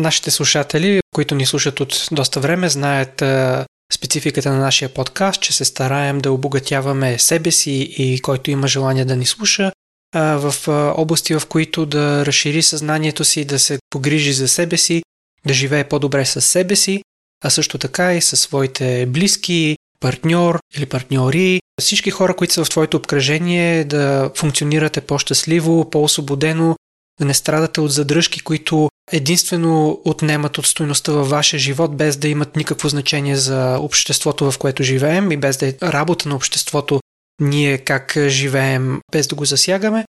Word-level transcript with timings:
Нашите 0.00 0.30
слушатели, 0.30 1.00
които 1.14 1.34
ни 1.34 1.46
слушат 1.46 1.80
от 1.80 2.08
доста 2.12 2.40
време, 2.40 2.68
знаят 2.68 3.22
спецификата 3.92 4.52
на 4.52 4.58
нашия 4.58 4.88
подкаст, 4.88 5.42
че 5.42 5.52
се 5.52 5.64
стараем 5.64 6.18
да 6.18 6.32
обогатяваме 6.32 7.18
себе 7.18 7.50
си 7.50 7.94
и 7.98 8.20
който 8.20 8.50
има 8.50 8.68
желание 8.68 9.04
да 9.04 9.16
ни 9.16 9.26
слуша 9.26 9.72
в 10.14 10.54
области, 10.96 11.34
в 11.34 11.42
които 11.48 11.86
да 11.86 12.26
разшири 12.26 12.62
съзнанието 12.62 13.24
си, 13.24 13.44
да 13.44 13.58
се 13.58 13.78
погрижи 13.90 14.32
за 14.32 14.48
себе 14.48 14.76
си, 14.76 15.02
да 15.46 15.54
живее 15.54 15.84
по-добре 15.84 16.24
с 16.24 16.40
себе 16.40 16.76
си, 16.76 17.02
а 17.44 17.50
също 17.50 17.78
така 17.78 18.14
и 18.14 18.20
със 18.20 18.40
своите 18.40 19.06
близки, 19.06 19.76
партньор 20.00 20.58
или 20.76 20.86
партньори, 20.86 21.60
всички 21.80 22.10
хора, 22.10 22.36
които 22.36 22.54
са 22.54 22.64
в 22.64 22.70
твоето 22.70 22.96
обкръжение, 22.96 23.84
да 23.84 24.30
функционирате 24.36 25.00
по-щастливо, 25.00 25.90
по-освободено, 25.90 26.76
да 27.20 27.26
не 27.26 27.34
страдате 27.34 27.80
от 27.80 27.92
задръжки, 27.92 28.40
които 28.40 28.88
единствено 29.12 30.00
отнемат 30.04 30.58
от 30.58 30.66
стойността 30.66 31.12
във 31.12 31.30
вашия 31.30 31.60
живот, 31.60 31.96
без 31.96 32.16
да 32.16 32.28
имат 32.28 32.56
никакво 32.56 32.88
значение 32.88 33.36
за 33.36 33.78
обществото, 33.80 34.50
в 34.50 34.58
което 34.58 34.82
живеем 34.82 35.32
и 35.32 35.36
без 35.36 35.56
да 35.56 35.68
е 35.68 35.74
работа 35.82 36.28
на 36.28 36.34
обществото 36.34 37.00
ние 37.40 37.78
как 37.78 38.16
живеем, 38.28 39.00
без 39.12 39.26
да 39.26 39.34
го 39.34 39.44
засягаме. 39.44 40.04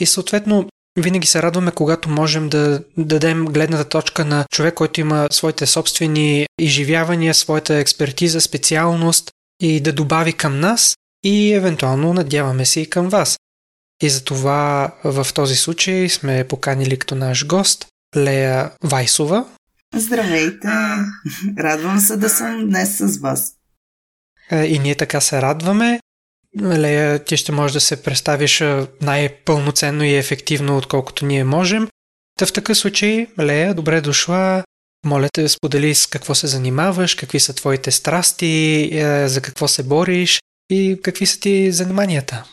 И 0.00 0.06
съответно, 0.06 0.68
винаги 0.98 1.26
се 1.26 1.42
радваме, 1.42 1.70
когато 1.70 2.08
можем 2.08 2.48
да 2.48 2.82
дадем 2.96 3.44
гледната 3.44 3.88
точка 3.88 4.24
на 4.24 4.44
човек, 4.52 4.74
който 4.74 5.00
има 5.00 5.28
своите 5.30 5.66
собствени 5.66 6.46
изживявания, 6.60 7.34
своята 7.34 7.74
експертиза, 7.74 8.40
специалност 8.40 9.30
и 9.62 9.80
да 9.80 9.92
добави 9.92 10.32
към 10.32 10.60
нас 10.60 10.96
и 11.24 11.52
евентуално 11.52 12.14
надяваме 12.14 12.66
се 12.66 12.80
и 12.80 12.90
към 12.90 13.08
вас. 13.08 13.38
И 14.04 14.10
затова 14.10 14.90
в 15.04 15.26
този 15.34 15.56
случай 15.56 16.08
сме 16.08 16.44
поканили 16.48 16.96
като 16.96 17.14
наш 17.14 17.46
гост 17.46 17.86
Лея 18.16 18.70
Вайсова. 18.82 19.44
Здравейте! 19.94 20.68
Радвам 21.58 22.00
се 22.00 22.16
да 22.16 22.28
съм 22.28 22.68
днес 22.68 22.96
с 22.98 23.20
вас. 23.20 23.52
Е, 24.50 24.64
и 24.64 24.78
ние 24.78 24.94
така 24.94 25.20
се 25.20 25.42
радваме. 25.42 26.00
Лея, 26.62 27.24
ти 27.24 27.36
ще 27.36 27.52
можеш 27.52 27.72
да 27.72 27.80
се 27.80 28.02
представиш 28.02 28.64
най-пълноценно 29.02 30.04
и 30.04 30.14
ефективно, 30.14 30.76
отколкото 30.76 31.26
ние 31.26 31.44
можем. 31.44 31.88
Та 32.38 32.46
в 32.46 32.52
такъв 32.52 32.78
случай, 32.78 33.26
Лея, 33.40 33.74
добре 33.74 34.00
дошла. 34.00 34.64
Моля 35.06 35.28
те, 35.32 35.48
сподели 35.48 35.94
с 35.94 36.06
какво 36.06 36.34
се 36.34 36.46
занимаваш, 36.46 37.14
какви 37.14 37.40
са 37.40 37.54
твоите 37.54 37.90
страсти, 37.90 38.90
е, 38.92 39.28
за 39.28 39.40
какво 39.40 39.68
се 39.68 39.82
бориш 39.82 40.40
и 40.70 41.00
какви 41.02 41.26
са 41.26 41.40
ти 41.40 41.72
заниманията. 41.72 42.44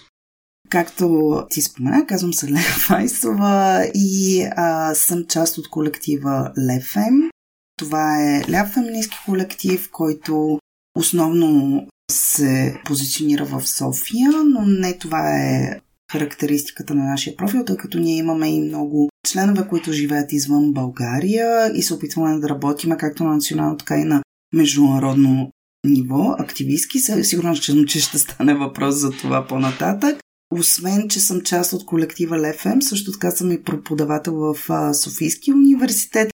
Както 0.72 1.44
ти 1.50 1.62
спомена, 1.62 2.06
казвам 2.06 2.34
се 2.34 2.52
Лея 2.52 2.76
Файсова 2.88 3.86
и 3.96 4.48
а, 4.56 4.96
съм 4.96 5.26
част 5.30 5.58
от 5.58 5.70
колектива 5.70 6.52
Лефем. 6.68 7.30
Това 7.78 8.24
е 8.24 8.52
ляв 8.52 8.70
феминистки 8.70 9.18
колектив, 9.26 9.90
който 9.92 10.60
основно 10.96 11.82
се 12.12 12.82
позиционира 12.86 13.46
в 13.46 13.68
София, 13.68 14.32
но 14.32 14.66
не 14.66 14.98
това 14.98 15.38
е 15.38 15.80
характеристиката 16.12 16.96
на 16.96 17.04
нашия 17.04 17.36
профил, 17.36 17.66
тъй 17.66 17.78
като 17.78 18.00
ние 18.00 18.18
имаме 18.18 18.56
и 18.56 18.62
много 18.62 19.10
членове, 19.28 19.68
които 19.68 19.92
живеят 19.92 20.34
извън 20.34 20.74
България 20.74 21.72
и 21.76 21.82
се 21.82 21.94
опитваме 21.94 22.40
да 22.40 22.50
работим 22.50 22.98
както 22.98 23.24
на 23.24 23.34
национално, 23.34 23.78
така 23.78 23.96
и 23.98 24.04
на 24.04 24.24
международно 24.54 25.52
ниво, 25.88 26.36
активистки. 26.40 27.00
Сигурно, 27.00 27.56
че, 27.56 27.86
че 27.86 28.00
ще 28.00 28.20
стане 28.20 28.54
въпрос 28.54 28.96
за 28.96 29.12
това 29.12 29.48
по-нататък. 29.48 30.21
Освен, 30.52 31.10
че 31.10 31.20
съм 31.20 31.42
част 31.42 31.74
от 31.74 31.86
колектива 31.86 32.38
ЛФМ, 32.38 32.82
също 32.82 33.12
така 33.12 33.32
съм 33.32 33.52
и 33.52 33.64
преподавател 33.64 34.34
в 34.34 34.56
Софийския 34.94 35.56
университет. 35.56 36.30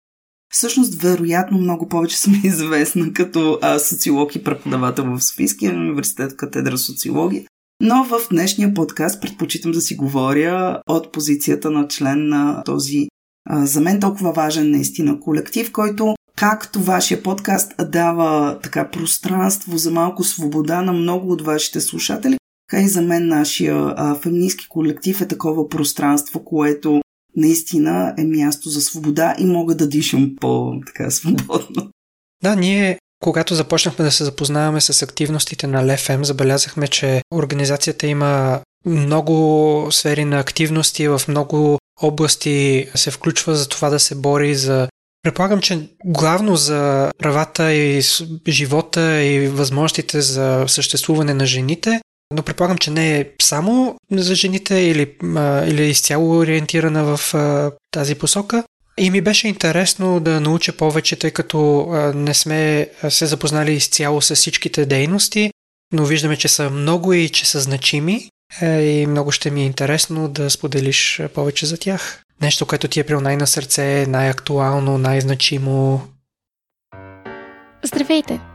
Всъщност, 0.53 1.01
вероятно, 1.01 1.57
много 1.57 1.89
повече 1.89 2.17
съм 2.17 2.33
известна 2.43 3.13
като 3.13 3.59
а, 3.61 3.79
социолог 3.79 4.35
и 4.35 4.43
преподавател 4.43 5.05
в 5.05 5.23
Софийския 5.23 5.73
университет, 5.73 6.37
катедра 6.37 6.77
социология. 6.77 7.43
Но 7.81 8.03
в 8.03 8.19
днешния 8.31 8.73
подкаст 8.73 9.21
предпочитам 9.21 9.71
да 9.71 9.81
си 9.81 9.95
говоря 9.95 10.81
от 10.87 11.11
позицията 11.11 11.71
на 11.71 11.87
член 11.87 12.27
на 12.27 12.63
този 12.63 13.07
а, 13.49 13.65
за 13.65 13.81
мен 13.81 13.99
толкова 13.99 14.31
важен 14.31 14.71
наистина 14.71 15.19
колектив, 15.19 15.71
който 15.71 16.15
както 16.35 16.79
вашия 16.79 17.23
подкаст 17.23 17.71
дава 17.91 18.59
така 18.63 18.89
пространство 18.91 19.77
за 19.77 19.91
малко 19.91 20.23
свобода 20.23 20.81
на 20.81 20.93
много 20.93 21.31
от 21.31 21.41
вашите 21.41 21.81
слушатели, 21.81 22.37
така 22.67 22.83
и 22.83 22.87
за 22.87 23.01
мен 23.01 23.27
нашия 23.27 23.93
а, 23.97 24.15
феминистки 24.15 24.67
колектив 24.69 25.21
е 25.21 25.27
такова 25.27 25.69
пространство, 25.69 26.45
което 26.45 27.01
наистина 27.35 28.13
е 28.17 28.23
място 28.23 28.69
за 28.69 28.81
свобода 28.81 29.35
и 29.39 29.45
мога 29.45 29.75
да 29.75 29.89
дишам 29.89 30.35
по-така 30.41 31.11
свободно. 31.11 31.89
Да, 32.43 32.55
ние 32.55 32.99
когато 33.19 33.55
започнахме 33.55 34.05
да 34.05 34.11
се 34.11 34.23
запознаваме 34.23 34.81
с 34.81 35.01
активностите 35.01 35.67
на 35.67 35.93
ЛФМ, 35.93 36.23
забелязахме, 36.23 36.87
че 36.87 37.21
организацията 37.33 38.07
има 38.07 38.61
много 38.85 39.87
сфери 39.91 40.25
на 40.25 40.39
активности, 40.39 41.07
в 41.07 41.21
много 41.27 41.79
области 42.01 42.87
се 42.95 43.11
включва 43.11 43.55
за 43.55 43.69
това 43.69 43.89
да 43.89 43.99
се 43.99 44.15
бори 44.15 44.55
за 44.55 44.87
Предполагам, 45.25 45.61
че 45.61 45.89
главно 46.05 46.55
за 46.55 47.11
правата 47.17 47.73
и 47.73 48.01
живота 48.47 49.23
и 49.23 49.47
възможностите 49.47 50.21
за 50.21 50.65
съществуване 50.67 51.33
на 51.33 51.45
жените, 51.45 52.01
но 52.31 52.43
предполагам, 52.43 52.77
че 52.77 52.91
не 52.91 53.19
е 53.19 53.29
само 53.41 53.95
за 54.11 54.35
жените 54.35 54.75
или, 54.75 55.15
или 55.67 55.83
е 55.83 55.89
изцяло 55.89 56.37
ориентирана 56.37 57.17
в 57.17 57.33
тази 57.91 58.15
посока. 58.15 58.63
И 58.97 59.11
ми 59.11 59.21
беше 59.21 59.47
интересно 59.47 60.19
да 60.19 60.41
науча 60.41 60.73
повече, 60.73 61.15
тъй 61.15 61.31
като 61.31 61.87
не 62.15 62.33
сме 62.33 62.89
се 63.09 63.25
запознали 63.25 63.73
изцяло 63.73 64.21
с 64.21 64.35
всичките 64.35 64.85
дейности, 64.85 65.51
но 65.93 66.05
виждаме, 66.05 66.37
че 66.37 66.47
са 66.47 66.69
много 66.69 67.13
и 67.13 67.29
че 67.29 67.45
са 67.45 67.59
значими 67.59 68.29
е, 68.61 68.81
и 68.81 69.07
много 69.07 69.31
ще 69.31 69.51
ми 69.51 69.61
е 69.61 69.65
интересно 69.65 70.27
да 70.27 70.49
споделиш 70.49 71.21
повече 71.33 71.65
за 71.65 71.77
тях. 71.77 72.21
Нещо, 72.41 72.65
което 72.65 72.87
ти 72.87 72.99
е 72.99 73.03
прил 73.03 73.21
най-на 73.21 73.47
сърце, 73.47 74.05
най-актуално, 74.07 74.97
най-значимо. 74.97 76.07
Здравейте! 77.83 78.54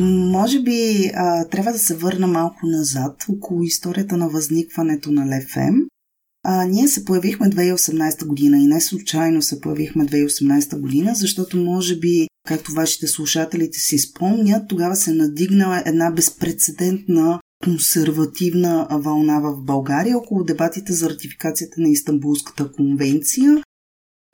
Може 0.00 0.62
би 0.62 1.10
а, 1.14 1.48
трябва 1.48 1.72
да 1.72 1.78
се 1.78 1.96
върна 1.96 2.26
малко 2.26 2.66
назад 2.66 3.24
около 3.28 3.62
историята 3.62 4.16
на 4.16 4.28
възникването 4.28 5.12
на 5.12 5.22
ЛФМ. 5.22 5.76
А, 6.44 6.64
ние 6.64 6.88
се 6.88 7.04
появихме 7.04 7.50
2018 7.50 8.26
година 8.26 8.58
и 8.58 8.66
не 8.66 8.80
случайно 8.80 9.42
се 9.42 9.60
появихме 9.60 10.06
2018 10.06 10.80
година, 10.80 11.14
защото 11.14 11.56
може 11.56 11.98
би, 11.98 12.28
както 12.46 12.72
вашите 12.72 13.06
слушателите 13.06 13.78
си 13.78 13.98
спомнят, 13.98 14.68
тогава 14.68 14.96
се 14.96 15.12
надигнала 15.12 15.82
една 15.86 16.10
безпредседентна 16.10 17.40
консервативна 17.64 18.86
вълна 18.90 19.40
в 19.40 19.62
България 19.62 20.18
около 20.18 20.44
дебатите 20.44 20.92
за 20.92 21.10
ратификацията 21.10 21.80
на 21.80 21.88
Истанбулската 21.88 22.72
конвенция. 22.72 23.62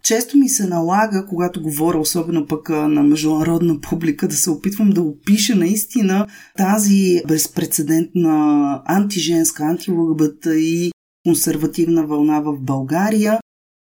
Често 0.06 0.38
ми 0.38 0.48
се 0.48 0.66
налага, 0.66 1.26
когато 1.26 1.62
говоря, 1.62 1.98
особено 1.98 2.46
пък 2.46 2.68
на 2.68 3.02
международна 3.02 3.80
публика, 3.80 4.28
да 4.28 4.34
се 4.34 4.50
опитвам 4.50 4.90
да 4.90 5.02
опиша 5.02 5.56
наистина 5.56 6.26
тази 6.56 7.22
безпредседентна 7.28 8.82
антиженска, 8.86 9.64
антилъгбата 9.64 10.58
и 10.58 10.92
консервативна 11.26 12.06
вълна 12.06 12.40
в 12.40 12.60
България. 12.60 13.38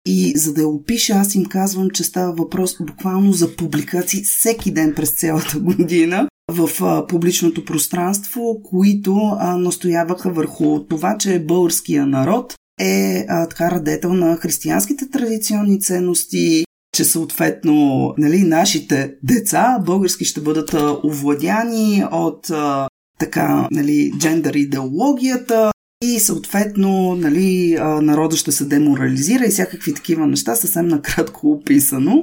И 0.06 0.32
за 0.36 0.54
да 0.54 0.60
я 0.60 0.68
опиша, 0.68 1.12
аз 1.12 1.34
им 1.34 1.44
казвам, 1.44 1.90
че 1.90 2.04
става 2.04 2.32
въпрос 2.32 2.76
буквално 2.80 3.32
за 3.32 3.56
публикации 3.56 4.22
всеки 4.22 4.70
ден 4.70 4.92
през 4.96 5.10
цялата 5.10 5.58
година 5.60 6.28
в 6.52 6.68
публичното 7.08 7.64
пространство, 7.64 8.62
които 8.64 9.14
настояваха 9.58 10.30
върху 10.30 10.84
това, 10.84 11.18
че 11.18 11.44
българския 11.44 12.06
народ 12.06 12.54
е 12.80 13.26
а, 13.28 13.48
така 13.48 13.70
радетел 13.70 14.12
на 14.12 14.36
християнските 14.36 15.10
традиционни 15.10 15.80
ценности, 15.80 16.64
че 16.96 17.04
съответно 17.04 18.14
нали, 18.18 18.42
нашите 18.42 19.14
деца 19.22 19.78
български 19.86 20.24
ще 20.24 20.40
бъдат 20.40 20.74
овладяни 21.04 22.04
от 22.12 22.50
а, 22.50 22.88
така, 23.18 23.68
нали, 23.70 24.12
джендър 24.18 24.54
идеологията 24.54 25.70
и 26.04 26.20
съответно 26.20 27.14
нали, 27.14 27.76
народа 27.80 28.36
ще 28.36 28.52
се 28.52 28.64
деморализира 28.64 29.44
и 29.44 29.50
всякакви 29.50 29.94
такива 29.94 30.26
неща, 30.26 30.54
съвсем 30.54 30.88
накратко 30.88 31.50
описано. 31.50 32.22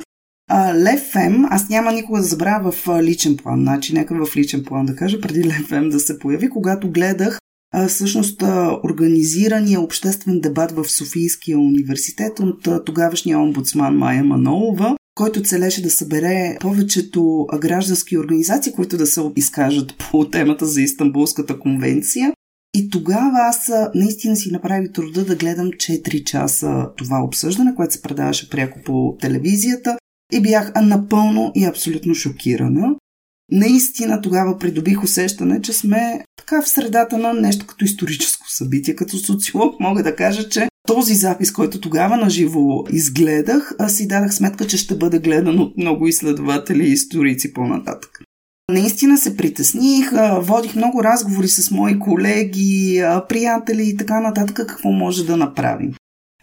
Лев 0.75 1.11
аз 1.49 1.69
няма 1.69 1.91
никога 1.91 2.19
да 2.19 2.25
забравя 2.25 2.71
в 2.71 2.87
личен 3.01 3.37
план, 3.37 3.59
значи 3.59 3.93
нека 3.93 4.25
в 4.25 4.35
личен 4.35 4.63
план 4.63 4.85
да 4.85 4.95
кажа, 4.95 5.21
преди 5.21 5.43
Лев 5.43 5.89
да 5.89 5.99
се 5.99 6.19
появи, 6.19 6.49
когато 6.49 6.91
гледах 6.91 7.39
а, 7.71 7.87
всъщност 7.87 8.43
организирания 8.83 9.81
обществен 9.81 10.39
дебат 10.39 10.71
в 10.71 10.89
Софийския 10.89 11.59
университет 11.59 12.39
от 12.39 12.85
тогавашния 12.85 13.39
омбудсман 13.39 13.97
Майя 13.97 14.23
Манолова, 14.23 14.95
който 15.15 15.43
целеше 15.43 15.81
да 15.81 15.89
събере 15.89 16.57
повечето 16.61 17.47
граждански 17.59 18.17
организации, 18.17 18.73
които 18.73 18.97
да 18.97 19.07
се 19.07 19.21
изкажат 19.35 19.93
по 20.11 20.29
темата 20.29 20.65
за 20.65 20.81
Истанбулската 20.81 21.59
конвенция. 21.59 22.33
И 22.73 22.89
тогава 22.89 23.39
аз 23.39 23.71
наистина 23.95 24.35
си 24.35 24.51
направих 24.51 24.91
труда 24.91 25.25
да 25.25 25.35
гледам 25.35 25.67
4 25.67 26.23
часа 26.23 26.89
това 26.97 27.23
обсъждане, 27.23 27.75
което 27.75 27.93
се 27.93 28.01
предаваше 28.01 28.49
пряко 28.49 28.79
по 28.85 29.17
телевизията 29.21 29.97
и 30.33 30.41
бях 30.41 30.71
напълно 30.81 31.51
и 31.55 31.65
абсолютно 31.65 32.15
шокирана. 32.15 32.95
Наистина 33.51 34.21
тогава 34.21 34.57
придобих 34.57 35.03
усещане, 35.03 35.61
че 35.61 35.73
сме 35.73 36.23
така 36.37 36.61
в 36.61 36.69
средата 36.69 37.17
на 37.17 37.33
нещо 37.33 37.67
като 37.67 37.85
историческо 37.85 38.51
събитие. 38.51 38.95
Като 38.95 39.17
социолог 39.17 39.79
мога 39.79 40.03
да 40.03 40.15
кажа, 40.15 40.49
че 40.49 40.67
този 40.87 41.15
запис, 41.15 41.51
който 41.51 41.81
тогава 41.81 42.17
наживо 42.17 42.85
изгледах, 42.91 43.75
аз 43.79 43.95
си 43.95 44.07
дадах 44.07 44.33
сметка, 44.33 44.67
че 44.67 44.77
ще 44.77 44.95
бъде 44.95 45.19
гледан 45.19 45.59
от 45.59 45.77
много 45.77 46.07
изследователи 46.07 46.87
и 46.87 46.91
историци 46.91 47.53
по-нататък. 47.53 48.21
Наистина 48.71 49.17
се 49.17 49.37
притесних, 49.37 50.11
водих 50.39 50.75
много 50.75 51.03
разговори 51.03 51.47
с 51.47 51.71
мои 51.71 51.99
колеги, 51.99 53.03
приятели 53.29 53.89
и 53.89 53.97
така 53.97 54.19
нататък, 54.19 54.55
какво 54.55 54.91
може 54.91 55.25
да 55.25 55.37
направим. 55.37 55.93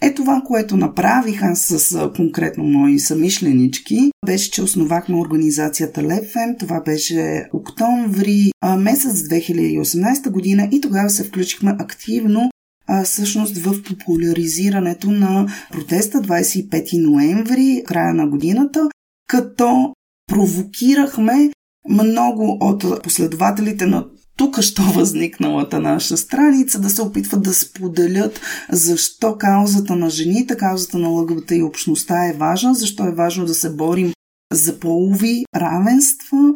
Е 0.06 0.14
това, 0.14 0.42
което 0.46 0.76
направих 0.76 1.42
аз 1.42 1.60
с 1.60 2.10
конкретно 2.16 2.64
мои 2.64 2.98
самишленички, 2.98 4.10
беше, 4.26 4.50
че 4.50 4.62
основахме 4.62 5.16
организацията 5.16 6.02
Лефем. 6.02 6.56
Това 6.58 6.80
беше 6.80 7.48
октомври 7.52 8.50
месец 8.78 9.12
2018 9.12 10.30
година 10.30 10.68
и 10.72 10.80
тогава 10.80 11.10
се 11.10 11.24
включихме 11.24 11.76
активно 11.78 12.50
а, 12.86 13.04
всъщност 13.04 13.58
в 13.58 13.82
популяризирането 13.82 15.10
на 15.10 15.46
протеста 15.72 16.18
25 16.18 17.10
ноември, 17.10 17.82
края 17.86 18.14
на 18.14 18.28
годината, 18.28 18.88
като 19.28 19.92
провокирахме 20.26 21.50
много 21.88 22.58
от 22.60 23.02
последователите 23.02 23.86
на 23.86 24.06
тук 24.36 24.60
що 24.60 24.82
възникналата 24.82 25.80
наша 25.80 26.16
страница 26.16 26.78
да 26.78 26.90
се 26.90 27.02
опитват 27.02 27.42
да 27.42 27.54
споделят 27.54 28.40
защо 28.72 29.38
каузата 29.38 29.96
на 29.96 30.10
жените, 30.10 30.56
каузата 30.56 30.98
на 30.98 31.08
лъгвата 31.08 31.56
и 31.56 31.62
общността 31.62 32.26
е 32.26 32.32
важна, 32.32 32.74
защо 32.74 33.04
е 33.04 33.14
важно 33.14 33.44
да 33.44 33.54
се 33.54 33.70
борим 33.70 34.12
за 34.52 34.80
полови 34.80 35.44
равенства 35.56 36.54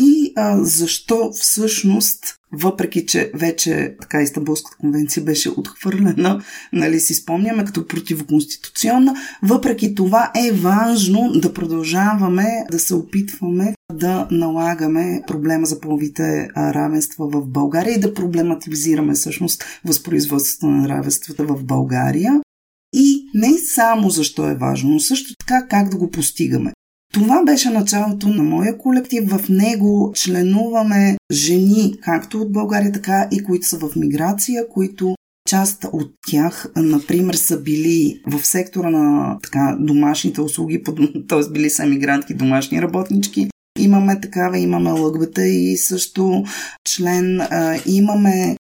и 0.00 0.32
а, 0.36 0.64
защо 0.64 1.30
всъщност 1.32 2.36
въпреки 2.52 3.06
че 3.06 3.30
вече 3.34 3.96
така 4.00 4.22
Истанбулската 4.22 4.76
конвенция 4.76 5.24
беше 5.24 5.50
отхвърлена, 5.50 6.42
нали 6.72 7.00
си 7.00 7.14
спомняме, 7.14 7.64
като 7.64 7.86
противоконституционна, 7.86 9.14
въпреки 9.42 9.94
това 9.94 10.32
е 10.36 10.52
важно 10.52 11.32
да 11.32 11.54
продължаваме 11.54 12.46
да 12.70 12.78
се 12.78 12.94
опитваме 12.94 13.74
да 13.92 14.28
налагаме 14.30 15.22
проблема 15.26 15.66
за 15.66 15.80
половите 15.80 16.48
равенства 16.56 17.28
в 17.28 17.46
България 17.46 17.94
и 17.94 18.00
да 18.00 18.14
проблематизираме 18.14 19.14
всъщност 19.14 19.64
възпроизводството 19.84 20.66
на 20.66 20.88
равенствата 20.88 21.44
в 21.44 21.64
България. 21.64 22.40
И 22.94 23.30
не 23.34 23.58
само 23.58 24.10
защо 24.10 24.50
е 24.50 24.54
важно, 24.54 24.90
но 24.90 25.00
също 25.00 25.34
така 25.38 25.66
как 25.68 25.88
да 25.88 25.96
го 25.96 26.10
постигаме. 26.10 26.72
Това 27.12 27.44
беше 27.44 27.70
началото 27.70 28.28
на 28.28 28.42
моя 28.42 28.78
колектив. 28.78 29.30
В 29.30 29.48
него 29.48 30.12
членуваме 30.14 31.16
жени, 31.32 31.94
както 32.02 32.40
от 32.40 32.52
България, 32.52 32.92
така 32.92 33.28
и 33.32 33.44
които 33.44 33.66
са 33.66 33.78
в 33.78 33.96
миграция, 33.96 34.68
които 34.68 35.14
част 35.48 35.86
от 35.92 36.12
тях, 36.28 36.72
например, 36.76 37.34
са 37.34 37.60
били 37.60 38.22
в 38.26 38.46
сектора 38.46 38.90
на 38.90 39.38
така, 39.42 39.76
домашните 39.80 40.40
услуги, 40.40 40.82
т.е. 41.28 41.52
били 41.52 41.70
са 41.70 41.82
емигрантки, 41.82 42.34
домашни 42.34 42.82
работнички. 42.82 43.48
Имаме 43.78 44.20
такава, 44.20 44.58
имаме 44.58 44.90
лъгбата 44.90 45.46
и 45.46 45.76
също 45.76 46.44
член. 46.84 47.40
А, 47.40 47.78
имаме 47.86 48.56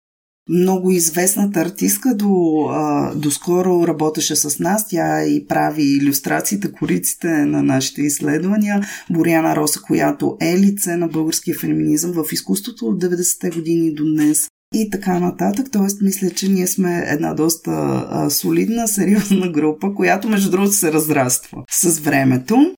много 0.50 0.92
известната 0.92 1.60
артистка 1.60 2.16
до, 2.16 2.66
а, 2.72 3.12
доскоро 3.16 3.88
работеше 3.88 4.36
с 4.36 4.60
нас. 4.60 4.88
Тя 4.88 5.26
и 5.26 5.48
прави 5.48 5.84
иллюстрациите, 5.84 6.72
кориците 6.72 7.28
на 7.28 7.64
нашите 7.64 8.02
изследвания. 8.02 8.82
Боряна 9.10 9.56
Роса, 9.56 9.82
която 9.82 10.38
е 10.42 10.58
лице 10.58 10.98
на 10.98 11.08
българския 11.08 11.60
феминизъм 11.60 12.12
в 12.12 12.26
изкуството 12.32 12.86
от 12.86 13.04
90-те 13.04 13.50
години 13.50 13.94
до 13.94 14.04
днес 14.04 14.48
и 14.76 14.90
така 14.90 15.20
нататък. 15.20 15.68
Тоест, 15.72 16.02
мисля, 16.02 16.30
че 16.30 16.50
ние 16.50 16.68
сме 16.68 17.06
една 17.08 17.34
доста 17.34 17.72
а, 18.10 18.30
солидна, 18.30 18.88
сериозна 18.88 19.50
група, 19.52 19.94
която, 19.96 20.30
между 20.30 20.52
другото, 20.52 20.74
се 20.74 20.94
разраства 20.94 21.64
с 21.72 22.00
времето. 22.00 22.74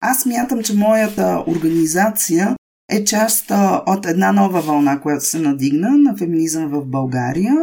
Аз 0.00 0.26
мятам, 0.26 0.62
че 0.62 0.76
моята 0.76 1.44
организация 1.46 2.56
е 2.90 3.04
част 3.04 3.52
от 3.86 4.06
една 4.06 4.32
нова 4.32 4.60
вълна, 4.60 5.00
която 5.00 5.24
се 5.24 5.38
надигна 5.38 5.90
на 5.90 6.16
феминизъм 6.16 6.68
в 6.68 6.86
България. 6.86 7.54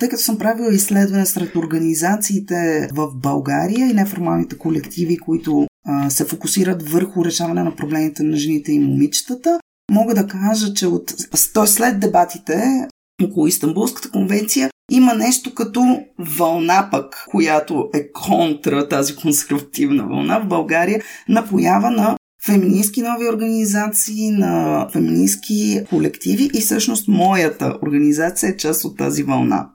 Тъй 0.00 0.08
като 0.08 0.22
съм 0.22 0.38
правила 0.38 0.74
изследване 0.74 1.26
сред 1.26 1.56
организациите 1.56 2.88
в 2.92 3.14
България 3.14 3.88
и 3.88 3.94
неформалните 3.94 4.58
колективи, 4.58 5.18
които 5.18 5.66
а, 5.86 6.10
се 6.10 6.24
фокусират 6.24 6.88
върху 6.88 7.24
решаване 7.24 7.62
на 7.62 7.76
проблемите 7.76 8.22
на 8.22 8.36
жените 8.36 8.72
и 8.72 8.78
момичетата, 8.78 9.60
мога 9.90 10.14
да 10.14 10.26
кажа, 10.26 10.74
че 10.74 10.86
от, 10.86 11.14
след 11.66 12.00
дебатите 12.00 12.88
около 13.24 13.46
Истанбулската 13.46 14.10
конвенция 14.10 14.70
има 14.90 15.14
нещо 15.14 15.54
като 15.54 16.00
вълна 16.18 16.88
пък, 16.90 17.24
която 17.30 17.88
е 17.94 18.12
контра 18.12 18.88
тази 18.88 19.16
консервативна 19.16 20.06
вълна 20.06 20.38
в 20.38 20.48
България 20.48 21.02
на 21.28 21.48
поява 21.48 21.90
на 21.90 22.16
феминистки 22.46 23.02
нови 23.02 23.28
организации, 23.28 24.30
на 24.30 24.86
феминистки 24.92 25.80
колективи 25.90 26.50
и 26.54 26.60
всъщност 26.60 27.08
моята 27.08 27.78
организация 27.82 28.50
е 28.50 28.56
част 28.56 28.84
от 28.84 28.98
тази 28.98 29.22
вълна. 29.22 29.70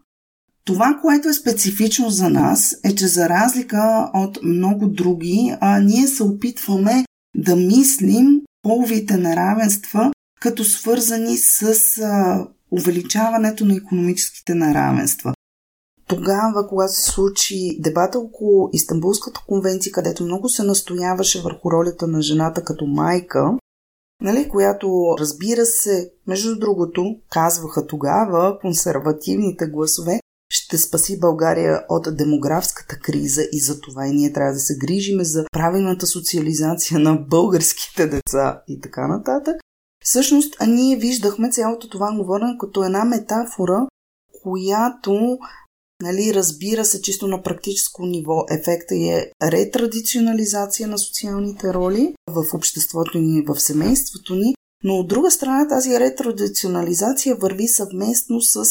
Това, 0.66 1.00
което 1.02 1.30
е 1.30 1.34
специфично 1.34 2.10
за 2.10 2.30
нас, 2.30 2.76
е, 2.84 2.96
че 2.96 3.08
за 3.08 3.30
разлика 3.30 4.10
от 4.14 4.40
много 4.44 4.88
други, 4.88 5.56
а, 5.62 5.80
ние 5.80 6.08
се 6.08 6.24
опитваме 6.24 7.06
да 7.36 7.56
мислим 7.56 8.42
половите 8.62 9.18
неравенства 9.18 10.12
като 10.42 10.64
свързани 10.64 11.38
с 11.38 11.64
а, 12.02 12.48
увеличаването 12.74 13.66
на 13.66 13.76
економическите 13.76 14.56
неравенства 14.56 15.34
тогава, 16.08 16.68
когато 16.68 16.94
се 16.94 17.12
случи 17.12 17.78
дебата 17.80 18.20
около 18.20 18.70
Истанбулската 18.74 19.42
конвенция, 19.48 19.92
където 19.92 20.24
много 20.24 20.50
се 20.50 20.64
настояваше 20.64 21.42
върху 21.42 21.72
ролята 21.72 22.08
на 22.08 22.22
жената 22.22 22.64
като 22.64 22.86
майка, 22.86 23.58
нали, 24.22 24.50
която, 24.50 25.16
разбира 25.20 25.66
се, 25.66 26.12
между 26.28 26.60
другото, 26.60 27.16
казваха 27.30 27.88
тогава 27.88 28.60
консервативните 28.60 29.68
гласове, 29.68 30.20
ще 30.50 30.78
спаси 30.78 31.20
България 31.20 31.86
от 31.90 32.18
демографската 32.18 33.00
криза 33.00 33.42
и 33.52 33.60
за 33.60 33.82
това 33.82 34.08
и 34.08 34.14
ние 34.14 34.34
трябва 34.34 34.54
да 34.54 34.60
се 34.60 34.78
грижиме 34.78 35.24
за 35.24 35.46
правилната 35.52 36.08
социализация 36.08 37.00
на 37.00 37.16
българските 37.16 38.08
деца 38.08 38.62
и 38.68 38.82
така 38.82 39.08
нататък. 39.08 39.56
Всъщност, 40.04 40.56
ние 40.68 40.98
виждахме 40.98 41.52
цялото 41.52 41.90
това 41.90 42.16
говорене 42.16 42.58
като 42.60 42.84
една 42.84 43.06
метафора, 43.06 43.88
която 44.44 45.38
Нали, 46.02 46.34
разбира 46.34 46.86
се, 46.86 47.02
чисто 47.02 47.28
на 47.28 47.44
практическо 47.44 48.06
ниво 48.06 48.46
ефекта 48.50 48.96
е 48.96 49.32
ретрадиционализация 49.44 50.88
на 50.88 50.98
социалните 50.98 51.74
роли 51.74 52.14
в 52.28 52.46
обществото 52.54 53.18
ни, 53.18 53.42
в 53.42 53.60
семейството 53.60 54.36
ни, 54.36 54.56
но 54.84 54.96
от 54.96 55.08
друга 55.08 55.32
страна 55.32 55.68
тази 55.68 56.00
ретрадиционализация 56.00 57.36
върви 57.36 57.68
съвместно 57.68 58.42
с 58.42 58.66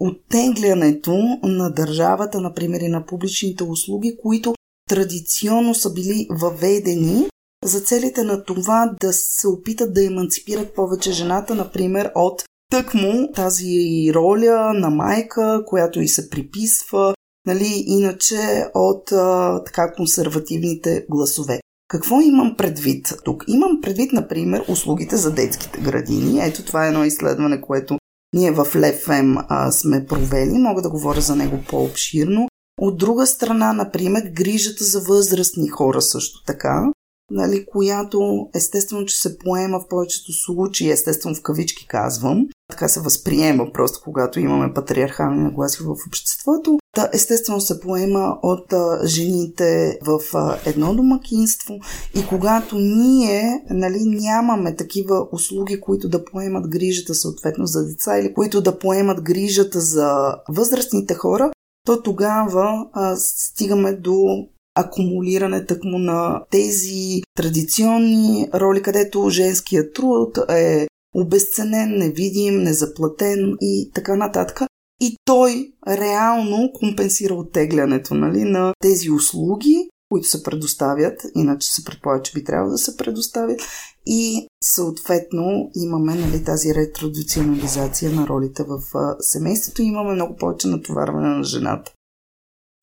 оттеглянето 0.00 1.14
на 1.42 1.70
държавата, 1.70 2.40
например 2.40 2.80
и 2.80 2.88
на 2.88 3.06
публичните 3.06 3.64
услуги, 3.64 4.16
които 4.22 4.54
традиционно 4.88 5.74
са 5.74 5.92
били 5.92 6.26
въведени 6.30 7.28
за 7.64 7.80
целите 7.80 8.22
на 8.22 8.44
това 8.44 8.94
да 9.00 9.12
се 9.12 9.48
опитат 9.48 9.94
да 9.94 10.04
еманципират 10.04 10.74
повече 10.74 11.12
жената, 11.12 11.54
например, 11.54 12.12
от 12.14 12.44
тъкмо 12.70 13.32
тази 13.34 14.10
роля 14.14 14.72
на 14.74 14.90
майка, 14.90 15.62
която 15.66 16.00
и 16.00 16.08
се 16.08 16.30
приписва, 16.30 17.14
нали, 17.46 17.84
иначе 17.86 18.66
от 18.74 19.12
а, 19.12 19.60
така 19.64 19.92
консервативните 19.92 21.06
гласове. 21.10 21.60
Какво 21.88 22.20
имам 22.20 22.54
предвид 22.56 23.14
тук? 23.24 23.44
Имам 23.48 23.80
предвид, 23.82 24.12
например, 24.12 24.64
услугите 24.68 25.16
за 25.16 25.30
детските 25.30 25.80
градини. 25.80 26.40
Ето 26.42 26.64
това 26.64 26.84
е 26.84 26.88
едно 26.88 27.04
изследване, 27.04 27.60
което 27.60 27.98
ние 28.34 28.50
в 28.50 28.66
ЛФМ 28.74 29.36
а, 29.48 29.72
сме 29.72 30.06
провели. 30.06 30.58
Мога 30.58 30.82
да 30.82 30.90
говоря 30.90 31.20
за 31.20 31.36
него 31.36 31.58
по-обширно. 31.68 32.48
От 32.80 32.98
друга 32.98 33.26
страна, 33.26 33.72
например, 33.72 34.22
грижата 34.32 34.84
за 34.84 35.00
възрастни 35.00 35.68
хора 35.68 36.02
също 36.02 36.44
така. 36.44 36.92
Нали, 37.30 37.66
която 37.66 38.48
естествено, 38.54 39.06
че 39.06 39.20
се 39.20 39.38
поема 39.38 39.80
в 39.80 39.88
повечето 39.88 40.32
случаи, 40.32 40.90
естествено 40.90 41.34
в 41.34 41.42
кавички 41.42 41.86
казвам, 41.88 42.46
така 42.70 42.88
се 42.88 43.00
възприема 43.00 43.72
просто, 43.72 44.00
когато 44.04 44.40
имаме 44.40 44.74
патриархални 44.74 45.42
нагласи 45.42 45.82
в 45.82 45.90
обществото. 46.06 46.78
Та, 46.94 47.08
естествено 47.12 47.60
се 47.60 47.80
поема 47.80 48.38
от 48.42 48.72
а, 48.72 49.06
жените 49.06 49.98
в 50.06 50.20
а, 50.34 50.58
едно 50.66 50.94
домакинство 50.94 51.74
и 52.14 52.26
когато 52.26 52.78
ние 52.78 53.64
нали, 53.70 53.98
нямаме 54.04 54.76
такива 54.76 55.28
услуги, 55.32 55.80
които 55.80 56.08
да 56.08 56.24
поемат 56.24 56.68
грижата 56.68 57.14
съответно 57.14 57.66
за 57.66 57.86
деца 57.86 58.18
или 58.18 58.34
които 58.34 58.60
да 58.60 58.78
поемат 58.78 59.22
грижата 59.22 59.80
за 59.80 60.36
възрастните 60.48 61.14
хора, 61.14 61.50
то 61.86 62.02
тогава 62.02 62.86
а, 62.92 63.16
стигаме 63.16 63.92
до 63.92 64.46
акумулиране 64.74 65.66
тъкмо 65.66 65.98
на 65.98 66.44
тези 66.50 67.22
традиционни 67.36 68.48
роли, 68.54 68.82
където 68.82 69.30
женският 69.30 69.94
труд 69.94 70.38
е 70.50 70.86
обесценен, 71.14 71.98
невидим, 71.98 72.62
незаплатен 72.62 73.56
и 73.60 73.90
така 73.94 74.16
нататък. 74.16 74.62
И 75.00 75.16
той 75.24 75.72
реално 75.88 76.72
компенсира 76.74 77.34
оттеглянето 77.34 78.14
нали, 78.14 78.44
на 78.44 78.72
тези 78.80 79.10
услуги, 79.10 79.88
които 80.10 80.28
се 80.28 80.42
предоставят, 80.42 81.22
иначе 81.34 81.72
се 81.72 81.84
предполага, 81.84 82.22
че 82.22 82.32
би 82.32 82.44
трябвало 82.44 82.70
да 82.70 82.78
се 82.78 82.96
предоставят. 82.96 83.60
И 84.06 84.48
съответно 84.62 85.70
имаме 85.74 86.14
нали, 86.14 86.44
тази 86.44 86.74
ретрадиционализация 86.74 88.10
на 88.10 88.26
ролите 88.26 88.62
в 88.62 88.80
семейството 89.20 89.82
и 89.82 89.86
имаме 89.86 90.14
много 90.14 90.36
повече 90.36 90.68
натоварване 90.68 91.28
на 91.28 91.44
жената. 91.44 91.92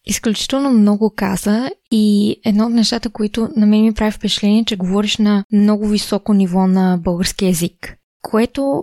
Изключително 0.05 0.71
много 0.71 1.13
каза 1.15 1.71
и 1.91 2.35
едно 2.45 2.65
от 2.65 2.73
нещата, 2.73 3.09
които 3.09 3.49
на 3.55 3.65
мен 3.65 3.81
ми 3.81 3.93
прави 3.93 4.11
впечатление, 4.11 4.65
че 4.65 4.75
говориш 4.75 5.17
на 5.17 5.43
много 5.53 5.87
високо 5.87 6.33
ниво 6.33 6.67
на 6.67 6.97
български 7.03 7.45
язик, 7.45 7.95
което 8.21 8.81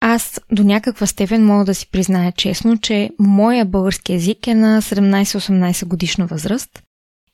аз 0.00 0.40
до 0.52 0.64
някаква 0.64 1.06
степен 1.06 1.46
мога 1.46 1.64
да 1.64 1.74
си 1.74 1.90
призная 1.90 2.32
честно, 2.32 2.78
че 2.78 3.10
моя 3.18 3.64
български 3.64 4.12
язик 4.12 4.46
е 4.46 4.54
на 4.54 4.82
17-18 4.82 5.86
годишна 5.86 6.26
възраст 6.26 6.82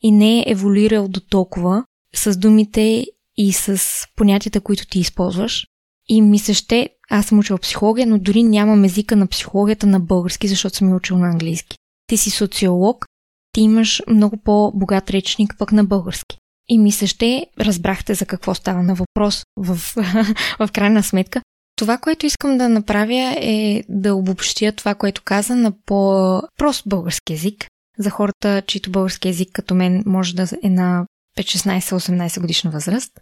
и 0.02 0.12
не 0.12 0.38
е 0.38 0.44
еволюирал 0.46 1.08
до 1.08 1.20
толкова 1.20 1.84
с 2.14 2.36
думите 2.36 3.06
и 3.36 3.52
с 3.52 3.82
понятията, 4.16 4.60
които 4.60 4.86
ти 4.86 4.98
използваш. 5.00 5.66
И 6.08 6.22
ми 6.22 6.38
се 6.38 6.54
ще, 6.54 6.88
аз 7.10 7.26
съм 7.26 7.38
учила 7.38 7.58
психология, 7.58 8.06
но 8.06 8.18
дори 8.18 8.42
нямам 8.42 8.84
езика 8.84 9.16
на 9.16 9.26
психологията 9.26 9.86
на 9.86 10.00
български, 10.00 10.48
защото 10.48 10.76
съм 10.76 10.94
учил 10.94 11.18
на 11.18 11.28
английски. 11.28 11.76
Ти 12.06 12.16
си 12.16 12.30
социолог 12.30 13.06
ти 13.54 13.60
имаш 13.60 14.02
много 14.08 14.36
по-богат 14.36 15.10
речник 15.10 15.54
пък 15.58 15.72
на 15.72 15.84
български. 15.84 16.38
И 16.68 16.78
ми 16.78 16.92
се 16.92 17.06
ще, 17.06 17.46
разбрахте 17.60 18.14
за 18.14 18.26
какво 18.26 18.54
става 18.54 18.82
на 18.82 18.94
въпрос 18.94 19.44
в, 19.56 19.76
в 20.58 20.68
крайна 20.72 21.02
сметка. 21.02 21.40
Това, 21.76 21.98
което 21.98 22.26
искам 22.26 22.58
да 22.58 22.68
направя 22.68 23.36
е 23.40 23.82
да 23.88 24.14
обобщя 24.14 24.72
това, 24.72 24.94
което 24.94 25.22
каза 25.22 25.56
на 25.56 25.72
по-прост 25.86 26.82
български 26.86 27.32
язик. 27.32 27.66
За 27.98 28.10
хората, 28.10 28.62
чието 28.66 28.90
български 28.90 29.28
язик 29.28 29.48
като 29.52 29.74
мен 29.74 30.02
може 30.06 30.34
да 30.34 30.48
е 30.62 30.70
на 30.70 31.06
5-16-18 31.38 32.40
годишна 32.40 32.70
възраст. 32.70 33.20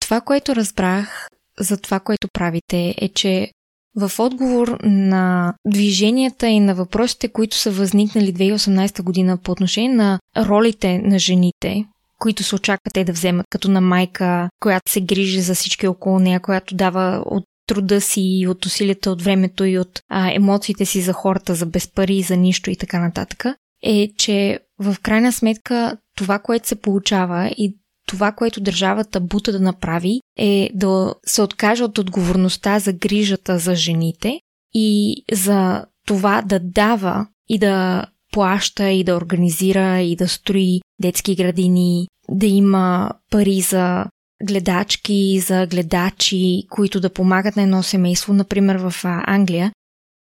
Това, 0.00 0.20
което 0.20 0.56
разбрах 0.56 1.28
за 1.60 1.76
това, 1.76 2.00
което 2.00 2.28
правите 2.32 2.94
е, 2.98 3.08
че 3.08 3.50
в 3.96 4.10
отговор 4.18 4.78
на 4.84 5.54
движенията 5.66 6.48
и 6.48 6.60
на 6.60 6.74
въпросите, 6.74 7.28
които 7.28 7.56
са 7.56 7.70
възникнали 7.70 8.34
2018 8.34 9.02
година 9.02 9.38
по 9.38 9.52
отношение 9.52 9.96
на 9.96 10.18
ролите 10.36 10.98
на 10.98 11.18
жените, 11.18 11.84
които 12.18 12.42
се 12.42 12.54
очаква 12.54 12.90
те 12.94 13.04
да 13.04 13.12
вземат, 13.12 13.46
като 13.50 13.70
на 13.70 13.80
майка, 13.80 14.48
която 14.60 14.92
се 14.92 15.00
грижи 15.00 15.40
за 15.40 15.54
всички 15.54 15.86
около 15.86 16.18
нея, 16.18 16.40
която 16.40 16.74
дава 16.74 17.22
от 17.26 17.44
труда 17.66 18.00
си, 18.00 18.46
от 18.48 18.66
усилията, 18.66 19.10
от 19.10 19.22
времето 19.22 19.64
и 19.64 19.78
от 19.78 20.00
а, 20.08 20.32
емоциите 20.32 20.84
си 20.84 21.00
за 21.00 21.12
хората, 21.12 21.54
за 21.54 21.66
без 21.66 21.88
пари, 21.88 22.22
за 22.22 22.36
нищо 22.36 22.70
и 22.70 22.76
така 22.76 23.00
нататък, 23.00 23.44
е, 23.82 24.08
че 24.18 24.58
в 24.78 24.96
крайна 25.02 25.32
сметка 25.32 25.96
това, 26.16 26.38
което 26.38 26.68
се 26.68 26.80
получава 26.80 27.46
и 27.46 27.76
това, 28.06 28.32
което 28.32 28.60
държавата 28.60 29.20
бута 29.20 29.52
да 29.52 29.60
направи, 29.60 30.20
е 30.38 30.70
да 30.74 31.14
се 31.26 31.42
откаже 31.42 31.84
от 31.84 31.98
отговорността 31.98 32.78
за 32.78 32.92
грижата 32.92 33.58
за 33.58 33.74
жените 33.74 34.40
и 34.74 35.22
за 35.32 35.84
това 36.06 36.42
да 36.42 36.60
дава 36.60 37.26
и 37.48 37.58
да 37.58 38.06
плаща 38.32 38.90
и 38.90 39.04
да 39.04 39.16
организира 39.16 40.00
и 40.00 40.16
да 40.16 40.28
строи 40.28 40.80
детски 41.02 41.34
градини, 41.34 42.08
да 42.28 42.46
има 42.46 43.10
пари 43.30 43.60
за 43.60 44.06
гледачки, 44.44 45.40
за 45.40 45.66
гледачи, 45.66 46.62
които 46.70 47.00
да 47.00 47.12
помагат 47.12 47.56
на 47.56 47.62
едно 47.62 47.82
семейство. 47.82 48.32
Например, 48.32 48.76
в 48.76 48.94
Англия, 49.04 49.72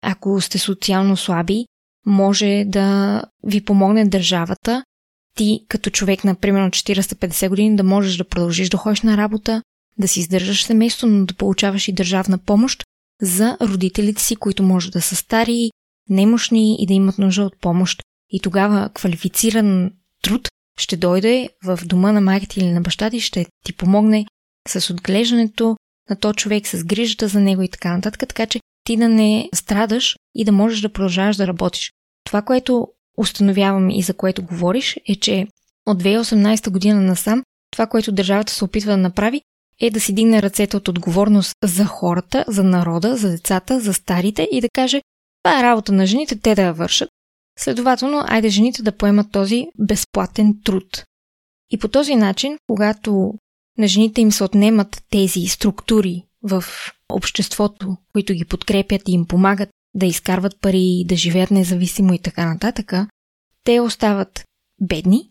ако 0.02 0.40
сте 0.40 0.58
социално 0.58 1.16
слаби, 1.16 1.64
може 2.06 2.64
да 2.66 3.22
ви 3.44 3.64
помогне 3.64 4.04
държавата 4.04 4.84
ти 5.36 5.64
като 5.68 5.90
човек, 5.90 6.24
например, 6.24 6.66
от 6.66 6.72
40-50 6.72 7.48
години, 7.48 7.76
да 7.76 7.82
можеш 7.82 8.16
да 8.16 8.28
продължиш 8.28 8.68
да 8.68 8.76
ходиш 8.76 9.00
на 9.00 9.16
работа, 9.16 9.62
да 9.98 10.08
си 10.08 10.20
издържаш 10.20 10.64
семейство, 10.64 11.06
но 11.06 11.26
да 11.26 11.34
получаваш 11.34 11.88
и 11.88 11.92
държавна 11.92 12.38
помощ 12.38 12.84
за 13.22 13.56
родителите 13.60 14.22
си, 14.22 14.36
които 14.36 14.62
може 14.62 14.90
да 14.90 15.00
са 15.00 15.16
стари, 15.16 15.70
немощни 16.08 16.76
и 16.82 16.86
да 16.86 16.94
имат 16.94 17.18
нужда 17.18 17.42
от 17.42 17.60
помощ. 17.60 18.02
И 18.30 18.40
тогава 18.40 18.90
квалифициран 18.94 19.92
труд 20.22 20.48
ще 20.78 20.96
дойде 20.96 21.48
в 21.64 21.80
дома 21.84 22.12
на 22.12 22.20
майката 22.20 22.60
или 22.60 22.72
на 22.72 22.80
баща 22.80 23.10
ти, 23.10 23.20
ще 23.20 23.46
ти 23.64 23.72
помогне 23.72 24.26
с 24.68 24.90
отглеждането 24.90 25.76
на 26.10 26.16
то 26.16 26.32
човек, 26.32 26.66
с 26.66 26.84
грижата 26.84 27.28
за 27.28 27.40
него 27.40 27.62
и 27.62 27.68
така 27.68 27.96
нататък, 27.96 28.28
така 28.28 28.46
че 28.46 28.60
ти 28.84 28.96
да 28.96 29.08
не 29.08 29.48
страдаш 29.54 30.16
и 30.34 30.44
да 30.44 30.52
можеш 30.52 30.80
да 30.80 30.92
продължаваш 30.92 31.36
да 31.36 31.46
работиш. 31.46 31.92
Това, 32.24 32.42
което 32.42 32.88
установявам 33.20 33.90
и 33.90 34.02
за 34.02 34.14
което 34.14 34.42
говориш, 34.42 34.96
е, 35.08 35.16
че 35.16 35.46
от 35.86 36.02
2018 36.02 36.70
година 36.70 37.00
насам 37.00 37.42
това, 37.70 37.86
което 37.86 38.12
държавата 38.12 38.52
се 38.52 38.64
опитва 38.64 38.90
да 38.90 38.96
направи, 38.96 39.42
е 39.80 39.90
да 39.90 40.00
си 40.00 40.14
дигне 40.14 40.42
ръцете 40.42 40.76
от 40.76 40.88
отговорност 40.88 41.52
за 41.64 41.84
хората, 41.84 42.44
за 42.48 42.64
народа, 42.64 43.16
за 43.16 43.30
децата, 43.30 43.80
за 43.80 43.94
старите 43.94 44.48
и 44.52 44.60
да 44.60 44.68
каже 44.72 45.00
това 45.42 45.60
е 45.60 45.62
работа 45.62 45.92
на 45.92 46.06
жените, 46.06 46.40
те 46.40 46.54
да 46.54 46.62
я 46.62 46.72
вършат. 46.72 47.08
Следователно, 47.58 48.24
айде 48.26 48.48
жените 48.48 48.82
да 48.82 48.96
поемат 48.96 49.32
този 49.32 49.66
безплатен 49.78 50.54
труд. 50.64 51.04
И 51.70 51.78
по 51.78 51.88
този 51.88 52.16
начин, 52.16 52.58
когато 52.66 53.34
на 53.78 53.88
жените 53.88 54.20
им 54.20 54.32
се 54.32 54.44
отнемат 54.44 55.02
тези 55.10 55.46
структури 55.46 56.24
в 56.42 56.64
обществото, 57.08 57.96
които 58.12 58.32
ги 58.32 58.44
подкрепят 58.44 59.02
и 59.08 59.12
им 59.12 59.26
помагат 59.26 59.68
да 59.94 60.06
изкарват 60.06 60.60
пари, 60.60 61.04
да 61.06 61.16
живеят 61.16 61.50
независимо 61.50 62.14
и 62.14 62.18
така 62.18 62.52
нататък, 62.52 62.92
те 63.64 63.80
остават 63.80 64.44
бедни, 64.80 65.30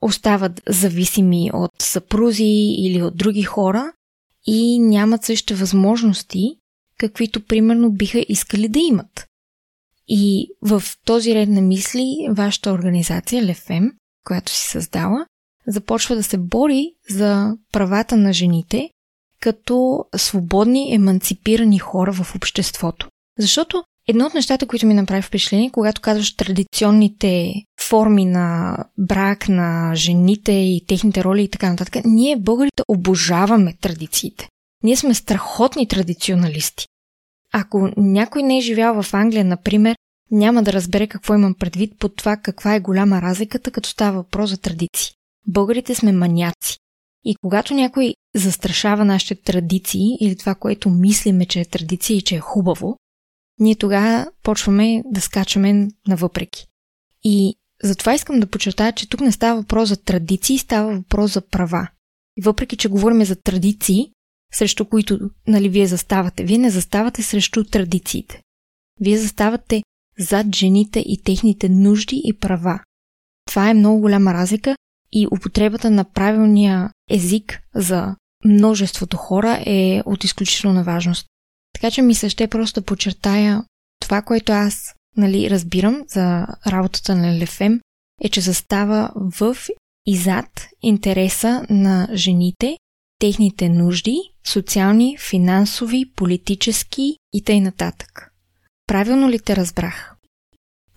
остават 0.00 0.62
зависими 0.68 1.50
от 1.54 1.70
съпрузи 1.82 2.74
или 2.78 3.02
от 3.02 3.16
други 3.16 3.42
хора 3.42 3.92
и 4.46 4.78
нямат 4.78 5.24
същите 5.24 5.54
възможности, 5.54 6.56
каквито 6.98 7.46
примерно 7.46 7.92
биха 7.92 8.24
искали 8.28 8.68
да 8.68 8.78
имат. 8.78 9.26
И 10.08 10.48
в 10.62 10.82
този 11.04 11.34
ред 11.34 11.48
на 11.48 11.60
мисли, 11.60 12.28
вашата 12.30 12.72
организация 12.72 13.42
Лефем, 13.42 13.92
която 14.24 14.52
си 14.52 14.68
създала, 14.68 15.26
започва 15.66 16.16
да 16.16 16.22
се 16.22 16.38
бори 16.38 16.92
за 17.10 17.56
правата 17.72 18.16
на 18.16 18.32
жените 18.32 18.90
като 19.40 20.04
свободни, 20.16 20.94
еманципирани 20.94 21.78
хора 21.78 22.12
в 22.12 22.34
обществото. 22.34 23.08
Защото 23.38 23.84
Едно 24.08 24.26
от 24.26 24.34
нещата, 24.34 24.66
които 24.66 24.86
ми 24.86 24.94
направи 24.94 25.22
впечатление, 25.22 25.70
когато 25.70 26.00
казваш 26.00 26.36
традиционните 26.36 27.54
форми 27.88 28.24
на 28.24 28.76
брак 28.98 29.48
на 29.48 29.92
жените 29.94 30.52
и 30.52 30.84
техните 30.88 31.24
роли 31.24 31.42
и 31.42 31.48
така 31.48 31.70
нататък, 31.70 32.04
ние 32.04 32.36
българите 32.36 32.82
обожаваме 32.88 33.74
традициите. 33.80 34.48
Ние 34.82 34.96
сме 34.96 35.14
страхотни 35.14 35.88
традиционалисти. 35.88 36.86
Ако 37.52 37.90
някой 37.96 38.42
не 38.42 38.58
е 38.58 38.60
живял 38.60 39.02
в 39.02 39.14
Англия, 39.14 39.44
например, 39.44 39.96
няма 40.30 40.62
да 40.62 40.72
разбере 40.72 41.06
какво 41.06 41.34
имам 41.34 41.54
предвид 41.54 41.98
под 41.98 42.16
това 42.16 42.36
каква 42.36 42.74
е 42.74 42.80
голяма 42.80 43.22
разликата, 43.22 43.70
като 43.70 43.88
става 43.88 44.16
въпрос 44.16 44.50
за 44.50 44.58
традиции. 44.58 45.12
Българите 45.46 45.94
сме 45.94 46.12
маняци. 46.12 46.78
И 47.24 47.36
когато 47.36 47.74
някой 47.74 48.14
застрашава 48.34 49.04
нашите 49.04 49.34
традиции 49.34 50.16
или 50.20 50.36
това, 50.36 50.54
което 50.54 50.90
мислиме, 50.90 51.46
че 51.46 51.60
е 51.60 51.64
традиция 51.64 52.16
и 52.16 52.22
че 52.22 52.36
е 52.36 52.40
хубаво, 52.40 52.96
ние 53.60 53.74
тогава 53.74 54.26
почваме 54.42 55.02
да 55.06 55.20
скачаме 55.20 55.88
навъпреки. 56.08 56.66
И 57.24 57.54
затова 57.82 58.14
искам 58.14 58.40
да 58.40 58.46
подчертая, 58.46 58.92
че 58.92 59.08
тук 59.08 59.20
не 59.20 59.32
става 59.32 59.60
въпрос 59.60 59.88
за 59.88 59.96
традиции, 59.96 60.58
става 60.58 60.96
въпрос 60.96 61.32
за 61.32 61.40
права. 61.40 61.88
И 62.36 62.42
въпреки, 62.42 62.76
че 62.76 62.88
говорим 62.88 63.24
за 63.24 63.36
традиции, 63.36 64.12
срещу 64.52 64.84
които 64.84 65.30
нали, 65.46 65.68
вие 65.68 65.86
заставате, 65.86 66.44
вие 66.44 66.58
не 66.58 66.70
заставате 66.70 67.22
срещу 67.22 67.64
традициите. 67.64 68.40
Вие 69.00 69.18
заставате 69.18 69.82
зад 70.18 70.54
жените 70.54 71.00
и 71.00 71.22
техните 71.22 71.68
нужди 71.68 72.22
и 72.24 72.38
права. 72.38 72.80
Това 73.46 73.70
е 73.70 73.74
много 73.74 74.00
голяма 74.00 74.34
разлика 74.34 74.76
и 75.12 75.26
употребата 75.30 75.90
на 75.90 76.04
правилния 76.04 76.90
език 77.10 77.60
за 77.74 78.16
множеството 78.44 79.16
хора 79.16 79.62
е 79.66 80.02
от 80.06 80.24
изключителна 80.24 80.84
важност. 80.84 81.26
Така 81.84 81.94
че 81.94 82.02
ми 82.02 82.14
се 82.14 82.28
ще 82.28 82.48
просто 82.48 82.80
да 82.80 82.86
подчертая 82.86 83.64
това, 84.00 84.22
което 84.22 84.52
аз 84.52 84.94
нали, 85.16 85.50
разбирам 85.50 86.02
за 86.08 86.46
работата 86.66 87.14
на 87.14 87.42
ЛФМ, 87.42 87.72
е, 88.22 88.28
че 88.28 88.40
застава 88.40 89.12
в 89.16 89.56
и 90.06 90.16
зад 90.16 90.46
интереса 90.82 91.66
на 91.70 92.08
жените, 92.12 92.78
техните 93.18 93.68
нужди, 93.68 94.16
социални, 94.46 95.16
финансови, 95.30 96.12
политически 96.16 97.16
и 97.32 97.60
нататък. 97.60 98.30
Правилно 98.86 99.30
ли 99.30 99.38
те 99.38 99.56
разбрах? 99.56 100.14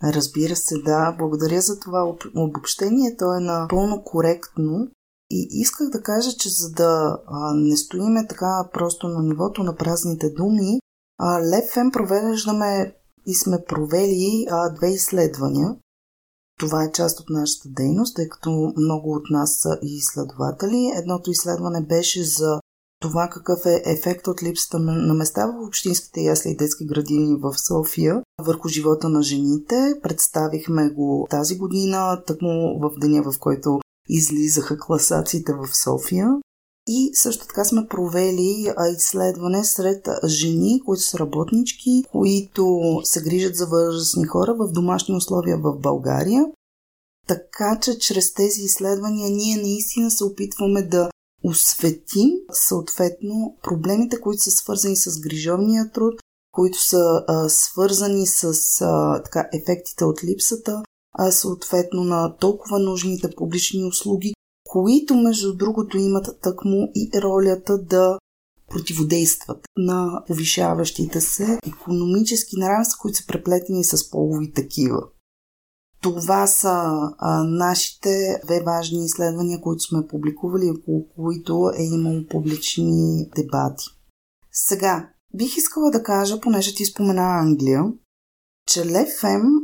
Разбира 0.03 0.56
се, 0.56 0.75
да. 0.86 1.15
Благодаря 1.17 1.62
за 1.62 1.79
това 1.79 2.13
обобщение. 2.36 3.15
То 3.17 3.38
е 3.38 3.39
напълно 3.39 4.03
коректно. 4.03 4.88
И 5.29 5.48
исках 5.51 5.89
да 5.89 6.01
кажа, 6.01 6.31
че 6.31 6.50
за 6.50 6.72
да 6.72 7.19
а, 7.27 7.53
не 7.53 7.77
стоиме 7.77 8.27
така 8.27 8.69
просто 8.74 9.07
на 9.07 9.24
нивото 9.24 9.63
на 9.63 9.75
празните 9.75 10.29
думи, 10.29 10.79
а, 11.19 11.41
провеждаме 11.93 12.96
и 13.25 13.36
сме 13.36 13.63
провели 13.67 14.48
а, 14.50 14.69
две 14.69 14.89
изследвания. 14.89 15.75
Това 16.60 16.84
е 16.84 16.91
част 16.91 17.19
от 17.19 17.29
нашата 17.29 17.69
дейност, 17.69 18.15
тъй 18.15 18.29
като 18.29 18.74
много 18.77 19.12
от 19.12 19.29
нас 19.29 19.60
са 19.62 19.79
и 19.84 19.96
изследователи. 19.96 20.91
Едното 20.96 21.31
изследване 21.31 21.81
беше 21.81 22.24
за 22.24 22.60
това 23.01 23.29
какъв 23.31 23.65
е 23.65 23.81
ефект 23.86 24.27
от 24.27 24.43
липсата 24.43 24.79
на 24.79 25.13
места 25.13 25.48
в 25.48 25.67
общинските 25.67 26.22
ясли 26.22 26.50
и 26.50 26.55
детски 26.55 26.86
градини 26.86 27.36
в 27.39 27.53
София 27.67 28.22
върху 28.41 28.67
живота 28.67 29.10
на 29.10 29.22
жените. 29.22 30.00
Представихме 30.03 30.89
го 30.89 31.27
тази 31.29 31.57
година, 31.57 32.24
тъкмо 32.27 32.79
в 32.79 32.91
деня, 33.00 33.24
в 33.24 33.39
който 33.39 33.79
излизаха 34.09 34.79
класациите 34.79 35.53
в 35.53 35.75
София. 35.75 36.29
И 36.89 37.11
също 37.13 37.47
така 37.47 37.65
сме 37.65 37.87
провели 37.87 38.73
изследване 38.95 39.63
сред 39.63 40.07
жени, 40.25 40.81
които 40.85 41.03
са 41.03 41.19
работнички, 41.19 42.03
които 42.11 42.81
се 43.03 43.21
грижат 43.21 43.55
за 43.55 43.65
възрастни 43.65 44.25
хора 44.25 44.53
в 44.53 44.71
домашни 44.71 45.15
условия 45.15 45.57
в 45.57 45.79
България. 45.79 46.45
Така 47.27 47.79
че 47.81 47.99
чрез 47.99 48.33
тези 48.33 48.61
изследвания 48.61 49.29
ние 49.29 49.57
наистина 49.57 50.11
се 50.11 50.23
опитваме 50.23 50.81
да 50.81 51.09
осветим 51.43 52.29
съответно 52.51 53.57
проблемите, 53.63 54.21
които 54.21 54.41
са 54.41 54.51
свързани 54.51 54.95
с 54.95 55.19
грижовния 55.19 55.91
труд, 55.91 56.13
които 56.51 56.81
са 56.83 57.23
а, 57.27 57.49
свързани 57.49 58.27
с 58.27 58.53
а, 58.81 59.23
така, 59.23 59.49
ефектите 59.53 60.05
от 60.05 60.23
липсата, 60.23 60.83
а 61.17 61.31
съответно 61.31 62.03
на 62.03 62.36
толкова 62.36 62.79
нужните 62.79 63.29
публични 63.38 63.86
услуги, 63.86 64.33
които 64.69 65.15
между 65.15 65.55
другото 65.55 65.97
имат 65.97 66.41
тъкмо 66.41 66.89
и 66.95 67.21
ролята 67.21 67.77
да 67.77 68.17
противодействат 68.69 69.59
на 69.77 70.24
повишаващите 70.27 71.21
се 71.21 71.59
економически 71.67 72.59
неравенства, 72.59 72.97
които 73.01 73.17
са 73.17 73.27
преплетени 73.27 73.83
с 73.83 74.09
полови 74.09 74.53
такива. 74.53 75.01
Това 76.01 76.47
са 76.47 76.89
а, 77.17 77.43
нашите 77.43 78.41
две 78.45 78.63
важни 78.63 79.05
изследвания, 79.05 79.62
които 79.62 79.83
сме 79.83 80.07
публикували, 80.07 80.71
около 80.79 81.07
които 81.15 81.71
е 81.77 81.83
имало 81.83 82.27
публични 82.29 83.29
дебати. 83.36 83.86
Сега, 84.51 85.09
бих 85.36 85.57
искала 85.57 85.91
да 85.91 86.03
кажа, 86.03 86.41
понеже 86.41 86.75
ти 86.75 86.86
спомена 86.86 87.39
Англия, 87.39 87.83
че 88.67 88.86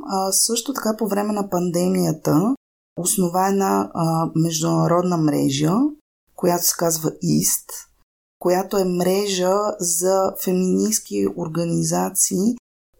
а, 0.05 0.31
също 0.31 0.73
така 0.73 0.97
по 0.97 1.07
време 1.07 1.33
на 1.33 1.49
пандемията 1.49 2.55
основа 2.97 3.47
една 3.47 3.91
а, 3.93 4.31
международна 4.35 5.17
мрежа, 5.17 5.73
която 6.35 6.65
се 6.65 6.75
казва 6.77 7.11
EAST, 7.11 7.69
която 8.39 8.77
е 8.77 8.85
мрежа 8.85 9.55
за 9.79 10.33
феминистки 10.43 11.27
организации, 11.37 12.55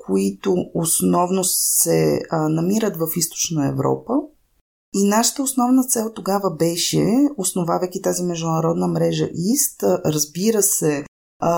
които 0.05 0.55
основно 0.74 1.43
се 1.43 2.22
а, 2.29 2.50
намират 2.50 2.97
в 2.97 3.08
източна 3.15 3.67
Европа. 3.67 4.13
И 4.95 5.08
нашата 5.08 5.43
основна 5.43 5.84
цел 5.84 6.12
тогава 6.13 6.51
беше, 6.51 7.06
основавайки 7.38 8.01
тази 8.01 8.23
международна 8.23 8.88
мрежа 8.88 9.30
ИСТ, 9.34 9.84
разбира 10.06 10.62
се, 10.62 11.06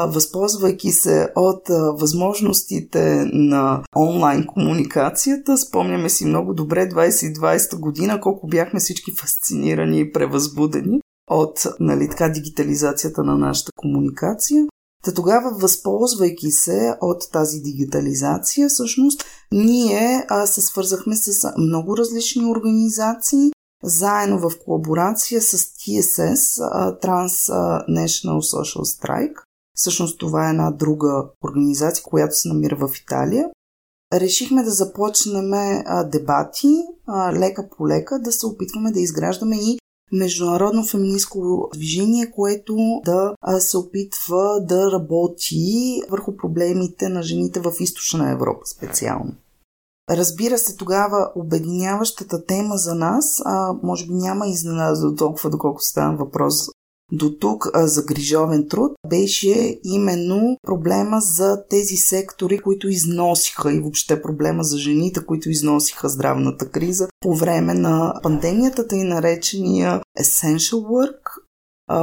възползвайки 0.08 0.92
се 0.92 1.30
от 1.36 1.68
възможностите 2.00 3.30
на 3.34 3.84
онлайн 3.96 4.46
комуникацията. 4.46 5.58
Спомняме 5.58 6.10
си 6.10 6.26
много 6.26 6.54
добре 6.54 6.90
2020 6.90 7.80
година, 7.80 8.22
колко 8.22 8.48
бяхме 8.48 8.80
всички 8.80 9.12
фасцинирани 9.12 10.00
и 10.00 10.12
превъзбудени 10.12 11.02
от 11.30 11.68
нали, 11.80 12.10
така, 12.10 12.30
дигитализацията 12.30 13.24
на 13.24 13.38
нашата 13.38 13.72
комуникация. 13.76 14.66
Та 15.04 15.14
тогава, 15.14 15.52
възползвайки 15.60 16.52
се 16.52 16.98
от 17.02 17.32
тази 17.32 17.60
дигитализация, 17.60 18.70
всъщност 18.70 19.24
ние 19.52 20.26
а, 20.30 20.46
се 20.46 20.62
свързахме 20.62 21.16
с 21.16 21.54
много 21.58 21.98
различни 21.98 22.46
организации, 22.46 23.52
заедно 23.84 24.40
в 24.40 24.52
колаборация 24.66 25.42
с 25.42 25.58
TSS, 25.58 26.60
Transnational 27.02 28.40
Social 28.42 28.84
Strike. 28.84 29.45
Всъщност 29.76 30.20
това 30.20 30.48
е 30.48 30.50
една 30.50 30.72
друга 30.72 31.26
организация, 31.44 32.04
която 32.04 32.36
се 32.36 32.48
намира 32.48 32.76
в 32.76 32.90
Италия. 33.04 33.50
Решихме 34.14 34.64
да 34.64 34.72
започнем 34.72 35.52
дебати 36.06 36.84
лека 37.34 37.70
по 37.78 37.88
лека, 37.88 38.20
да 38.20 38.32
се 38.32 38.46
опитваме 38.46 38.92
да 38.92 39.00
изграждаме 39.00 39.56
и 39.56 39.80
международно 40.12 40.84
феминистко 40.84 41.70
движение, 41.74 42.32
което 42.32 42.78
да 43.06 43.36
се 43.60 43.78
опитва 43.78 44.62
да 44.62 44.92
работи 44.92 46.02
върху 46.10 46.38
проблемите 46.38 47.10
на 47.10 47.24
жените 47.24 47.60
в 47.60 47.74
източна 47.80 48.32
Европа 48.32 48.66
специално. 48.66 49.34
Разбира 50.10 50.58
се, 50.58 50.76
тогава 50.76 51.32
обединяващата 51.36 52.46
тема 52.46 52.78
за 52.78 52.96
нас, 52.96 53.42
а, 53.46 53.74
може 53.84 54.08
би 54.08 54.14
няма 54.14 54.48
изненада 54.48 55.02
до 55.02 55.16
толкова, 55.16 55.50
доколко 55.50 55.82
става 55.82 56.18
въпрос 56.18 56.54
до 57.12 57.38
тук 57.40 57.68
за 57.76 58.04
грижовен 58.04 58.68
труд 58.70 58.92
беше 59.08 59.80
именно 59.84 60.58
проблема 60.62 61.22
за 61.22 61.64
тези 61.70 61.96
сектори, 61.96 62.60
които 62.60 62.90
износиха 62.90 63.74
и 63.74 63.80
въобще 63.80 64.22
проблема 64.22 64.64
за 64.64 64.78
жените, 64.78 65.26
които 65.26 65.50
износиха 65.50 66.10
здравната 66.10 66.70
криза 66.70 67.08
по 67.20 67.36
време 67.36 67.74
на 67.74 68.20
пандемията, 68.24 68.88
тъй 68.88 69.04
наречения 69.04 70.02
essential 70.20 70.74
work, 70.74 71.20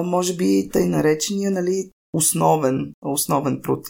може 0.05 0.37
би 0.37 0.69
тъй 0.73 0.89
наречения 0.89 1.51
нали, 1.51 1.91
основен, 2.13 2.93
основен 3.03 3.61
труд. 3.63 3.87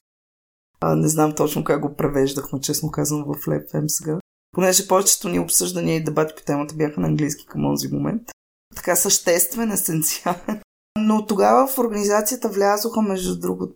Не 0.96 1.08
знам 1.08 1.34
точно 1.34 1.64
как 1.64 1.80
го 1.80 1.96
превеждахме, 1.96 2.60
честно 2.60 2.90
казвам, 2.90 3.24
в 3.24 3.46
LabFM 3.46 3.84
сега. 3.86 4.18
Понеже 4.52 4.88
повечето 4.88 5.28
ни 5.28 5.38
обсъждания 5.38 5.96
и 5.96 6.04
дебати 6.04 6.34
по 6.36 6.42
темата 6.42 6.74
бяха 6.74 7.00
на 7.00 7.06
английски 7.06 7.46
към 7.46 7.62
този 7.62 7.88
момент. 7.88 8.22
Така 8.76 8.96
съществен, 8.96 9.72
есенциален. 9.72 10.61
Но 11.02 11.26
тогава 11.26 11.66
в 11.66 11.78
организацията 11.78 12.48
влязоха, 12.48 13.02
между 13.02 13.40
другото, 13.40 13.74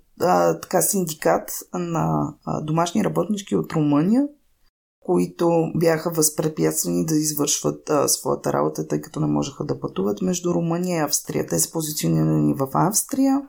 така 0.62 0.82
синдикат 0.82 1.50
на 1.74 2.34
а, 2.44 2.60
домашни 2.60 3.04
работнички 3.04 3.56
от 3.56 3.72
Румъния, 3.72 4.28
които 5.00 5.72
бяха 5.74 6.10
възпрепятствани 6.10 7.06
да 7.06 7.16
извършват 7.16 7.90
а, 7.90 8.08
своята 8.08 8.52
работа, 8.52 8.86
тъй 8.86 9.00
като 9.00 9.20
не 9.20 9.26
можеха 9.26 9.64
да 9.64 9.80
пътуват 9.80 10.22
между 10.22 10.54
Румъния 10.54 10.96
и 10.96 11.02
Австрия. 11.02 11.46
Те 11.46 11.58
са 11.58 11.72
позиционирани 11.72 12.54
в 12.54 12.68
Австрия 12.74 13.42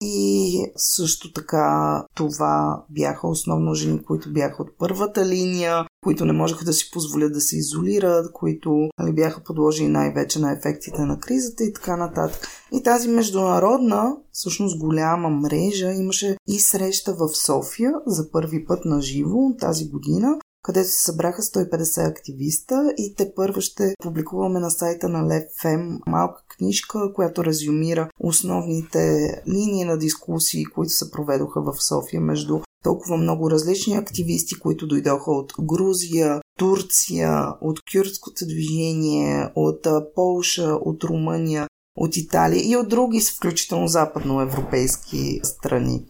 и 0.00 0.64
също 0.76 1.32
така 1.32 2.04
това 2.14 2.84
бяха 2.90 3.28
основно 3.28 3.74
жени, 3.74 4.02
които 4.04 4.32
бяха 4.32 4.62
от 4.62 4.68
първата 4.78 5.26
линия, 5.26 5.84
които 6.02 6.24
не 6.24 6.32
можеха 6.32 6.64
да 6.64 6.72
си 6.72 6.90
позволят 6.90 7.32
да 7.32 7.40
се 7.40 7.56
изолират, 7.56 8.32
които 8.32 8.88
нали, 8.98 9.12
бяха 9.12 9.44
подложени 9.44 9.88
най-вече 9.88 10.38
на 10.38 10.52
ефектите 10.52 11.02
на 11.02 11.18
кризата 11.18 11.64
и 11.64 11.72
така 11.72 11.96
нататък. 11.96 12.48
И 12.72 12.82
тази 12.82 13.08
международна, 13.08 14.16
всъщност 14.32 14.78
голяма 14.78 15.30
мрежа, 15.30 15.92
имаше 15.92 16.36
и 16.48 16.58
среща 16.58 17.14
в 17.14 17.28
София 17.28 17.92
за 18.06 18.30
първи 18.30 18.64
път 18.64 18.84
на 18.84 19.02
живо 19.02 19.56
тази 19.60 19.88
година, 19.88 20.38
където 20.62 20.88
се 20.88 21.02
събраха 21.02 21.42
150 21.42 22.10
активиста 22.10 22.94
и 22.98 23.14
те 23.14 23.32
първо 23.36 23.60
ще 23.60 23.94
публикуваме 24.02 24.60
на 24.60 24.70
сайта 24.70 25.08
на 25.08 25.18
LevFem 25.18 25.98
малка 26.06 26.42
книжка, 26.56 27.12
която 27.14 27.44
резюмира 27.44 28.08
основните 28.20 29.28
линии 29.48 29.84
на 29.84 29.98
дискусии, 29.98 30.64
които 30.64 30.92
се 30.92 31.10
проведоха 31.10 31.62
в 31.62 31.82
София 31.82 32.20
между 32.20 32.60
толкова 32.84 33.16
много 33.16 33.50
различни 33.50 33.94
активисти, 33.94 34.58
които 34.58 34.86
дойдоха 34.86 35.30
от 35.30 35.52
Грузия, 35.60 36.40
Турция, 36.58 37.54
от 37.60 37.80
кюрдското 37.92 38.46
движение, 38.46 39.52
от 39.54 39.86
Полша, 40.14 40.78
от 40.80 41.04
Румъния, 41.04 41.66
от 41.96 42.16
Италия 42.16 42.70
и 42.70 42.76
от 42.76 42.88
други, 42.88 43.20
включително 43.20 43.88
западноевропейски 43.88 45.40
страни. 45.42 46.04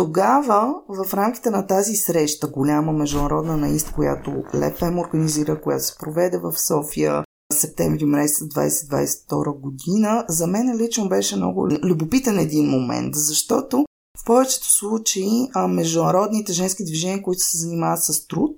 Тогава, 0.00 0.74
в 0.88 1.14
рамките 1.14 1.50
на 1.50 1.66
тази 1.66 1.96
среща, 1.96 2.48
голяма 2.48 2.92
международна 2.92 3.56
наист, 3.56 3.92
която 3.92 4.42
Лефем 4.54 4.98
организира, 4.98 5.60
която 5.60 5.84
се 5.84 5.98
проведе 5.98 6.38
в 6.38 6.52
София, 6.58 7.24
септември 7.52 8.04
месец 8.04 8.38
2022 8.38 9.60
година, 9.60 10.24
за 10.28 10.46
мен 10.46 10.76
лично 10.76 11.08
беше 11.08 11.36
много 11.36 11.68
любопитен 11.82 12.38
един 12.38 12.66
момент, 12.66 13.14
защото 13.14 13.84
в 14.18 14.24
повечето 14.26 14.70
случаи 14.70 15.48
международните 15.68 16.52
женски 16.52 16.84
движения, 16.84 17.22
които 17.22 17.40
се 17.40 17.58
занимават 17.58 18.02
с 18.02 18.26
труд, 18.26 18.56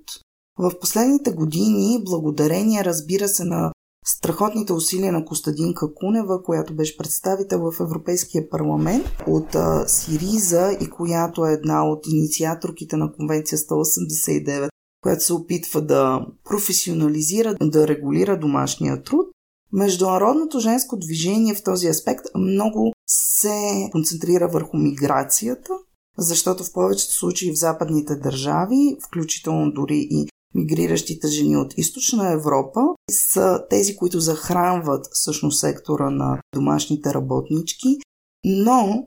в 0.58 0.72
последните 0.80 1.32
години, 1.32 2.02
благодарение, 2.04 2.84
разбира 2.84 3.28
се, 3.28 3.44
на 3.44 3.72
страхотните 4.04 4.72
усилия 4.72 5.12
на 5.12 5.24
Костадинка 5.24 5.94
Кунева, 5.94 6.42
която 6.42 6.74
беше 6.74 6.96
представител 6.96 7.70
в 7.70 7.80
Европейския 7.80 8.50
парламент 8.50 9.06
от 9.26 9.54
а, 9.54 9.88
Сириза 9.88 10.76
и 10.80 10.90
която 10.90 11.46
е 11.46 11.52
една 11.52 11.88
от 11.88 12.06
инициаторките 12.06 12.96
на 12.96 13.12
Конвенция 13.12 13.58
189, 13.58 14.68
която 15.02 15.24
се 15.24 15.32
опитва 15.32 15.82
да 15.82 16.26
професионализира, 16.44 17.54
да 17.62 17.88
регулира 17.88 18.38
домашния 18.38 19.02
труд. 19.02 19.26
Международното 19.72 20.60
женско 20.60 20.96
движение 20.96 21.54
в 21.54 21.62
този 21.62 21.88
аспект 21.88 22.24
много 22.34 22.92
се 23.06 23.88
концентрира 23.92 24.48
върху 24.48 24.76
миграцията, 24.76 25.72
защото 26.18 26.64
в 26.64 26.72
повечето 26.72 27.14
случаи 27.14 27.52
в 27.52 27.58
западните 27.58 28.16
държави, 28.16 28.96
включително 29.06 29.72
дори 29.72 30.08
и 30.10 30.28
мигриращите 30.54 31.28
жени 31.28 31.56
от 31.56 31.74
източна 31.76 32.32
Европа, 32.32 32.80
са 33.10 33.64
тези, 33.70 33.96
които 33.96 34.20
захранват 34.20 35.06
всъщност 35.12 35.60
сектора 35.60 36.10
на 36.10 36.40
домашните 36.54 37.14
работнички, 37.14 37.96
но 38.44 39.04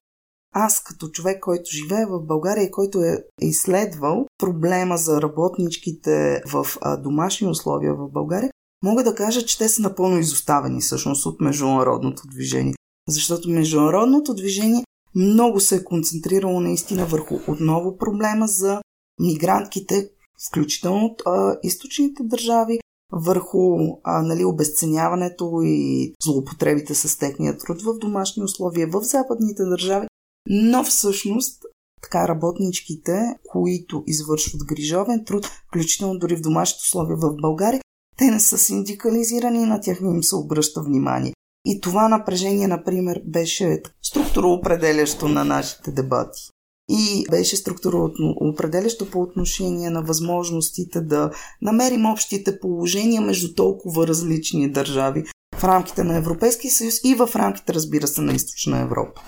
аз 0.57 0.83
като 0.83 1.09
човек, 1.09 1.39
който 1.39 1.69
живее 1.69 2.05
в 2.05 2.25
България 2.25 2.63
и 2.63 2.71
който 2.71 2.99
е 2.99 3.23
изследвал 3.41 4.25
проблема 4.37 4.97
за 4.97 5.21
работничките 5.21 6.41
в 6.51 6.67
домашни 7.03 7.47
условия 7.47 7.93
в 7.93 8.11
България, 8.11 8.51
мога 8.83 9.03
да 9.03 9.15
кажа, 9.15 9.45
че 9.45 9.57
те 9.57 9.69
са 9.69 9.81
напълно 9.81 10.19
изоставени 10.19 10.81
всъщност 10.81 11.25
от 11.25 11.41
международното 11.41 12.23
движение. 12.27 12.75
Защото 13.09 13.49
международното 13.49 14.33
движение 14.33 14.83
много 15.15 15.59
се 15.59 15.75
е 15.75 15.83
концентрирало 15.83 16.59
наистина 16.59 17.05
върху 17.05 17.35
отново 17.47 17.97
проблема 17.97 18.47
за 18.47 18.81
мигрантките, 19.19 20.09
включително 20.47 21.05
от 21.05 21.21
а, 21.25 21.57
източните 21.63 22.23
държави, 22.23 22.79
върху 23.11 23.77
а, 24.03 24.21
нали, 24.21 24.45
обесценяването 24.45 25.61
и 25.63 26.13
злоупотребите 26.23 26.95
с 26.95 27.17
техния 27.17 27.57
труд 27.57 27.81
в 27.81 27.97
домашни 27.97 28.43
условия 28.43 28.87
в 28.87 29.01
западните 29.01 29.63
държави, 29.63 30.07
но 30.49 30.83
всъщност 30.83 31.65
така 32.01 32.27
работничките, 32.27 33.35
които 33.51 34.03
извършват 34.07 34.65
грижовен 34.65 35.25
труд, 35.25 35.45
включително 35.45 36.19
дори 36.19 36.35
в 36.35 36.41
домашните 36.41 36.81
условия 36.81 37.17
в 37.17 37.35
България, 37.41 37.81
те 38.17 38.25
не 38.25 38.39
са 38.39 38.57
синдикализирани 38.57 39.63
и 39.63 39.65
на 39.65 39.81
тях 39.81 40.01
не 40.01 40.15
им 40.15 40.23
се 40.23 40.35
обръща 40.35 40.81
внимание. 40.81 41.33
И 41.65 41.81
това 41.81 42.09
напрежение, 42.09 42.67
например, 42.67 43.21
беше 43.25 43.81
структуроопределящо 44.01 45.27
на 45.27 45.43
нашите 45.43 45.91
дебати. 45.91 46.49
И 46.89 47.25
беше 47.31 47.55
структуроопределящо 47.55 49.09
по 49.09 49.21
отношение 49.21 49.89
на 49.89 50.01
възможностите 50.01 51.01
да 51.01 51.31
намерим 51.61 52.05
общите 52.05 52.59
положения 52.59 53.21
между 53.21 53.53
толкова 53.53 54.07
различни 54.07 54.71
държави 54.71 55.23
в 55.55 55.63
рамките 55.63 56.03
на 56.03 56.15
Европейския 56.15 56.71
съюз 56.71 56.93
и 57.03 57.15
в 57.15 57.29
рамките, 57.35 57.73
разбира 57.73 58.07
се, 58.07 58.21
на 58.21 58.33
Източна 58.33 58.79
Европа. 58.79 59.21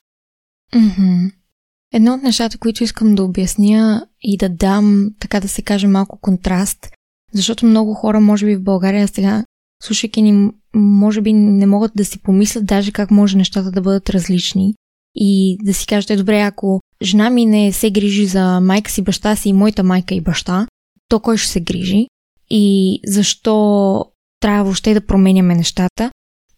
Mm-hmm. 0.74 1.32
Едно 1.94 2.14
от 2.14 2.24
нещата, 2.24 2.58
които 2.58 2.84
искам 2.84 3.16
да 3.16 3.24
обясня 3.24 4.08
и 4.22 4.38
да 4.38 4.50
дам, 4.50 5.10
така 5.20 5.40
да 5.40 5.48
се 5.48 5.62
каже, 5.62 5.88
малко 5.88 6.20
контраст, 6.22 6.90
защото 7.34 7.66
много 7.66 7.94
хора, 7.94 8.20
може 8.20 8.46
би 8.46 8.56
в 8.56 8.64
България 8.64 9.08
сега, 9.08 9.46
слушайки 9.84 10.22
ни, 10.22 10.52
може 10.76 11.22
би 11.22 11.34
не 11.34 11.66
могат 11.66 11.92
да 11.96 12.06
си 12.06 12.22
помислят 12.22 12.66
даже 12.66 12.92
как 12.92 13.12
може 13.12 13.38
нещата 13.38 13.72
да 13.72 13.82
бъдат 13.82 14.10
различни 14.10 14.76
и 15.18 15.58
да 15.64 15.74
си 15.74 15.88
кажете, 15.88 16.16
добре, 16.16 16.42
ако 16.42 16.82
жена 17.02 17.30
ми 17.30 17.46
не 17.46 17.72
се 17.72 17.92
грижи 17.92 18.26
за 18.26 18.60
майка 18.62 18.92
си, 18.92 19.02
баща 19.02 19.36
си 19.36 19.50
и 19.50 19.54
моята 19.54 19.84
майка 19.84 20.16
и 20.16 20.22
баща, 20.22 20.68
то 21.10 21.20
кой 21.20 21.38
ще 21.38 21.52
се 21.52 21.60
грижи? 21.60 22.08
И 22.50 23.00
защо 23.06 24.06
трябва 24.40 24.64
въобще 24.64 24.94
да 24.94 25.06
променяме 25.06 25.56
нещата? 25.56 26.12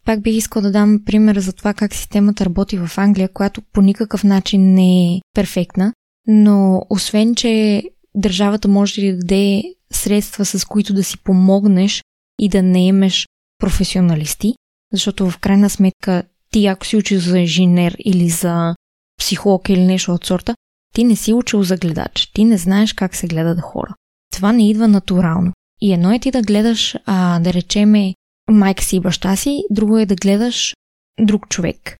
Пак 0.04 0.22
бих 0.22 0.36
искал 0.36 0.62
да 0.62 0.72
дам 0.72 1.00
пример 1.06 1.38
за 1.38 1.52
това 1.52 1.74
как 1.74 1.94
системата 1.94 2.44
работи 2.44 2.78
в 2.78 2.98
Англия, 2.98 3.28
която 3.28 3.62
по 3.72 3.80
никакъв 3.80 4.24
начин 4.24 4.74
не 4.74 5.14
е 5.14 5.20
перфектна, 5.34 5.92
но 6.26 6.82
освен, 6.90 7.34
че 7.34 7.82
държавата 8.14 8.68
може 8.68 9.02
да 9.02 9.16
даде 9.16 9.62
средства, 9.92 10.44
с 10.44 10.64
които 10.64 10.94
да 10.94 11.04
си 11.04 11.18
помогнеш 11.18 12.02
и 12.40 12.48
да 12.48 12.62
наемеш 12.62 13.26
професионалисти, 13.58 14.54
защото 14.92 15.30
в 15.30 15.38
крайна 15.38 15.70
сметка 15.70 16.22
ти 16.52 16.66
ако 16.66 16.86
си 16.86 16.96
учил 16.96 17.20
за 17.20 17.38
инженер 17.38 17.96
или 18.04 18.28
за 18.28 18.74
психолог 19.18 19.68
или 19.68 19.84
нещо 19.84 20.12
от 20.12 20.26
сорта, 20.26 20.54
ти 20.94 21.04
не 21.04 21.16
си 21.16 21.32
учил 21.32 21.62
за 21.62 21.76
гледач, 21.76 22.30
ти 22.34 22.44
не 22.44 22.58
знаеш 22.58 22.92
как 22.92 23.16
се 23.16 23.26
гледат 23.26 23.60
хора. 23.60 23.94
Това 24.32 24.52
не 24.52 24.70
идва 24.70 24.88
натурално. 24.88 25.52
И 25.80 25.92
едно 25.92 26.12
е 26.12 26.18
ти 26.18 26.30
да 26.30 26.42
гледаш, 26.42 26.96
а, 27.06 27.40
да 27.40 27.52
речеме, 27.52 28.14
майка 28.50 28.84
си 28.84 28.96
и 28.96 29.00
баща 29.00 29.36
си, 29.36 29.62
друго 29.70 29.98
е 29.98 30.06
да 30.06 30.14
гледаш 30.14 30.74
друг 31.20 31.48
човек. 31.48 31.96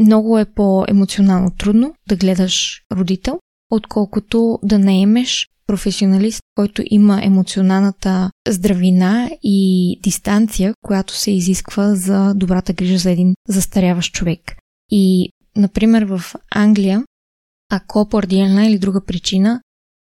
Много 0.00 0.38
е 0.38 0.44
по-емоционално 0.44 1.50
трудно 1.50 1.94
да 2.08 2.16
гледаш 2.16 2.82
родител, 2.92 3.38
отколкото 3.70 4.58
да 4.62 4.78
наемеш 4.78 5.48
професионалист, 5.66 6.40
който 6.54 6.82
има 6.86 7.24
емоционалната 7.24 8.30
здравина 8.48 9.30
и 9.42 10.00
дистанция, 10.02 10.74
която 10.82 11.14
се 11.14 11.30
изисква 11.30 11.94
за 11.94 12.34
добрата 12.34 12.72
грижа 12.72 12.98
за 12.98 13.10
един 13.10 13.34
застаряващ 13.48 14.14
човек. 14.14 14.40
И, 14.90 15.30
например, 15.56 16.02
в 16.02 16.20
Англия, 16.54 17.04
ако 17.72 18.08
поради 18.08 18.40
една 18.40 18.66
или 18.66 18.78
друга 18.78 19.04
причина, 19.04 19.60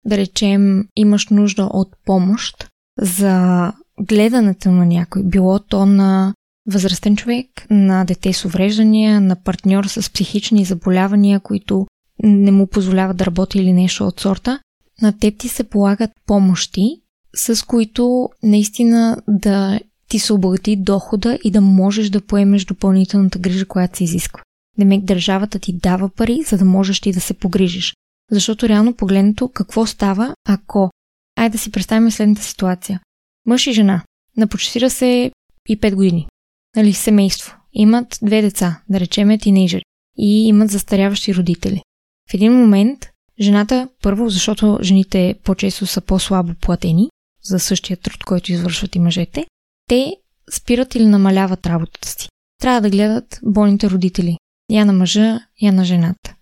да 0.06 0.18
речем, 0.18 0.86
имаш 0.96 1.28
нужда 1.28 1.64
от 1.64 1.96
помощ 2.06 2.68
за 3.02 3.74
гледането 4.02 4.72
на 4.72 4.86
някой, 4.86 5.24
било 5.24 5.60
то 5.60 5.86
на 5.86 6.34
възрастен 6.72 7.16
човек, 7.16 7.48
на 7.70 8.06
дете 8.06 8.34
с 8.34 8.46
увреждания, 8.46 9.22
на 9.22 9.36
партньор 9.44 9.86
с 9.86 10.14
психични 10.14 10.66
заболявания, 10.66 11.40
които 11.40 11.88
не 12.24 12.52
му 12.52 12.68
позволяват 12.68 13.18
да 13.18 13.26
работи 13.26 13.60
или 13.60 13.74
нещо 13.74 14.08
от 14.08 14.20
сорта, 14.20 14.60
на 15.02 15.18
теб 15.18 15.38
ти 15.40 15.50
се 15.50 15.64
полагат 15.64 16.12
помощи, 16.26 17.02
с 17.36 17.66
които 17.66 18.30
наистина 18.44 19.18
да 19.28 19.80
ти 20.08 20.20
се 20.20 20.34
обогати 20.34 20.76
дохода 20.76 21.40
и 21.44 21.52
да 21.52 21.62
можеш 21.62 22.10
да 22.10 22.22
поемеш 22.22 22.66
допълнителната 22.66 23.40
грижа, 23.40 23.66
която 23.66 23.98
се 23.98 24.04
изисква. 24.04 24.42
Демек 24.78 25.04
държавата 25.04 25.60
ти 25.60 25.74
дава 25.74 26.10
пари, 26.10 26.44
за 26.48 26.58
да 26.58 26.66
можеш 26.66 27.00
ти 27.00 27.12
да 27.12 27.22
се 27.22 27.34
погрижиш. 27.34 27.94
Защото 28.32 28.70
реално 28.70 28.94
погледнато 28.94 29.50
какво 29.50 29.86
става, 29.86 30.36
ако... 30.48 30.92
Айде 31.38 31.52
да 31.52 31.58
си 31.58 31.72
представим 31.72 32.12
следната 32.12 32.42
ситуация. 32.42 33.02
Мъж 33.46 33.68
и 33.68 33.72
жена. 33.72 34.04
На 34.38 34.48
почти 34.48 34.90
се 34.90 35.32
и 35.70 35.80
5 35.80 35.96
години. 35.96 36.28
Нали, 36.76 36.94
семейство. 36.94 37.58
Имат 37.74 38.20
две 38.22 38.42
деца, 38.42 38.82
да 38.90 39.00
речеме 39.00 39.38
тинейджери. 39.38 39.84
И 40.18 40.48
имат 40.48 40.70
застаряващи 40.70 41.36
родители. 41.36 41.82
В 42.30 42.34
един 42.34 42.54
момент 42.54 43.10
Жената, 43.40 43.90
първо, 44.02 44.30
защото 44.30 44.80
жените 44.82 45.36
по-често 45.44 45.86
са 45.86 46.02
по-слабо 46.02 46.54
платени 46.62 47.10
за 47.44 47.60
същия 47.60 47.98
труд, 47.98 48.24
който 48.24 48.52
извършват 48.52 48.96
и 48.96 49.00
мъжете, 49.00 49.46
те 49.88 50.16
спират 50.52 50.96
или 50.96 51.06
намаляват 51.06 51.66
работата 51.66 52.08
си. 52.08 52.30
Трябва 52.62 52.82
да 52.82 52.90
гледат 52.90 53.40
болните 53.44 53.90
родители. 53.90 54.38
Я 54.72 54.86
на 54.86 54.94
мъжа, 54.94 55.40
я 55.62 55.72
на 55.74 55.86
жената. 55.86 56.36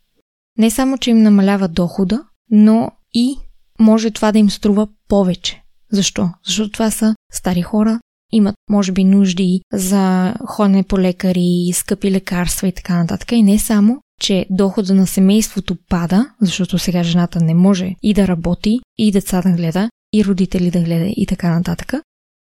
Не 0.57 0.71
само, 0.71 0.97
че 0.97 1.09
им 1.09 1.21
намалява 1.23 1.67
дохода, 1.67 2.23
но 2.51 2.91
и 3.13 3.37
може 3.79 4.11
това 4.11 4.31
да 4.31 4.39
им 4.39 4.49
струва 4.49 4.87
повече. 5.07 5.63
Защо? 5.91 6.29
Защото 6.45 6.71
това 6.71 6.91
са 6.91 7.15
стари 7.31 7.61
хора, 7.61 7.99
имат, 8.31 8.55
може 8.69 8.91
би, 8.91 9.03
нужди 9.03 9.61
за 9.73 10.33
ходене 10.45 10.83
по 10.83 10.99
лекари, 10.99 11.71
скъпи 11.73 12.11
лекарства 12.11 12.67
и 12.67 12.71
така 12.71 12.97
нататък. 12.97 13.31
И 13.31 13.43
не 13.43 13.59
само, 13.59 14.01
че 14.19 14.45
дохода 14.49 14.93
на 14.93 15.07
семейството 15.07 15.77
пада, 15.89 16.29
защото 16.41 16.79
сега 16.79 17.03
жената 17.03 17.39
не 17.41 17.53
може 17.53 17.95
и 18.03 18.13
да 18.13 18.27
работи, 18.27 18.79
и 18.97 19.11
деца 19.11 19.41
да 19.41 19.51
гледа, 19.51 19.89
и 20.13 20.25
родители 20.25 20.71
да 20.71 20.81
гледа 20.81 21.13
и 21.17 21.25
така 21.25 21.55
нататък, 21.55 21.93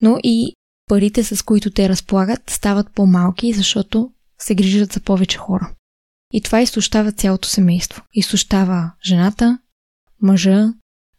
но 0.02 0.18
и 0.22 0.54
парите, 0.86 1.24
с 1.24 1.44
които 1.44 1.70
те 1.70 1.88
разполагат, 1.88 2.50
стават 2.50 2.94
по-малки, 2.94 3.52
защото 3.52 4.10
се 4.38 4.54
грижат 4.54 4.92
за 4.92 5.00
повече 5.00 5.38
хора. 5.38 5.70
И 6.32 6.40
това 6.40 6.60
изтощава 6.60 7.12
цялото 7.12 7.48
семейство. 7.48 8.02
Изтощава 8.12 8.92
жената, 9.04 9.58
мъжа, 10.22 10.72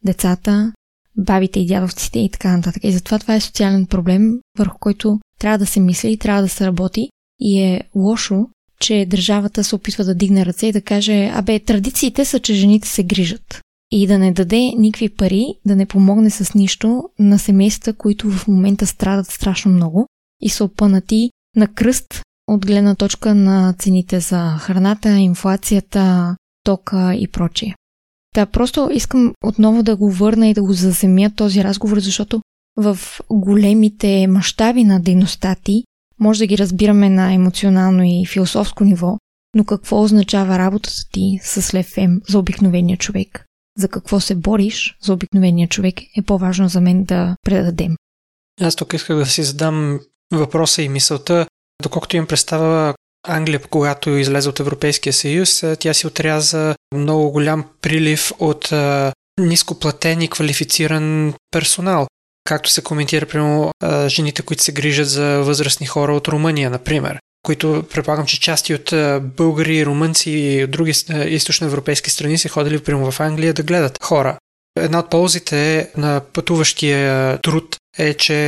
децата, 0.06 0.74
бабите 1.18 1.60
и 1.60 1.68
дядовците 1.68 2.20
и 2.20 2.30
така 2.30 2.58
нататък. 2.58 2.84
И 2.84 2.92
затова 2.92 3.20
това 3.20 3.36
е 3.36 3.42
социален 3.42 3.86
проблем, 3.86 4.40
върху 4.58 4.78
който 4.80 5.20
трябва 5.40 5.58
да 5.58 5.66
се 5.66 5.80
мисли 5.80 6.12
и 6.12 6.18
трябва 6.18 6.42
да 6.42 6.50
се 6.50 6.66
работи. 6.66 7.10
И 7.40 7.62
е 7.62 7.82
лошо, 7.96 8.48
че 8.80 9.06
държавата 9.10 9.64
се 9.64 9.76
опитва 9.76 10.04
да 10.04 10.16
дигне 10.16 10.46
ръце 10.46 10.68
и 10.68 10.72
да 10.72 10.82
каже, 10.82 11.32
абе, 11.34 11.60
традициите 11.60 12.26
са, 12.26 12.40
че 12.40 12.54
жените 12.54 12.88
се 12.88 13.04
грижат. 13.04 13.62
И 13.92 14.08
да 14.08 14.20
не 14.20 14.34
даде 14.34 14.74
никакви 14.78 15.10
пари, 15.10 15.46
да 15.66 15.76
не 15.76 15.86
помогне 15.86 16.30
с 16.30 16.54
нищо 16.54 17.04
на 17.20 17.40
семейства, 17.40 17.94
които 17.94 18.32
в 18.32 18.48
момента 18.48 18.88
страдат 18.88 19.28
страшно 19.28 19.72
много. 19.72 20.08
и 20.42 20.50
са 20.50 20.64
опънати 20.64 21.30
на 21.56 21.68
кръст 21.68 22.22
от 22.48 22.66
гледна 22.66 22.96
точка 22.96 23.36
на 23.36 23.74
цените 23.80 24.20
за 24.20 24.58
храната, 24.60 25.10
инфлацията, 25.10 26.36
тока 26.64 27.16
и 27.16 27.28
прочие. 27.28 27.76
Та 28.34 28.46
просто 28.46 28.90
искам 28.94 29.34
отново 29.44 29.84
да 29.84 29.96
го 29.96 30.12
върна 30.12 30.48
и 30.48 30.54
да 30.54 30.64
го 30.64 30.74
заземя 30.74 31.32
този 31.36 31.64
разговор, 31.64 32.00
защото 32.00 32.42
в 32.78 32.98
големите 33.30 34.28
мащаби 34.28 34.84
на 34.84 35.00
дейността 35.00 35.56
ти 35.64 35.84
може 36.20 36.40
да 36.40 36.48
ги 36.48 36.58
разбираме 36.58 37.10
на 37.10 37.34
емоционално 37.34 38.04
и 38.04 38.26
философско 38.26 38.84
ниво, 38.84 39.18
но 39.56 39.66
какво 39.66 40.02
означава 40.02 40.58
работата 40.58 40.96
ти 41.12 41.40
с 41.44 41.74
Лефем 41.74 42.22
за 42.30 42.40
обикновения 42.40 42.98
човек? 42.98 43.46
За 43.78 43.88
какво 43.88 44.20
се 44.20 44.36
бориш 44.36 44.98
за 45.04 45.14
обикновения 45.14 45.68
човек 45.68 45.96
е 46.18 46.22
по-важно 46.22 46.70
за 46.70 46.82
мен 46.82 47.04
да 47.04 47.36
предадем. 47.44 47.96
Аз 48.62 48.76
тук 48.76 48.94
исках 48.94 49.18
да 49.18 49.26
си 49.26 49.44
задам 49.44 50.00
въпроса 50.34 50.82
и 50.82 50.90
мисълта. 50.90 51.48
Доколкото 51.84 52.16
имам 52.16 52.28
представа, 52.28 52.94
Англия, 53.28 53.60
когато 53.60 54.10
излезе 54.10 54.50
от 54.50 54.60
Европейския 54.60 55.14
съюз, 55.14 55.64
тя 55.80 55.94
си 55.94 56.08
отряза 56.08 56.76
много 56.94 57.32
голям 57.32 57.66
прилив 57.82 58.32
от 58.40 58.74
нископлатен 59.40 60.22
и 60.22 60.28
квалифициран 60.28 61.34
персонал. 61.52 62.08
Както 62.46 62.70
се 62.70 62.82
коментира, 62.84 63.26
примерно, 63.26 63.72
жените, 64.08 64.42
които 64.42 64.64
се 64.64 64.72
грижат 64.72 65.10
за 65.10 65.26
възрастни 65.26 65.88
хора 65.88 66.14
от 66.14 66.28
Румъния, 66.28 66.70
например 66.70 67.20
които 67.46 67.84
предполагам, 67.90 68.26
че 68.26 68.40
части 68.40 68.74
от 68.74 68.94
българи, 69.22 69.86
румънци 69.86 70.32
и 70.32 70.64
от 70.64 70.72
други 70.72 70.94
източноевропейски 71.26 72.10
страни 72.10 72.38
се 72.38 72.50
ходили 72.50 72.80
прямо 72.80 73.12
в 73.12 73.20
Англия 73.20 73.54
да 73.54 73.64
гледат 73.64 74.04
хора. 74.04 74.38
Една 74.80 75.00
от 75.00 75.10
ползите 75.10 75.90
на 75.98 76.22
пътуващия 76.34 77.38
труд 77.38 77.76
е, 77.98 78.14
че 78.14 78.40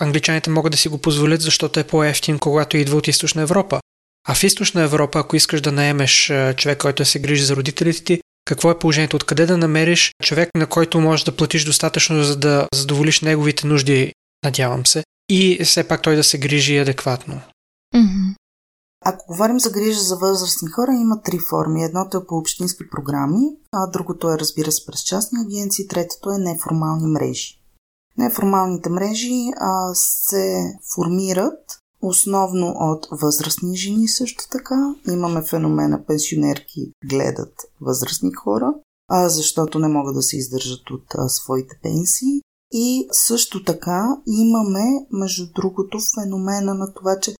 англичаните 0.00 0.50
могат 0.50 0.72
да 0.72 0.78
си 0.78 0.88
го 0.88 0.98
позволят, 0.98 1.40
защото 1.40 1.80
е 1.80 1.84
по-ефтин, 1.84 2.38
когато 2.38 2.76
идва 2.76 2.96
от 2.96 3.08
източна 3.08 3.42
Европа. 3.42 3.80
А 4.28 4.34
в 4.34 4.44
източна 4.44 4.82
Европа, 4.82 5.18
ако 5.18 5.36
искаш 5.36 5.60
да 5.60 5.72
наемеш 5.72 6.32
човек, 6.56 6.78
който 6.78 7.04
се 7.04 7.18
грижи 7.18 7.44
за 7.44 7.56
родителите 7.56 8.04
ти, 8.04 8.20
какво 8.48 8.70
е 8.70 8.78
положението? 8.78 9.16
Откъде 9.16 9.46
да 9.46 9.58
намериш 9.58 10.12
човек, 10.22 10.48
на 10.54 10.66
който 10.66 11.00
можеш 11.00 11.24
да 11.24 11.36
платиш 11.36 11.64
достатъчно, 11.64 12.24
за 12.24 12.36
да 12.36 12.68
задоволиш 12.74 13.20
неговите 13.20 13.66
нужди, 13.66 14.12
надявам 14.44 14.86
се, 14.86 15.04
и 15.28 15.64
все 15.64 15.88
пак 15.88 16.02
той 16.02 16.16
да 16.16 16.24
се 16.24 16.38
грижи 16.38 16.78
адекватно? 16.78 17.40
Mm-hmm. 17.94 18.34
Ако 19.04 19.26
говорим 19.26 19.60
за 19.60 19.70
грижа 19.70 20.00
за 20.00 20.16
възрастни 20.16 20.68
хора, 20.68 20.92
има 20.92 21.22
три 21.22 21.38
форми. 21.50 21.84
Едното 21.84 22.16
е 22.16 22.26
по 22.26 22.34
общински 22.34 22.90
програми, 22.90 23.40
а 23.72 23.90
другото 23.90 24.32
е, 24.32 24.38
разбира 24.38 24.72
се, 24.72 24.86
през 24.86 25.00
частни 25.04 25.38
агенции, 25.42 25.88
третото 25.88 26.30
е 26.30 26.38
неформални 26.38 27.06
мрежи. 27.06 27.60
Неформалните 28.18 28.90
мрежи 28.90 29.50
а, 29.60 29.94
се 29.94 30.74
формират 30.94 31.78
основно 32.02 32.74
от 32.76 33.06
възрастни 33.10 33.76
жени 33.76 34.08
също 34.08 34.44
така. 34.50 34.94
Имаме 35.08 35.42
феномена 35.42 36.04
пенсионерки 36.06 36.92
гледат 37.04 37.54
възрастни 37.80 38.32
хора, 38.32 38.74
а, 39.08 39.28
защото 39.28 39.78
не 39.78 39.88
могат 39.88 40.14
да 40.14 40.22
се 40.22 40.36
издържат 40.36 40.90
от 40.90 41.04
а, 41.14 41.28
своите 41.28 41.78
пенсии. 41.82 42.40
И 42.72 43.08
също 43.12 43.64
така 43.64 44.16
имаме, 44.26 44.84
между 45.12 45.52
другото, 45.52 45.98
феномена 46.14 46.74
на 46.74 46.94
това, 46.94 47.18
че 47.20 47.34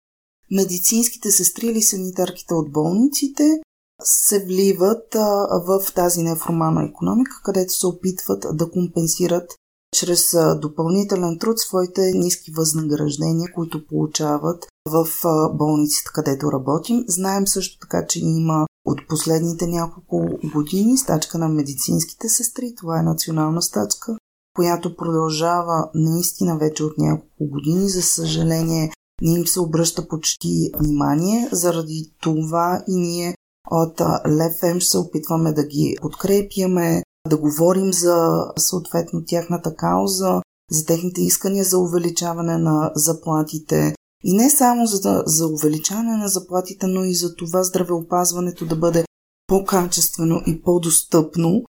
медицинските 0.51 1.31
сестри 1.31 1.67
или 1.67 1.81
санитарките 1.81 2.53
от 2.53 2.71
болниците 2.71 3.61
се 4.03 4.45
вливат 4.45 5.15
а, 5.15 5.47
в 5.67 5.93
тази 5.95 6.23
неформална 6.23 6.83
економика, 6.83 7.41
където 7.43 7.73
се 7.73 7.87
опитват 7.87 8.45
да 8.53 8.71
компенсират 8.71 9.58
чрез 9.95 10.35
допълнителен 10.61 11.39
труд 11.39 11.59
своите 11.59 12.01
ниски 12.01 12.51
възнаграждения, 12.51 13.51
които 13.55 13.87
получават 13.87 14.67
в 14.89 15.07
болниците, 15.53 16.09
където 16.13 16.51
работим. 16.51 17.03
Знаем 17.07 17.47
също 17.47 17.79
така, 17.79 18.05
че 18.07 18.19
има 18.19 18.65
от 18.85 19.07
последните 19.07 19.67
няколко 19.67 20.29
години 20.43 20.97
стачка 20.97 21.37
на 21.37 21.49
медицинските 21.49 22.29
сестри. 22.29 22.75
Това 22.77 22.99
е 22.99 23.03
национална 23.03 23.61
стачка, 23.61 24.17
която 24.55 24.95
продължава 24.95 25.89
наистина 25.95 26.57
вече 26.57 26.83
от 26.83 26.97
няколко 26.97 27.45
години. 27.49 27.89
За 27.89 28.01
съжаление, 28.01 28.91
не 29.21 29.31
им 29.31 29.47
се 29.47 29.59
обръща 29.59 30.07
почти 30.07 30.71
внимание. 30.79 31.49
Заради 31.51 32.13
това 32.21 32.83
и 32.87 32.95
ние 32.95 33.35
от 33.71 33.97
LFM 34.25 34.79
ще 34.79 34.89
се 34.89 34.97
опитваме 34.97 35.53
да 35.53 35.63
ги 35.63 35.95
подкрепяме, 36.01 37.03
да 37.27 37.37
говорим 37.37 37.93
за 37.93 38.45
съответно 38.57 39.23
тяхната 39.25 39.75
кауза, 39.75 40.41
за 40.71 40.85
техните 40.85 41.21
искания 41.21 41.63
за 41.63 41.79
увеличаване 41.79 42.57
на 42.57 42.91
заплатите. 42.95 43.95
И 44.23 44.37
не 44.37 44.49
само 44.49 44.85
за, 44.85 45.23
за 45.25 45.47
увеличаване 45.47 46.17
на 46.17 46.27
заплатите, 46.27 46.87
но 46.87 47.03
и 47.03 47.15
за 47.15 47.35
това 47.35 47.63
здравеопазването 47.63 48.65
да 48.65 48.75
бъде 48.75 49.05
по-качествено 49.47 50.41
и 50.47 50.61
по-достъпно. 50.61 51.63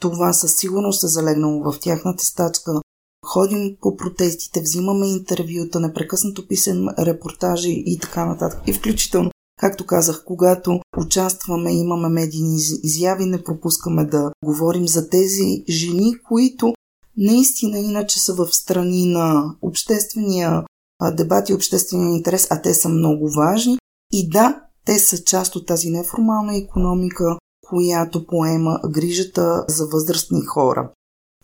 Това 0.00 0.32
със 0.32 0.56
сигурност 0.56 1.04
е 1.04 1.08
залегнало 1.08 1.72
в 1.72 1.80
тяхната 1.80 2.24
стачка 2.24 2.80
ходим 3.24 3.76
по 3.80 3.96
протестите, 3.96 4.60
взимаме 4.60 5.06
интервюта, 5.06 5.80
непрекъснато 5.80 6.48
писем 6.48 6.88
репортажи 6.98 7.82
и 7.86 7.98
така 7.98 8.26
нататък. 8.26 8.60
И 8.66 8.72
включително, 8.72 9.30
както 9.60 9.86
казах, 9.86 10.24
когато 10.24 10.80
участваме, 10.98 11.74
имаме 11.74 12.08
медийни 12.08 12.58
изяви, 12.82 13.26
не 13.26 13.42
пропускаме 13.42 14.04
да 14.04 14.30
говорим 14.44 14.88
за 14.88 15.08
тези 15.08 15.64
жени, 15.68 16.14
които 16.28 16.74
наистина 17.16 17.78
иначе 17.78 18.20
са 18.20 18.34
в 18.34 18.46
страни 18.52 19.06
на 19.06 19.54
обществения 19.62 20.64
дебат 21.12 21.48
и 21.48 21.54
обществения 21.54 22.16
интерес, 22.16 22.46
а 22.50 22.62
те 22.62 22.74
са 22.74 22.88
много 22.88 23.30
важни. 23.30 23.78
И 24.12 24.28
да, 24.28 24.60
те 24.86 24.98
са 24.98 25.24
част 25.24 25.56
от 25.56 25.66
тази 25.66 25.90
неформална 25.90 26.56
економика, 26.56 27.38
която 27.66 28.26
поема 28.26 28.80
грижата 28.90 29.64
за 29.68 29.86
възрастни 29.86 30.40
хора. 30.40 30.90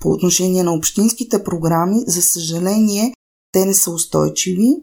По 0.00 0.10
отношение 0.10 0.62
на 0.62 0.74
общинските 0.74 1.44
програми, 1.44 2.00
за 2.06 2.22
съжаление, 2.22 3.14
те 3.52 3.64
не 3.66 3.74
са 3.74 3.90
устойчиви, 3.90 4.76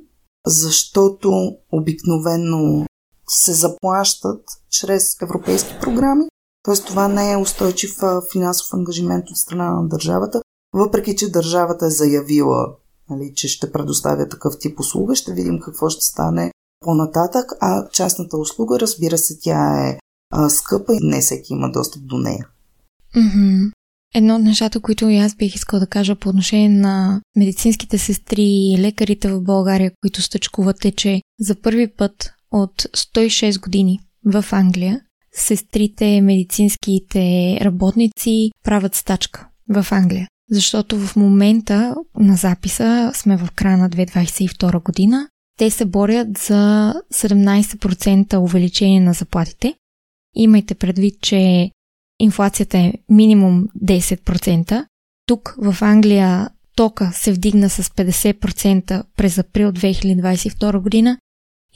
защото 0.48 1.52
обикновено 1.72 2.86
се 3.30 3.54
заплащат 3.54 4.42
чрез 4.70 5.22
европейски 5.22 5.76
програми, 5.82 6.26
т.е. 6.64 6.76
това 6.76 7.08
не 7.08 7.32
е 7.32 7.38
устойчив 7.38 7.96
финансов 8.32 8.74
ангажимент 8.74 9.30
от 9.30 9.38
страна 9.38 9.72
на 9.72 9.88
държавата, 9.88 10.42
въпреки 10.74 11.16
че 11.16 11.32
държавата 11.32 11.86
е 11.86 11.90
заявила, 11.90 12.76
нали, 13.10 13.34
че 13.36 13.48
ще 13.48 13.72
предоставя 13.72 14.30
такъв 14.30 14.60
тип 14.60 14.80
услуга, 14.80 15.16
ще 15.16 15.34
видим 15.34 15.60
какво 15.60 15.90
ще 15.90 16.06
стане 16.06 16.52
по-нататък, 16.80 17.52
а 17.60 17.90
частната 17.90 18.38
услуга, 18.38 18.80
разбира 18.80 19.18
се, 19.18 19.40
тя 19.40 19.88
е 19.88 20.00
а, 20.32 20.50
скъпа 20.50 20.94
и 20.94 21.00
не 21.02 21.22
всеки 21.22 21.54
има 21.54 21.72
достъп 21.72 22.02
до 22.06 22.18
нея. 22.18 22.48
Mm-hmm. 23.16 23.72
Едно 24.16 24.36
от 24.36 24.42
нещата, 24.42 24.80
които 24.80 25.10
и 25.10 25.18
аз 25.18 25.36
бих 25.36 25.56
искал 25.56 25.80
да 25.80 25.88
кажа 25.88 26.16
по 26.16 26.30
отношение 26.30 26.70
на 26.70 27.22
медицинските 27.36 27.98
сестри 27.98 28.44
и 28.44 28.78
лекарите 28.80 29.30
в 29.30 29.42
България, 29.42 29.92
които 30.02 30.22
стъчкуват 30.22 30.86
е, 30.86 30.92
че 30.92 31.22
за 31.40 31.56
първи 31.62 31.88
път 31.88 32.34
от 32.52 32.76
106 32.76 33.62
години 33.62 34.00
в 34.26 34.46
Англия 34.52 35.02
сестрите, 35.38 36.22
медицинските 36.22 37.58
работници 37.62 38.52
правят 38.64 38.96
стачка 38.96 39.48
в 39.70 39.88
Англия. 39.92 40.28
Защото 40.52 41.00
в 41.00 41.16
момента 41.16 41.96
на 42.20 42.36
записа 42.36 43.12
сме 43.14 43.38
в 43.38 43.50
края 43.56 43.78
на 43.78 43.90
2022 43.90 44.84
година. 44.84 45.30
Те 45.58 45.70
се 45.70 45.86
борят 45.86 46.38
за 46.38 46.94
17% 47.14 48.38
увеличение 48.38 49.00
на 49.00 49.14
заплатите. 49.14 49.74
Имайте 50.36 50.76
предвид, 50.76 51.22
че 51.22 51.72
инфлацията 52.20 52.78
е 52.78 52.94
минимум 53.10 53.68
10%. 53.86 54.86
Тук 55.26 55.56
в 55.58 55.78
Англия 55.82 56.50
тока 56.76 57.12
се 57.14 57.34
вдигна 57.34 57.70
с 57.70 57.84
50% 57.84 59.04
през 59.18 59.38
април 59.38 59.72
2022 59.72 60.80
година 60.80 61.18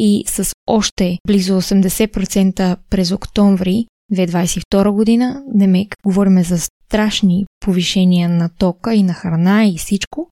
и 0.03 0.23
с 0.27 0.53
още 0.67 1.17
близо 1.27 1.61
80% 1.61 2.77
през 2.89 3.11
октомври 3.11 3.85
2022 4.13 4.91
година. 4.91 5.43
Демек, 5.53 5.95
говорим 6.05 6.43
за 6.43 6.57
страшни 6.59 7.45
повишения 7.59 8.29
на 8.29 8.49
тока 8.49 8.95
и 8.95 9.03
на 9.03 9.13
храна 9.13 9.65
и 9.65 9.77
всичко. 9.77 10.29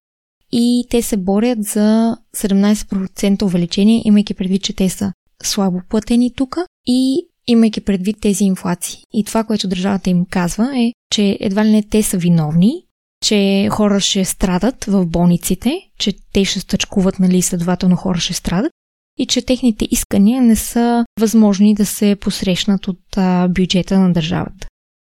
И 0.52 0.86
те 0.90 1.02
се 1.02 1.18
борят 1.18 1.64
за 1.64 2.18
17% 2.38 3.44
увеличение, 3.44 4.02
имайки 4.06 4.34
предвид, 4.34 4.64
че 4.64 4.76
те 4.76 4.90
са 4.90 5.14
слабо 5.44 5.82
платени 5.90 6.34
тук 6.34 6.58
и 6.88 7.28
имайки 7.48 7.82
предвид 7.82 8.18
тези 8.22 8.44
инфлации. 8.44 9.00
И 9.14 9.24
това, 9.24 9.44
което 9.44 9.68
държавата 9.68 10.10
им 10.10 10.26
казва 10.30 10.80
е, 10.80 10.94
че 11.12 11.38
едва 11.40 11.66
ли 11.66 11.72
не 11.72 11.84
те 11.84 12.04
са 12.04 12.18
виновни, 12.18 12.84
че 13.26 13.68
хора 13.72 14.00
ще 14.00 14.26
страдат 14.26 14.86
в 14.86 15.06
болниците, 15.06 15.82
че 15.98 16.14
те 16.34 16.46
ще 16.46 16.60
стъчкуват, 16.60 17.20
нали, 17.20 17.42
следователно 17.42 17.96
хора 17.96 18.20
ще 18.20 18.34
страдат 18.34 18.72
и 19.20 19.26
че 19.26 19.46
техните 19.46 19.88
искания 19.92 20.42
не 20.42 20.56
са 20.56 21.06
възможни 21.20 21.76
да 21.76 21.86
се 21.86 22.16
посрещнат 22.16 22.88
от 22.88 23.18
а, 23.18 23.48
бюджета 23.48 24.00
на 24.00 24.14
държавата. 24.14 24.68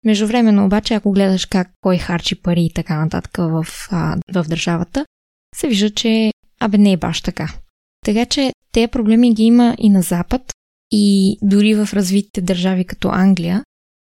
Междувременно 0.05 0.65
обаче, 0.65 0.95
ако 0.95 1.13
гледаш 1.13 1.47
как 1.47 1.71
кой 1.81 1.99
харчи 1.99 2.43
пари 2.43 2.63
и 2.65 2.73
така 2.73 3.05
нататък 3.05 3.37
в, 3.39 3.67
а, 3.91 4.17
в 4.35 4.45
държавата, 4.49 5.05
се 5.57 5.69
вижда, 5.69 5.91
че 5.91 6.33
абе 6.61 6.79
не 6.79 6.93
е 6.93 6.97
баш 6.97 7.21
така. 7.21 7.55
Така 8.07 8.27
че 8.27 8.53
тези 8.73 8.89
проблеми 8.89 9.35
ги 9.35 9.43
има 9.43 9.77
и 9.79 9.91
на 9.91 10.03
Запад, 10.03 10.53
и 10.93 11.39
дори 11.43 11.75
в 11.75 11.89
развитите 11.93 12.41
държави 12.41 12.85
като 12.85 13.09
Англия. 13.09 13.65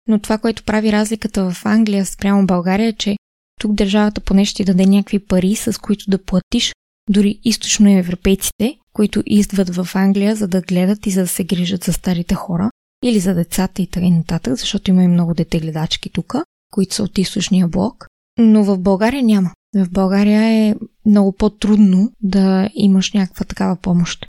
Но 0.07 0.19
това, 0.19 0.37
което 0.37 0.63
прави 0.63 0.91
разликата 0.91 1.51
в 1.51 1.65
Англия 1.65 2.05
спрямо 2.05 2.45
България 2.45 2.87
е, 2.87 2.93
че 2.93 3.17
тук 3.59 3.73
държавата 3.73 4.21
поне 4.21 4.45
ще 4.45 4.63
даде 4.63 4.85
някакви 4.85 5.19
пари, 5.19 5.55
с 5.55 5.81
които 5.81 6.05
да 6.07 6.23
платиш 6.23 6.73
дори 7.09 7.39
източноевропейците, 7.43 8.77
които 8.93 9.23
идват 9.25 9.75
в 9.75 9.87
Англия, 9.95 10.35
за 10.35 10.47
да 10.47 10.61
гледат 10.61 11.05
и 11.05 11.11
за 11.11 11.21
да 11.21 11.27
се 11.27 11.43
грижат 11.43 11.83
за 11.83 11.93
старите 11.93 12.35
хора 12.35 12.69
или 13.03 13.19
за 13.19 13.33
децата 13.33 13.81
и 13.81 13.87
т.н. 13.87 14.23
защото 14.45 14.89
има 14.89 15.03
и 15.03 15.07
много 15.07 15.33
детегледачки 15.33 16.09
тук, 16.09 16.35
които 16.71 16.95
са 16.95 17.03
от 17.03 17.17
източния 17.17 17.67
блок. 17.67 18.07
Но 18.39 18.63
в 18.63 18.77
България 18.77 19.23
няма. 19.23 19.51
В 19.75 19.89
България 19.89 20.43
е 20.43 20.75
много 21.05 21.31
по-трудно 21.31 22.11
да 22.21 22.69
имаш 22.73 23.13
някаква 23.13 23.45
такава 23.45 23.75
помощ. 23.75 24.25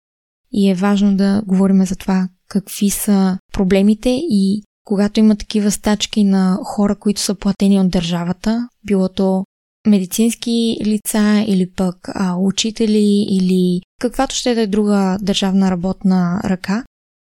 И 0.53 0.71
е 0.71 0.75
важно 0.75 1.17
да 1.17 1.43
говорим 1.47 1.87
за 1.87 1.97
това 1.97 2.29
какви 2.49 2.91
са 2.91 3.39
проблемите 3.53 4.21
и 4.23 4.63
когато 4.85 5.21
има 5.21 5.37
такива 5.37 5.71
стачки 5.71 6.25
на 6.25 6.59
хора, 6.65 6.97
които 6.97 7.21
са 7.21 7.35
платени 7.35 7.81
от 7.81 7.91
държавата, 7.91 8.69
било 8.85 9.09
то 9.09 9.45
медицински 9.87 10.77
лица 10.85 11.45
или 11.47 11.71
пък 11.71 12.09
а, 12.09 12.37
учители 12.37 13.27
или 13.31 13.81
каквато 14.01 14.35
ще 14.35 14.55
да 14.55 14.61
е 14.61 14.67
друга 14.67 15.19
държавна 15.23 15.71
работна 15.71 16.41
ръка, 16.45 16.85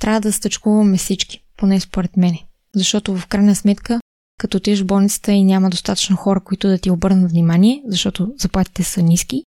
трябва 0.02 0.22
да 0.22 0.34
стъчкуваме 0.34 0.98
всички, 0.98 1.44
поне 1.58 1.80
според 1.80 2.18
мене. 2.18 2.46
Защото 2.76 3.18
в 3.18 3.28
крайна 3.28 3.56
сметка, 3.56 4.00
като 4.40 4.58
отидеш 4.58 4.82
в 4.82 4.86
болницата 4.86 5.32
и 5.32 5.44
няма 5.44 5.70
достатъчно 5.70 6.16
хора, 6.16 6.40
които 6.40 6.68
да 6.68 6.78
ти 6.78 6.92
обърнат 6.92 7.32
внимание, 7.32 7.84
защото 7.88 8.34
заплатите 8.38 8.84
са 8.84 9.02
ниски 9.02 9.44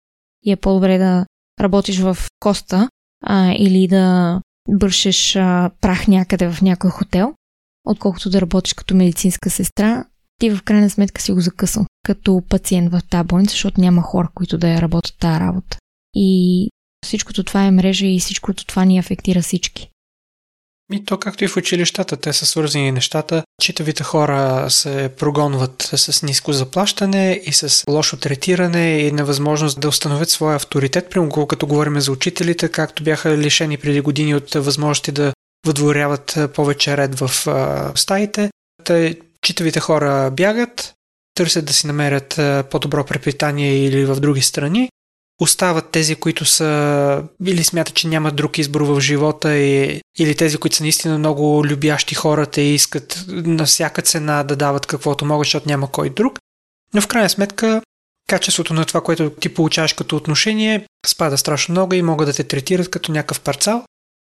и 0.45 0.53
е 0.53 0.57
по-добре 0.57 0.99
да 0.99 1.27
работиш 1.61 1.99
в 1.99 2.17
Коста 2.41 2.89
а, 3.25 3.53
или 3.53 3.89
да 3.89 4.41
бършеш 4.69 5.37
а, 5.37 5.71
прах 5.81 6.09
някъде 6.09 6.51
в 6.51 6.63
някой 6.63 6.91
хотел, 6.91 7.35
отколкото 7.85 8.31
да 8.31 8.41
работиш 8.41 8.75
като 8.75 8.97
медицинска 8.97 9.51
сестра, 9.51 10.05
ти 10.39 10.51
в 10.51 10.63
крайна 10.63 10.91
сметка 10.91 11.23
си 11.23 11.33
го 11.33 11.41
закъсал 11.41 11.87
като 12.03 12.43
пациент 12.49 12.93
в 12.93 13.01
тази 13.11 13.27
болница, 13.27 13.53
защото 13.53 13.81
няма 13.81 14.03
хора, 14.03 14.29
които 14.35 14.59
да 14.59 14.69
я 14.69 14.83
работят 14.83 15.15
тази 15.19 15.41
работа. 15.41 15.79
И 16.15 16.71
всичкото 17.07 17.45
това 17.45 17.65
е 17.65 17.71
мрежа 17.71 18.07
и 18.07 18.21
всичкото 18.21 18.67
това 18.67 18.85
ни 18.85 18.99
афектира 18.99 19.43
всички. 19.43 19.91
И 20.93 21.05
то 21.05 21.19
както 21.19 21.45
и 21.45 21.49
в 21.49 21.57
училищата, 21.57 22.17
те 22.17 22.33
са 22.33 22.47
свързани 22.47 22.93
нещата. 22.93 23.43
Читавите 23.63 24.05
хора 24.05 24.67
се 24.71 25.11
прогонват 25.19 25.83
с 25.83 26.23
ниско 26.23 26.53
заплащане 26.53 27.41
и 27.47 27.53
с 27.53 27.85
лошо 27.91 28.17
третиране 28.17 28.99
и 28.99 29.13
невъзможност 29.13 29.81
да 29.81 29.89
установят 29.89 30.31
своя 30.31 30.57
авторитет. 30.57 31.11
Примерно, 31.11 31.47
като 31.47 31.67
говорим 31.67 32.01
за 32.01 32.13
учителите, 32.13 32.69
както 32.69 33.03
бяха 33.03 33.39
лишени 33.39 33.77
преди 33.77 34.01
години 34.01 34.35
от 34.35 34.55
възможности 34.55 35.13
да 35.13 35.33
въдворяват 35.67 36.39
повече 36.55 36.97
ред 36.97 37.19
в 37.19 37.31
стаите. 37.95 38.51
Те, 38.85 39.19
читавите 39.47 39.81
хора 39.81 40.31
бягат, 40.31 40.95
търсят 41.35 41.65
да 41.65 41.73
си 41.73 41.87
намерят 41.87 42.41
по-добро 42.71 43.05
препитание 43.05 43.85
или 43.85 44.05
в 44.05 44.21
други 44.21 44.43
страни 44.43 44.89
остават 45.41 45.91
тези, 45.91 46.15
които 46.15 46.45
са 46.45 47.23
или 47.47 47.65
смятат, 47.65 47.95
че 47.95 48.09
нямат 48.09 48.37
друг 48.37 48.59
избор 48.59 48.81
в 48.81 49.01
живота 49.01 49.57
и, 49.57 50.01
или 50.19 50.35
тези, 50.35 50.59
които 50.59 50.77
са 50.77 50.83
наистина 50.83 51.19
много 51.19 51.65
любящи 51.67 52.15
хората 52.15 52.61
и 52.61 52.75
искат 52.75 53.25
на 53.29 53.65
всяка 53.65 54.03
цена 54.03 54.43
да 54.43 54.57
дават 54.57 54.87
каквото 54.87 55.25
могат, 55.25 55.47
защото 55.47 55.69
няма 55.69 55.91
кой 55.91 56.11
друг. 56.11 56.39
Но 56.95 57.01
в 57.01 57.07
крайна 57.07 57.29
сметка 57.29 57.83
качеството 58.29 58.75
на 58.75 58.85
това, 58.85 59.01
което 59.01 59.31
ти 59.31 59.55
получаваш 59.55 59.93
като 59.93 60.17
отношение, 60.17 60.87
спада 61.07 61.39
страшно 61.39 61.73
много 61.73 61.95
и 61.95 62.03
могат 62.03 62.29
да 62.29 62.33
те 62.33 62.45
третират 62.45 62.91
като 62.91 63.13
някакъв 63.13 63.41
парцал. 63.41 63.85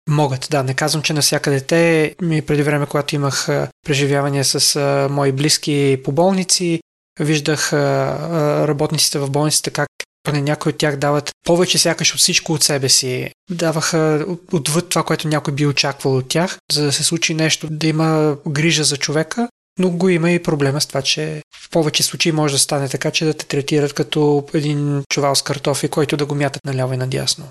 Могат, 0.10 0.48
да. 0.52 0.64
Не 0.64 0.74
казвам, 0.74 1.04
че 1.04 1.14
навсякъде 1.14 1.62
те. 1.62 2.16
Ми 2.22 2.42
преди 2.42 2.64
време, 2.64 2.86
когато 2.86 3.16
имах 3.16 3.48
преживявания 3.86 4.46
с 4.46 5.08
мои 5.12 5.32
близки 5.32 6.02
по 6.04 6.12
болници, 6.12 6.82
виждах 7.20 7.74
работниците 7.74 9.20
в 9.20 9.30
болниците 9.30 9.70
как 9.70 9.90
поне 10.24 10.42
някои 10.42 10.70
от 10.70 10.78
тях 10.78 10.96
дават 10.96 11.32
повече 11.46 11.78
сякаш 11.78 12.14
от 12.14 12.20
всичко 12.20 12.54
от 12.54 12.64
себе 12.64 12.90
си. 12.90 13.32
Даваха 13.52 14.26
отвъд 14.52 14.90
това, 14.90 15.04
което 15.04 15.28
някой 15.28 15.54
би 15.54 15.68
очаквал 15.68 16.16
от 16.16 16.28
тях, 16.28 16.58
за 16.72 16.84
да 16.84 16.92
се 16.92 17.04
случи 17.04 17.34
нещо, 17.34 17.68
да 17.72 17.88
има 17.88 18.38
грижа 18.48 18.84
за 18.84 18.98
човека, 18.98 19.50
но 19.80 19.90
го 19.90 20.10
има 20.10 20.32
и 20.32 20.44
проблема 20.44 20.82
с 20.82 20.86
това, 20.86 21.02
че 21.02 21.42
в 21.64 21.70
повече 21.70 22.04
случаи 22.04 22.32
може 22.32 22.54
да 22.54 22.60
стане 22.60 22.90
така, 22.90 23.12
че 23.12 23.26
да 23.26 23.34
те 23.34 23.46
третират 23.46 23.94
като 23.94 24.48
един 24.54 25.04
чувал 25.10 25.36
с 25.36 25.42
картофи, 25.42 25.88
който 25.88 26.18
да 26.18 26.26
го 26.26 26.36
мятат 26.36 26.66
наляво 26.66 26.94
и 26.94 26.98
надясно. 26.98 27.46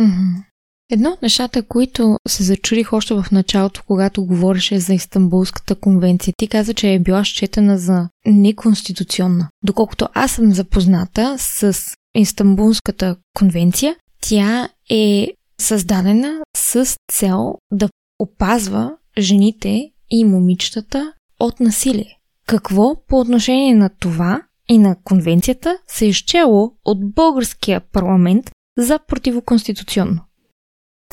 Mm-hmm. 0.00 0.42
Едно 0.90 1.10
от 1.10 1.22
нещата, 1.22 1.62
които 1.62 2.16
се 2.28 2.42
зачудих 2.42 2.92
още 2.92 3.14
в 3.14 3.26
началото, 3.32 3.82
когато 3.86 4.26
говореше 4.26 4.80
за 4.80 4.94
Истанбулската 4.94 5.74
конвенция, 5.74 6.34
ти 6.36 6.48
каза, 6.48 6.74
че 6.74 6.92
е 6.92 6.98
била 6.98 7.24
счетена 7.24 7.78
за 7.78 8.08
неконституционна. 8.26 9.48
Доколкото 9.62 10.08
аз 10.14 10.32
съм 10.32 10.52
запозната 10.52 11.36
с 11.38 11.78
Истанбулската 12.14 13.16
конвенция, 13.38 13.96
тя 14.20 14.68
е 14.90 15.28
създадена 15.60 16.40
с 16.56 16.96
цел 17.12 17.54
да 17.72 17.88
опазва 18.18 18.96
жените 19.18 19.90
и 20.10 20.24
момичетата 20.24 21.12
от 21.40 21.60
насилие. 21.60 22.18
Какво 22.46 23.06
по 23.06 23.20
отношение 23.20 23.74
на 23.74 23.90
това 24.00 24.42
и 24.68 24.78
на 24.78 24.96
конвенцията 25.04 25.78
се 25.86 26.04
е 26.04 26.08
изчело 26.08 26.72
от 26.84 27.14
българския 27.14 27.80
парламент 27.80 28.50
за 28.78 28.98
противоконституционно? 29.08 30.20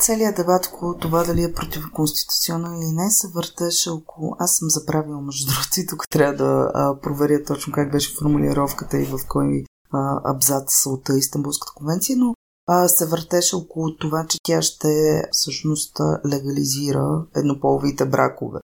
Целият 0.00 0.36
дебат 0.36 0.66
около 0.66 0.98
това 0.98 1.24
дали 1.24 1.42
е 1.42 1.52
противоконституционно 1.52 2.74
или 2.74 2.92
не 2.92 3.10
се 3.10 3.28
въртеше 3.28 3.90
около... 3.90 4.36
Аз 4.38 4.56
съм 4.56 4.70
забравила, 4.70 5.20
между 5.20 5.46
другото, 5.46 5.80
и 5.80 5.86
тук 5.86 6.08
трябва 6.10 6.34
да 6.34 6.70
а, 6.74 7.00
проверя 7.00 7.44
точно 7.44 7.72
как 7.72 7.92
беше 7.92 8.16
формулировката 8.18 8.98
и 8.98 9.04
в 9.04 9.18
кой 9.28 9.64
а, 9.92 10.20
абзац 10.34 10.86
от 10.86 11.08
Истанбулската 11.08 11.72
конвенция, 11.74 12.16
но 12.18 12.34
а, 12.68 12.88
се 12.88 13.06
въртеше 13.06 13.56
около 13.56 13.96
това, 13.96 14.26
че 14.28 14.38
тя 14.42 14.62
ще 14.62 15.22
всъщност 15.32 16.00
легализира 16.26 17.26
еднополовите 17.36 18.04
бракове. 18.04 18.60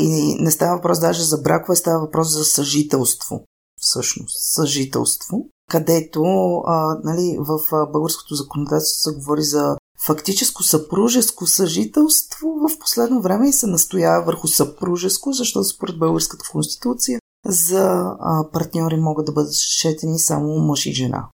И 0.00 0.36
не 0.40 0.50
става 0.50 0.76
въпрос 0.76 1.00
даже 1.00 1.22
за 1.22 1.38
бракове, 1.38 1.76
става 1.76 2.00
въпрос 2.00 2.28
за 2.28 2.44
съжителство. 2.44 3.44
Всъщност, 3.80 4.52
съжителство, 4.54 5.46
където 5.70 6.22
а, 6.66 6.98
нали, 7.04 7.36
в 7.40 7.60
българското 7.92 8.34
законодателство 8.34 9.10
се 9.10 9.16
говори 9.16 9.42
за 9.42 9.76
фактическо 10.06 10.62
съпружеско 10.62 11.46
съжителство 11.46 12.48
в 12.48 12.78
последно 12.78 13.22
време 13.22 13.48
и 13.48 13.52
се 13.52 13.66
настоява 13.66 14.24
върху 14.24 14.48
съпружеско, 14.48 15.32
защото 15.32 15.64
според 15.64 15.98
българската 15.98 16.44
конституция 16.52 17.20
за 17.46 18.16
партньори 18.52 18.96
могат 18.96 19.26
да 19.26 19.32
бъдат 19.32 19.54
счетени 19.54 20.18
само 20.18 20.58
мъж 20.58 20.86
и 20.86 20.92
жена. 20.92 21.28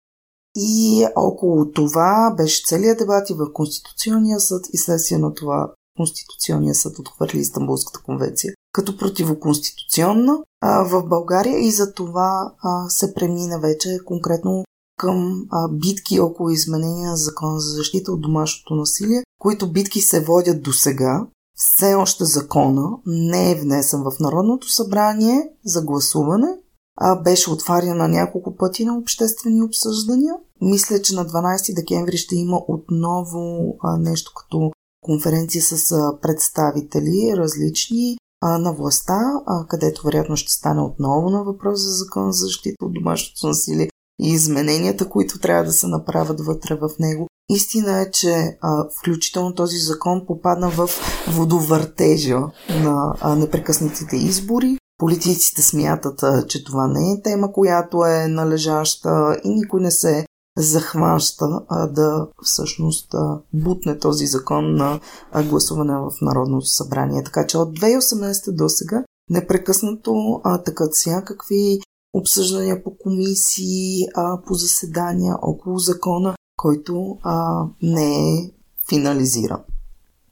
И 0.56 1.06
около 1.16 1.70
това 1.72 2.34
беше 2.36 2.62
целият 2.66 2.98
дебат 2.98 3.30
и 3.30 3.34
в 3.34 3.52
Конституционния 3.52 4.40
съд 4.40 4.66
и 4.72 4.78
следствие 4.78 5.18
на 5.18 5.34
това 5.34 5.72
Конституционния 5.96 6.74
съд 6.74 6.98
отхвърли 6.98 7.38
Истанбулската 7.38 8.00
конвенция 8.04 8.54
като 8.72 8.96
противоконституционна 8.96 10.38
в 10.62 11.02
България 11.06 11.58
и 11.58 11.70
за 11.70 11.92
това 11.92 12.52
се 12.88 13.14
премина 13.14 13.60
вече 13.60 13.98
конкретно 14.04 14.64
към 14.96 15.46
а, 15.50 15.68
битки 15.68 16.20
около 16.20 16.50
изменения 16.50 17.10
на 17.10 17.16
закона 17.16 17.60
за 17.60 17.74
защита 17.74 18.12
от 18.12 18.20
домашното 18.20 18.74
насилие, 18.74 19.22
които 19.38 19.72
битки 19.72 20.00
се 20.00 20.20
водят 20.20 20.62
до 20.62 20.72
сега 20.72 21.26
все 21.54 21.94
още 21.94 22.24
закона 22.24 22.90
не 23.06 23.50
е 23.50 23.54
внесен 23.54 24.02
в 24.02 24.20
Народното 24.20 24.72
събрание 24.72 25.50
за 25.64 25.82
гласуване, 25.82 26.48
а 26.96 27.16
беше 27.16 27.50
отварян 27.50 27.96
на 27.96 28.08
няколко 28.08 28.56
пъти 28.56 28.84
на 28.84 28.98
обществени 28.98 29.62
обсъждания. 29.62 30.34
Мисля, 30.60 31.02
че 31.02 31.14
на 31.14 31.26
12 31.26 31.74
декември 31.74 32.16
ще 32.16 32.36
има 32.36 32.60
отново 32.68 33.76
а, 33.82 33.98
нещо 33.98 34.32
като 34.36 34.70
конференция 35.00 35.62
с 35.62 35.92
а, 35.92 36.18
представители 36.22 37.36
различни 37.36 38.16
а, 38.40 38.58
на 38.58 38.72
властта, 38.72 39.20
а, 39.46 39.66
където 39.66 40.02
вероятно 40.04 40.36
ще 40.36 40.52
стане 40.52 40.82
отново 40.82 41.30
на 41.30 41.44
въпрос 41.44 41.80
за 41.80 41.90
закон 41.90 42.32
за 42.32 42.46
защита 42.46 42.84
от 42.84 42.94
домашното 42.94 43.46
насилие 43.46 43.88
и 44.20 44.28
измененията, 44.28 45.08
които 45.08 45.38
трябва 45.38 45.64
да 45.64 45.72
се 45.72 45.86
направят 45.86 46.40
вътре 46.40 46.74
в 46.74 46.90
него. 46.98 47.28
Истина 47.48 48.00
е, 48.00 48.10
че 48.10 48.58
а, 48.60 48.84
включително 48.98 49.54
този 49.54 49.76
закон 49.76 50.26
попадна 50.26 50.70
в 50.70 50.90
водовъртежа 51.28 52.40
на 52.68 53.14
а, 53.20 53.36
непрекъснатите 53.36 54.16
избори. 54.16 54.78
Политиците 54.98 55.62
смятат, 55.62 56.22
а, 56.22 56.46
че 56.46 56.64
това 56.64 56.86
не 56.86 57.12
е 57.12 57.22
тема, 57.22 57.52
която 57.52 58.04
е 58.04 58.28
належаща 58.28 59.40
и 59.44 59.48
никой 59.48 59.80
не 59.80 59.90
се 59.90 60.26
захваща 60.58 61.60
а, 61.68 61.86
да 61.86 62.28
всъщност 62.42 63.14
а, 63.14 63.38
бутне 63.52 63.98
този 63.98 64.26
закон 64.26 64.74
на 64.74 65.00
а, 65.32 65.42
гласуване 65.42 65.94
в 65.94 66.10
Народното 66.22 66.66
събрание. 66.66 67.24
Така 67.24 67.46
че 67.46 67.58
от 67.58 67.78
2018 67.80 68.52
до 68.52 68.68
сега 68.68 69.04
непрекъснато 69.30 70.40
а, 70.44 70.62
такът 70.62 70.92
всякакви 70.92 71.80
обсъждания 72.14 72.84
по 72.84 72.96
комисии, 72.96 74.06
а, 74.14 74.42
по 74.42 74.54
заседания 74.54 75.36
около 75.42 75.78
закона 75.78 76.34
който 76.56 77.18
а, 77.22 77.64
не 77.82 78.34
е 78.34 78.50
финализиран 78.88 79.60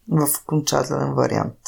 в 0.08 0.28
окончателен 0.42 1.14
вариант. 1.14 1.58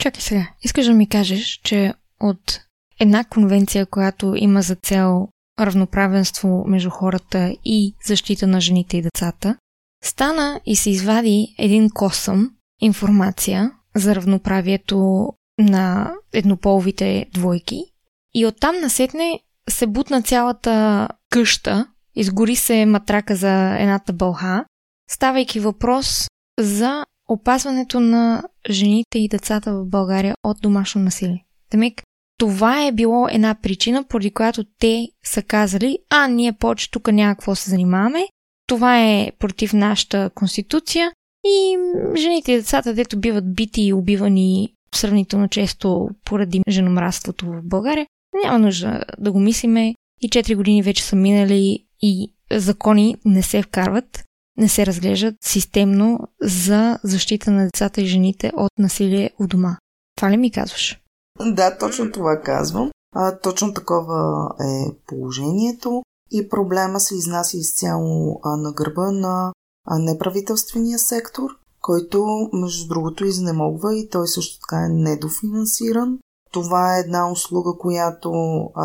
Чакай 0.00 0.20
сега, 0.22 0.48
искаш 0.62 0.86
да 0.86 0.92
ми 0.92 1.08
кажеш, 1.08 1.60
че 1.64 1.94
от 2.20 2.60
една 3.00 3.24
конвенция, 3.24 3.86
която 3.86 4.34
има 4.36 4.62
за 4.62 4.74
цел 4.74 5.28
равноправенство 5.60 6.64
между 6.66 6.90
хората 6.90 7.56
и 7.64 7.94
защита 8.06 8.46
на 8.46 8.60
жените 8.60 8.96
и 8.96 9.02
децата, 9.02 9.56
стана 10.04 10.60
и 10.66 10.76
се 10.76 10.90
извади 10.90 11.54
един 11.58 11.90
косъм 11.90 12.50
информация 12.80 13.72
за 13.96 14.14
равноправието 14.14 15.28
на 15.58 16.14
еднополовите 16.32 17.26
двойки 17.34 17.91
и 18.34 18.46
оттам 18.46 18.80
насетне 18.80 19.40
се 19.70 19.86
бутна 19.86 20.22
цялата 20.22 21.08
къща, 21.30 21.86
изгори 22.14 22.56
се 22.56 22.86
матрака 22.86 23.36
за 23.36 23.76
едната 23.78 24.12
бълха, 24.12 24.64
ставайки 25.10 25.60
въпрос 25.60 26.28
за 26.60 27.04
опазването 27.28 28.00
на 28.00 28.42
жените 28.70 29.18
и 29.18 29.28
децата 29.28 29.74
в 29.74 29.86
България 29.86 30.34
от 30.44 30.56
домашно 30.62 31.02
насилие. 31.02 31.44
Демек, 31.70 32.02
това 32.38 32.86
е 32.86 32.92
било 32.92 33.28
една 33.28 33.54
причина, 33.62 34.04
поради 34.04 34.30
която 34.30 34.64
те 34.78 35.08
са 35.24 35.42
казали, 35.42 35.98
а, 36.10 36.28
ние 36.28 36.52
повече 36.52 36.90
тук 36.90 37.12
няма 37.12 37.34
какво 37.34 37.54
се 37.54 37.70
занимаваме, 37.70 38.28
това 38.66 39.00
е 39.00 39.32
против 39.38 39.72
нашата 39.72 40.30
конституция 40.34 41.12
и 41.46 41.76
жените 42.16 42.52
и 42.52 42.56
децата, 42.56 42.94
дето 42.94 43.20
биват 43.20 43.54
бити 43.54 43.82
и 43.82 43.92
убивани 43.92 44.74
сравнително 44.94 45.48
често 45.48 46.08
поради 46.24 46.62
женомраството 46.68 47.46
в 47.46 47.60
България, 47.64 48.06
няма 48.44 48.58
нужда 48.58 49.04
да 49.18 49.32
го 49.32 49.40
мислиме. 49.40 49.94
И 50.20 50.30
4 50.30 50.56
години 50.56 50.82
вече 50.82 51.04
са 51.04 51.16
минали 51.16 51.86
и 52.02 52.34
закони 52.52 53.16
не 53.24 53.42
се 53.42 53.62
вкарват, 53.62 54.24
не 54.56 54.68
се 54.68 54.86
разглеждат 54.86 55.34
системно 55.44 56.18
за 56.42 56.98
защита 57.04 57.50
на 57.50 57.64
децата 57.64 58.00
и 58.00 58.06
жените 58.06 58.52
от 58.56 58.70
насилие 58.78 59.30
у 59.40 59.46
дома. 59.46 59.76
Това 60.16 60.30
ли 60.30 60.36
ми 60.36 60.50
казваш? 60.50 61.00
Да, 61.40 61.78
точно 61.78 62.12
това 62.12 62.40
казвам. 62.40 62.90
А, 63.14 63.38
точно 63.38 63.74
такова 63.74 64.50
е 64.60 64.94
положението 65.06 66.02
и 66.30 66.48
проблема 66.48 67.00
се 67.00 67.14
изнася 67.14 67.56
изцяло 67.56 68.40
а, 68.44 68.56
на 68.56 68.72
гърба 68.72 69.10
на 69.10 69.52
а, 69.86 69.98
неправителствения 69.98 70.98
сектор, 70.98 71.50
който, 71.80 72.48
между 72.52 72.88
другото, 72.88 73.24
изнемогва 73.24 73.96
и 73.96 74.08
той 74.08 74.28
също 74.28 74.60
така 74.60 74.84
е 74.84 74.88
недофинансиран. 74.88 76.18
Това 76.52 76.96
е 76.96 77.00
една 77.00 77.30
услуга, 77.30 77.70
която 77.78 78.32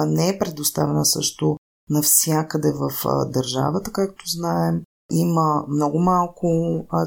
не 0.07 0.29
е 0.29 0.39
предоставена 0.39 1.05
също 1.05 1.57
навсякъде 1.89 2.73
в 2.73 2.91
държавата, 3.33 3.91
както 3.91 4.23
знаем. 4.27 4.81
Има 5.11 5.65
много 5.69 5.99
малко 5.99 6.47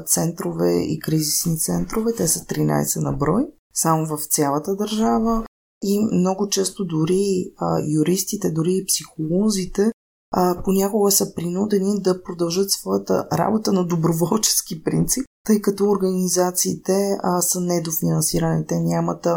центрове 0.05 0.73
и 0.73 0.99
кризисни 0.99 1.59
центрове, 1.59 2.13
те 2.13 2.27
са 2.27 2.39
13 2.39 3.03
на 3.03 3.13
брой, 3.13 3.47
само 3.73 4.05
в 4.05 4.25
цялата 4.25 4.75
държава. 4.75 5.45
И 5.83 5.99
много 5.99 6.49
често 6.49 6.85
дори 6.85 7.53
юристите, 7.99 8.51
дори 8.51 8.73
и 8.73 8.85
психолозите 8.85 9.91
понякога 10.63 11.11
са 11.11 11.35
принудени 11.35 12.01
да 12.01 12.23
продължат 12.23 12.71
своята 12.71 13.27
работа 13.33 13.73
на 13.73 13.85
доброволчески 13.85 14.83
принцип, 14.83 15.25
тъй 15.45 15.61
като 15.61 15.89
организациите 15.89 17.17
са 17.41 17.61
недофинансирани. 17.61 18.65
Те 18.67 18.79
нямат 18.79 19.27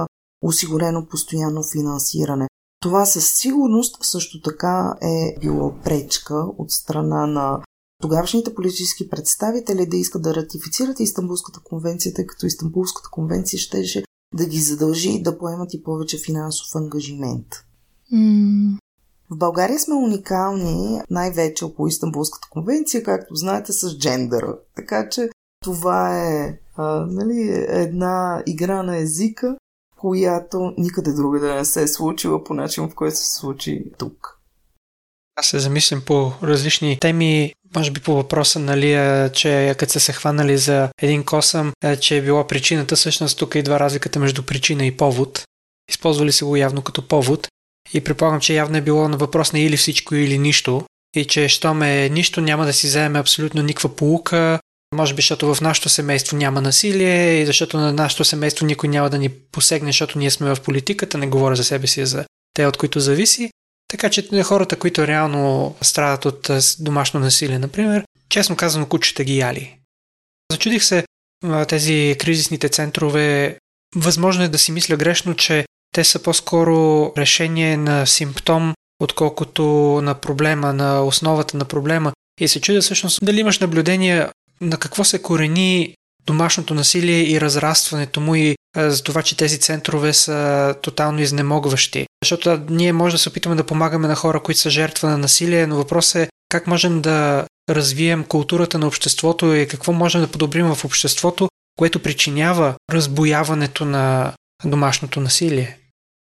осигурено 0.45 1.07
постоянно 1.07 1.63
финансиране. 1.73 2.49
Това 2.81 3.07
със 3.07 3.31
сигурност 3.31 4.05
също 4.05 4.43
така 4.43 4.95
е 5.03 5.37
било 5.41 5.75
пречка 5.85 6.35
от 6.35 6.71
страна 6.71 7.27
на 7.27 7.61
тогавашните 8.03 8.55
политически 8.55 9.11
представители 9.11 9.87
да 9.87 9.97
искат 9.97 10.23
да 10.23 10.35
ратифицират 10.35 11.01
Истанбулската 11.01 11.61
конвенция, 11.65 12.15
тъй 12.15 12.27
като 12.27 12.47
Истанбулската 12.47 13.09
конвенция 13.13 13.59
щеше 13.59 14.05
да 14.35 14.47
ги 14.47 14.59
задължи 14.59 15.23
да 15.23 15.39
поемат 15.39 15.75
и 15.75 15.83
повече 15.83 16.19
финансов 16.19 16.75
ангажимент. 16.75 17.47
Mm. 18.15 18.79
В 19.31 19.37
България 19.37 19.79
сме 19.79 19.95
уникални 19.95 21.01
най-вече 21.11 21.65
около 21.65 21.89
Истанбулската 21.89 22.49
конвенция, 22.51 23.03
както 23.03 23.35
знаете, 23.35 23.73
с 23.73 23.99
джендъра. 23.99 24.59
Така 24.77 25.09
че 25.09 25.31
това 25.63 26.25
е 26.25 26.59
а, 26.77 27.07
нали, 27.07 27.65
една 27.69 28.43
игра 28.47 28.83
на 28.83 28.97
езика, 28.97 29.57
която 30.05 30.75
никъде 30.79 31.13
друга 31.13 31.41
да 31.41 31.55
не 31.55 31.65
се 31.65 31.83
е 31.83 31.89
случила 31.89 32.45
по 32.45 32.55
начин, 32.55 32.89
в 32.89 32.95
който 32.95 33.17
се 33.17 33.35
случи 33.35 33.85
тук. 33.99 34.39
Аз 35.37 35.47
се 35.47 35.59
замислям 35.59 36.03
по 36.07 36.33
различни 36.43 36.99
теми, 37.01 37.55
може 37.77 37.91
би 37.91 38.01
по 38.01 38.15
въпроса, 38.15 38.59
нали, 38.59 38.91
че 39.33 39.75
като 39.79 39.93
са 39.93 40.01
се 40.01 40.13
хванали 40.13 40.59
за 40.59 40.89
един 41.03 41.25
косъм, 41.25 41.73
че 42.01 42.17
е 42.17 42.23
била 42.23 42.47
причината, 42.47 42.97
всъщност 42.97 43.39
тук 43.39 43.55
идва 43.55 43.81
разликата 43.81 44.19
между 44.19 44.43
причина 44.43 44.87
и 44.87 44.97
повод. 44.97 45.43
Използвали 45.91 46.33
се 46.33 46.45
го 46.45 46.57
явно 46.57 46.83
като 46.83 47.09
повод 47.09 47.49
и 47.95 48.05
предполагам, 48.05 48.41
че 48.41 48.55
явно 48.55 48.77
е 48.77 48.83
било 48.83 49.09
на 49.09 49.17
въпрос 49.17 49.53
на 49.53 49.61
или 49.61 49.77
всичко 49.77 50.15
или 50.15 50.39
нищо 50.39 50.85
и 51.17 51.25
че 51.25 51.49
щом 51.49 51.83
е 51.83 52.09
нищо, 52.09 52.41
няма 52.41 52.67
да 52.67 52.73
си 52.73 52.87
вземе 52.87 53.19
абсолютно 53.19 53.63
никаква 53.63 53.97
полука, 53.97 54.61
може 54.95 55.15
би, 55.15 55.23
защото 55.23 55.55
в 55.55 55.61
нашето 55.61 55.89
семейство 55.89 56.37
няма 56.37 56.61
насилие 56.61 57.41
и 57.41 57.47
защото 57.47 57.77
на 57.77 57.93
нашето 57.93 58.25
семейство 58.25 58.67
никой 58.67 58.89
няма 58.89 59.11
да 59.11 59.19
ни 59.19 59.29
посегне, 59.29 59.89
защото 59.89 60.19
ние 60.19 60.31
сме 60.31 60.55
в 60.55 60.61
политиката, 60.61 61.19
не 61.19 61.27
говоря 61.27 61.57
за 61.57 61.65
себе 61.65 61.87
си, 61.87 62.07
за 62.07 62.25
те, 62.55 62.67
от 62.67 62.77
които 62.77 63.01
зависи. 63.01 63.51
Така 63.89 64.11
че 64.11 64.43
хората, 64.43 64.77
които 64.77 65.07
реално 65.07 65.75
страдат 65.83 66.25
от 66.25 66.51
домашно 66.79 67.21
насилие, 67.21 67.59
например, 67.59 68.05
честно 68.29 68.57
казано, 68.57 68.87
кучета 68.87 69.25
ги 69.25 69.39
яли. 69.39 69.77
Зачудих 70.53 70.85
се 70.85 71.05
тези 71.69 72.17
кризисните 72.19 72.69
центрове. 72.69 73.59
Възможно 73.97 74.45
е 74.45 74.49
да 74.49 74.59
си 74.59 74.73
мисля 74.73 74.97
грешно, 74.97 75.35
че 75.35 75.67
те 75.95 76.05
са 76.05 76.19
по-скоро 76.19 77.13
решение 77.19 77.77
на 77.77 78.07
симптом, 78.07 78.75
отколкото 79.01 79.63
на 80.03 80.15
проблема, 80.15 80.73
на 80.73 81.05
основата 81.05 81.57
на 81.57 81.65
проблема. 81.65 82.13
И 82.41 82.49
се 82.49 82.61
чудя 82.61 82.81
всъщност 82.81 83.19
дали 83.23 83.41
имаш 83.41 83.59
наблюдение 83.59 84.29
на 84.61 84.77
какво 84.77 85.05
се 85.05 85.23
корени 85.23 85.95
домашното 86.27 86.75
насилие 86.75 87.31
и 87.31 87.41
разрастването 87.41 88.21
му 88.21 88.35
и 88.35 88.57
за 88.77 89.03
това, 89.03 89.23
че 89.23 89.37
тези 89.37 89.61
центрове 89.61 90.13
са 90.13 90.75
тотално 90.83 91.21
изнемогващи. 91.21 92.07
Защото 92.23 92.61
ние 92.71 92.93
може 92.93 93.15
да 93.15 93.19
се 93.19 93.29
опитаме 93.29 93.55
да 93.55 93.67
помагаме 93.67 94.09
на 94.09 94.15
хора, 94.15 94.43
които 94.43 94.61
са 94.61 94.71
жертва 94.71 95.11
на 95.11 95.19
насилие, 95.19 95.67
но 95.67 95.77
въпросът 95.77 96.17
е 96.17 96.29
как 96.49 96.67
можем 96.67 97.01
да 97.01 97.47
развием 97.71 98.25
културата 98.25 98.79
на 98.79 98.87
обществото 98.87 99.55
и 99.55 99.69
какво 99.69 99.93
можем 99.93 100.21
да 100.21 100.31
подобрим 100.31 100.67
в 100.67 100.85
обществото, 100.85 101.49
което 101.79 102.03
причинява 102.03 102.75
разбояването 102.91 103.85
на 103.85 104.33
домашното 104.65 105.21
насилие. 105.21 105.79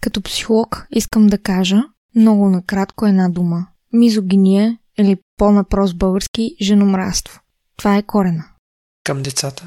Като 0.01 0.21
психолог 0.21 0.87
искам 0.91 1.27
да 1.27 1.37
кажа 1.37 1.81
много 2.15 2.49
накратко 2.49 3.05
една 3.05 3.29
дума. 3.29 3.67
Мизогиния 3.93 4.77
или 4.99 5.17
по-напрост 5.37 5.97
български 5.97 6.55
женомраство. 6.61 7.40
Това 7.81 7.97
е 7.97 8.03
корена. 8.03 8.43
Към 9.03 9.23
децата. 9.23 9.63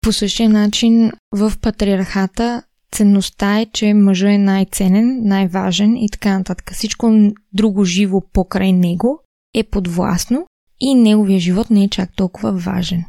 По 0.00 0.12
същия 0.12 0.50
начин 0.50 1.12
в 1.32 1.52
патриархата 1.62 2.62
ценността 2.92 3.60
е, 3.60 3.66
че 3.66 3.94
мъжът 3.94 4.28
е 4.28 4.38
най-ценен, 4.38 5.20
най-важен 5.28 5.96
и 5.96 6.08
така 6.10 6.38
нататък. 6.38 6.72
Всичко 6.72 7.32
друго 7.52 7.84
живо 7.84 8.20
покрай 8.32 8.72
него 8.72 9.20
е 9.54 9.62
подвластно 9.62 10.46
и 10.80 10.94
неговия 10.94 11.40
живот 11.40 11.70
не 11.70 11.84
е 11.84 11.88
чак 11.88 12.16
толкова 12.16 12.52
важен. 12.52 13.04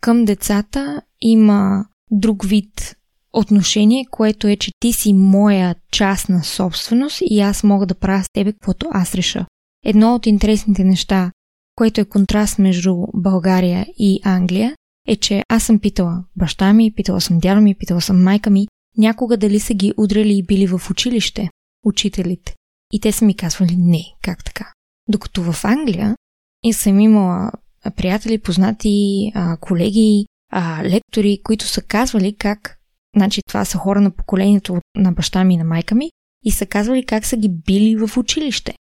Към 0.00 0.24
децата 0.24 1.02
има 1.20 1.84
друг 2.10 2.44
вид 2.44 2.96
отношение, 3.32 4.06
което 4.10 4.46
е, 4.46 4.56
че 4.56 4.70
ти 4.80 4.92
си 4.92 5.12
моя 5.12 5.74
частна 5.92 6.44
собственост 6.44 7.22
и 7.24 7.40
аз 7.40 7.64
мога 7.64 7.86
да 7.86 7.94
правя 7.94 8.24
с 8.24 8.28
тебе 8.32 8.52
каквото 8.52 8.88
аз 8.90 9.14
реша. 9.14 9.46
Едно 9.84 10.14
от 10.14 10.26
интересните 10.26 10.84
неща, 10.84 11.30
което 11.74 12.00
е 12.00 12.04
контраст 12.04 12.58
между 12.58 12.96
България 13.14 13.86
и 13.98 14.20
Англия, 14.24 14.74
е, 15.08 15.16
че 15.16 15.42
аз 15.48 15.62
съм 15.62 15.78
питала 15.78 16.24
баща 16.36 16.72
ми, 16.72 16.94
питала 16.94 17.20
съм 17.20 17.38
дядо 17.38 17.60
ми, 17.60 17.74
питала 17.74 18.00
съм 18.00 18.22
майка 18.22 18.50
ми, 18.50 18.68
някога 18.98 19.36
дали 19.36 19.60
са 19.60 19.74
ги 19.74 19.92
удрали 19.96 20.38
и 20.38 20.42
били 20.42 20.66
в 20.66 20.80
училище, 20.90 21.48
учителите. 21.84 22.54
И 22.92 23.00
те 23.00 23.12
са 23.12 23.24
ми 23.24 23.36
казвали 23.36 23.76
не, 23.76 24.04
как 24.22 24.44
така. 24.44 24.72
Докато 25.08 25.52
в 25.52 25.64
Англия 25.64 26.16
и 26.64 26.72
съм 26.72 27.00
имала 27.00 27.52
приятели, 27.96 28.38
познати, 28.38 29.32
колеги, 29.60 30.26
лектори, 30.82 31.40
които 31.44 31.66
са 31.66 31.82
казвали 31.82 32.36
как, 32.36 32.78
значи 33.16 33.40
това 33.48 33.64
са 33.64 33.78
хора 33.78 34.00
на 34.00 34.10
поколението 34.10 34.78
на 34.96 35.12
баща 35.12 35.44
ми 35.44 35.54
и 35.54 35.56
на 35.56 35.64
майка 35.64 35.94
ми, 35.94 36.10
и 36.44 36.50
са 36.50 36.66
казвали 36.66 37.06
как 37.06 37.26
са 37.26 37.36
ги 37.36 37.48
били 37.48 37.96
в 37.96 38.16
училище. 38.16 38.74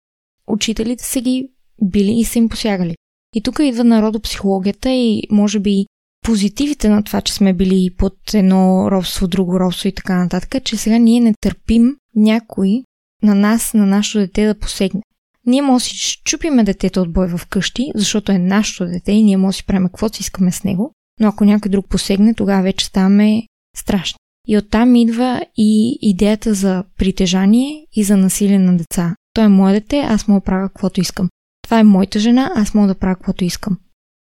Учителите 0.47 1.03
са 1.03 1.21
ги 1.21 1.51
били 1.81 2.11
и 2.11 2.25
са 2.25 2.39
им 2.39 2.49
посягали. 2.49 2.95
И 3.35 3.41
тук 3.41 3.59
идва 3.61 3.83
народопсихологията 3.83 4.89
и 4.89 5.23
може 5.31 5.59
би 5.59 5.85
позитивите 6.25 6.89
на 6.89 7.03
това, 7.03 7.21
че 7.21 7.33
сме 7.33 7.53
били 7.53 7.89
под 7.97 8.33
едно 8.33 8.91
робство, 8.91 9.27
друго 9.27 9.59
робство 9.59 9.87
и 9.87 9.91
така 9.91 10.23
нататък, 10.23 10.63
че 10.63 10.77
сега 10.77 10.97
ние 10.97 11.19
не 11.19 11.33
търпим 11.41 11.95
някой 12.15 12.83
на 13.23 13.35
нас, 13.35 13.73
на 13.73 13.85
нашето 13.85 14.19
дете 14.19 14.47
да 14.47 14.59
посегне. 14.59 15.01
Ние 15.45 15.61
може 15.61 15.83
да 15.83 15.89
си 15.89 16.21
чупиме 16.23 16.63
детето 16.63 17.01
от 17.01 17.13
бой 17.13 17.27
в 17.27 17.45
къщи, 17.45 17.91
защото 17.95 18.31
е 18.31 18.37
нашето 18.37 18.85
дете 18.85 19.11
и 19.11 19.23
ние 19.23 19.37
може 19.37 19.55
да 19.55 19.57
си 19.57 19.65
правим 19.65 19.87
каквото 19.87 20.15
си 20.15 20.21
искаме 20.21 20.51
с 20.51 20.63
него, 20.63 20.91
но 21.19 21.27
ако 21.27 21.45
някой 21.45 21.71
друг 21.71 21.89
посегне, 21.89 22.33
тогава 22.33 22.63
вече 22.63 22.85
ставаме 22.85 23.43
страшни. 23.77 24.17
И 24.47 24.57
оттам 24.57 24.95
идва 24.95 25.41
и 25.57 25.99
идеята 26.01 26.53
за 26.53 26.83
притежание 26.97 27.85
и 27.93 28.03
за 28.03 28.17
насилие 28.17 28.59
на 28.59 28.77
деца. 28.77 29.15
Той 29.33 29.43
е 29.43 29.47
мое 29.47 29.73
дете, 29.73 29.99
аз 29.99 30.25
да 30.25 30.41
правя 30.41 30.67
каквото 30.67 31.01
искам. 31.01 31.29
Това 31.69 31.79
е 31.79 31.83
моята 31.83 32.19
жена, 32.19 32.51
аз 32.55 32.73
мога 32.73 32.87
да 32.87 32.95
правя 32.95 33.15
каквото 33.15 33.43
искам. 33.43 33.77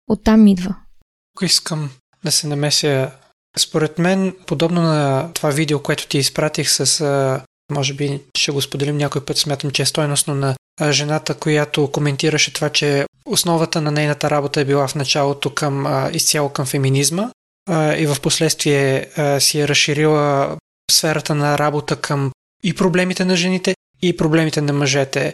Оттам 0.08 0.46
идва. 0.46 0.76
Ако 1.36 1.44
искам 1.44 1.90
да 2.24 2.32
се 2.32 2.46
намеся, 2.46 3.10
според 3.58 3.98
мен, 3.98 4.36
подобно 4.46 4.82
на 4.82 5.30
това 5.34 5.50
видео, 5.50 5.82
което 5.82 6.08
ти 6.08 6.18
изпратих 6.18 6.70
с, 6.70 7.42
може 7.72 7.94
би 7.94 8.20
ще 8.36 8.52
го 8.52 8.62
споделим 8.62 8.96
някой 8.96 9.24
път, 9.24 9.38
смятам, 9.38 9.70
че 9.70 9.82
е 9.82 9.86
стойностно 9.86 10.34
на 10.34 10.54
жената, 10.90 11.34
която 11.34 11.90
коментираше 11.92 12.52
това, 12.52 12.70
че 12.70 13.06
основата 13.26 13.80
на 13.80 13.90
нейната 13.90 14.30
работа 14.30 14.60
е 14.60 14.64
била 14.64 14.88
в 14.88 14.94
началото 14.94 15.54
към 15.54 16.08
изцяло 16.12 16.48
към 16.48 16.66
феминизма 16.66 17.30
и 17.98 18.06
в 18.06 18.20
последствие 18.22 19.10
си 19.38 19.60
е 19.60 19.68
разширила 19.68 20.56
сферата 20.90 21.34
на 21.34 21.58
работа 21.58 21.96
към 21.96 22.32
и 22.62 22.74
проблемите 22.74 23.24
на 23.24 23.36
жените, 23.36 23.74
и 24.02 24.16
проблемите 24.16 24.60
на 24.60 24.72
мъжете. 24.72 25.32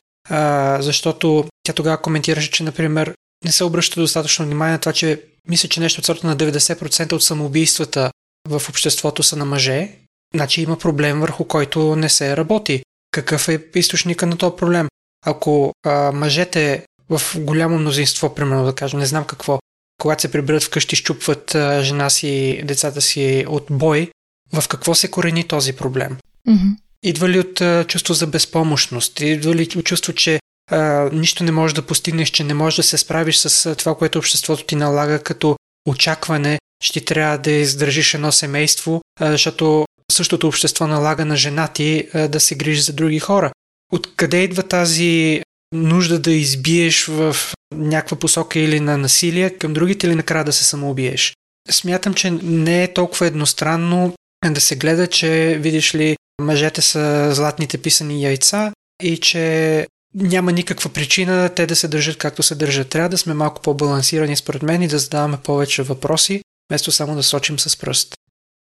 Защото 0.80 1.44
тя 1.62 1.72
тогава 1.72 2.02
коментираше, 2.02 2.50
че, 2.50 2.62
например, 2.62 3.14
не 3.44 3.52
се 3.52 3.64
обръща 3.64 4.00
достатъчно 4.00 4.44
внимание 4.44 4.72
на 4.72 4.78
това, 4.78 4.92
че 4.92 5.22
мисля, 5.48 5.68
че 5.68 5.80
нещо 5.80 5.98
от 5.98 6.06
сорта 6.06 6.26
на 6.26 6.36
90% 6.36 7.12
от 7.12 7.24
самоубийствата 7.24 8.10
в 8.48 8.62
обществото 8.68 9.22
са 9.22 9.36
на 9.36 9.44
мъже. 9.44 9.88
Значи 10.34 10.62
има 10.62 10.78
проблем, 10.78 11.20
върху 11.20 11.44
който 11.44 11.96
не 11.96 12.08
се 12.08 12.36
работи. 12.36 12.82
Какъв 13.10 13.48
е 13.48 13.64
източника 13.74 14.26
на 14.26 14.36
този 14.36 14.56
проблем? 14.56 14.88
Ако 15.26 15.72
а, 15.86 16.12
мъжете 16.12 16.84
в 17.08 17.22
голямо 17.36 17.78
мнозинство, 17.78 18.34
примерно 18.34 18.64
да 18.64 18.74
кажем, 18.74 19.00
не 19.00 19.06
знам 19.06 19.24
какво, 19.24 19.58
когато 20.00 20.22
се 20.22 20.32
приберат 20.32 20.62
вкъщи, 20.62 20.96
щупват 20.96 21.54
а, 21.54 21.82
жена 21.82 22.10
си, 22.10 22.62
децата 22.64 23.00
си 23.00 23.44
от 23.48 23.66
бой, 23.70 24.10
в 24.52 24.68
какво 24.68 24.94
се 24.94 25.10
корени 25.10 25.48
този 25.48 25.72
проблем? 25.72 26.16
Mm-hmm. 26.48 26.76
Идва 27.02 27.28
ли 27.28 27.38
от 27.38 27.60
а, 27.60 27.84
чувство 27.88 28.14
за 28.14 28.26
безпомощност? 28.26 29.20
Идва 29.20 29.54
ли 29.54 29.68
от 29.76 29.84
чувство, 29.84 30.12
че 30.12 30.39
а, 30.70 31.10
нищо 31.12 31.44
не 31.44 31.52
можеш 31.52 31.74
да 31.74 31.86
постигнеш, 31.86 32.28
че 32.28 32.44
не 32.44 32.54
можеш 32.54 32.76
да 32.76 32.82
се 32.82 32.98
справиш 32.98 33.36
с 33.36 33.74
това, 33.74 33.94
което 33.94 34.18
обществото 34.18 34.64
ти 34.64 34.76
налага 34.76 35.18
като 35.18 35.56
очакване, 35.88 36.58
ще 36.84 37.00
ти 37.00 37.04
трябва 37.04 37.38
да 37.38 37.50
издържиш 37.50 38.14
едно 38.14 38.32
семейство, 38.32 39.02
а, 39.20 39.30
защото 39.30 39.86
същото 40.12 40.48
общество 40.48 40.86
налага 40.86 41.24
на 41.24 41.36
жена 41.36 41.68
ти 41.68 42.08
а, 42.14 42.28
да 42.28 42.40
се 42.40 42.54
грижи 42.54 42.80
за 42.80 42.92
други 42.92 43.18
хора. 43.18 43.52
Откъде 43.92 44.42
идва 44.42 44.62
тази 44.62 45.42
нужда 45.72 46.18
да 46.18 46.32
избиеш 46.32 47.04
в 47.04 47.36
някаква 47.74 48.18
посока 48.18 48.58
или 48.58 48.80
на 48.80 48.98
насилие 48.98 49.50
към 49.50 49.72
другите 49.72 50.06
или 50.06 50.14
накрая 50.14 50.44
да 50.44 50.52
се 50.52 50.64
самоубиеш? 50.64 51.34
Смятам, 51.70 52.14
че 52.14 52.30
не 52.42 52.82
е 52.82 52.92
толкова 52.92 53.26
едностранно 53.26 54.14
да 54.50 54.60
се 54.60 54.76
гледа, 54.76 55.06
че 55.06 55.58
видиш 55.60 55.94
ли 55.94 56.16
мъжете 56.42 56.82
са 56.82 57.34
златните 57.34 57.78
писани 57.78 58.22
яйца 58.22 58.72
и 59.02 59.18
че 59.18 59.86
няма 60.14 60.52
никаква 60.52 60.90
причина 60.90 61.50
те 61.56 61.66
да 61.66 61.76
се 61.76 61.88
държат 61.88 62.18
както 62.18 62.42
се 62.42 62.54
държат. 62.54 62.88
Трябва 62.88 63.08
да 63.08 63.18
сме 63.18 63.34
малко 63.34 63.62
по-балансирани 63.62 64.36
според 64.36 64.62
мен 64.62 64.82
и 64.82 64.88
да 64.88 64.98
задаваме 64.98 65.36
повече 65.44 65.82
въпроси, 65.82 66.42
вместо 66.70 66.92
само 66.92 67.14
да 67.14 67.22
сочим 67.22 67.58
с 67.58 67.76
пръст. 67.76 68.14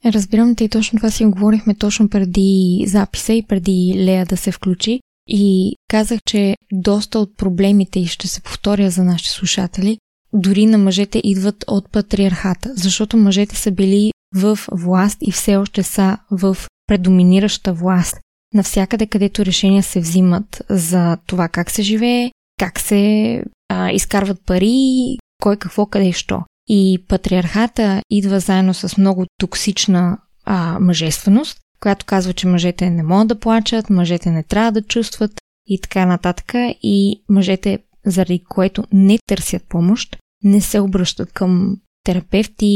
Разбирам 0.04 0.56
те 0.56 0.64
и 0.64 0.68
точно 0.68 0.98
това 0.98 1.10
си 1.10 1.24
говорихме 1.24 1.74
точно 1.74 2.08
преди 2.08 2.84
записа 2.86 3.32
и 3.32 3.46
преди 3.46 3.94
Лея 3.96 4.26
да 4.26 4.36
се 4.36 4.52
включи. 4.52 5.00
И 5.28 5.76
казах, 5.88 6.20
че 6.26 6.56
доста 6.72 7.18
от 7.18 7.36
проблемите, 7.36 8.00
и 8.00 8.06
ще 8.06 8.28
се 8.28 8.40
повторя 8.40 8.90
за 8.90 9.04
нашите 9.04 9.30
слушатели, 9.30 9.98
дори 10.32 10.66
на 10.66 10.78
мъжете 10.78 11.20
идват 11.24 11.64
от 11.66 11.92
патриархата, 11.92 12.72
защото 12.76 13.16
мъжете 13.16 13.56
са 13.56 13.70
били 13.70 14.12
в 14.34 14.58
власт 14.72 15.18
и 15.20 15.32
все 15.32 15.56
още 15.56 15.82
са 15.82 16.18
в 16.30 16.56
предоминираща 16.86 17.72
власт. 17.72 18.16
Навсякъде, 18.54 19.06
където 19.06 19.44
решения 19.44 19.82
се 19.82 20.00
взимат 20.00 20.62
за 20.68 21.16
това 21.26 21.48
как 21.48 21.70
се 21.70 21.82
живее, 21.82 22.30
как 22.60 22.80
се 22.80 23.42
а, 23.68 23.90
изкарват 23.90 24.46
пари, 24.46 25.18
кой 25.42 25.56
какво, 25.56 25.86
къде 25.86 26.08
и 26.08 26.12
що. 26.12 26.42
И 26.68 27.04
патриархата 27.08 28.02
идва 28.10 28.40
заедно 28.40 28.74
с 28.74 28.96
много 28.96 29.24
токсична 29.40 30.18
а, 30.44 30.78
мъжественост, 30.80 31.58
която 31.80 32.06
казва, 32.06 32.32
че 32.32 32.46
мъжете 32.46 32.90
не 32.90 33.02
могат 33.02 33.28
да 33.28 33.40
плачат, 33.40 33.90
мъжете 33.90 34.30
не 34.30 34.42
трябва 34.42 34.72
да 34.72 34.82
чувстват 34.82 35.32
и 35.66 35.80
така 35.80 36.06
нататък. 36.06 36.52
И 36.82 37.22
мъжете, 37.28 37.78
заради 38.06 38.44
което 38.48 38.84
не 38.92 39.18
търсят 39.26 39.62
помощ, 39.68 40.16
не 40.44 40.60
се 40.60 40.80
обръщат 40.80 41.32
към 41.32 41.76
терапевти 42.04 42.66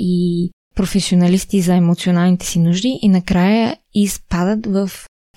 и 0.00 0.50
професионалисти 0.74 1.60
за 1.60 1.74
емоционалните 1.74 2.46
си 2.46 2.58
нужди 2.58 2.98
и 3.02 3.08
накрая 3.08 3.76
изпадат 3.94 4.66
в 4.66 4.90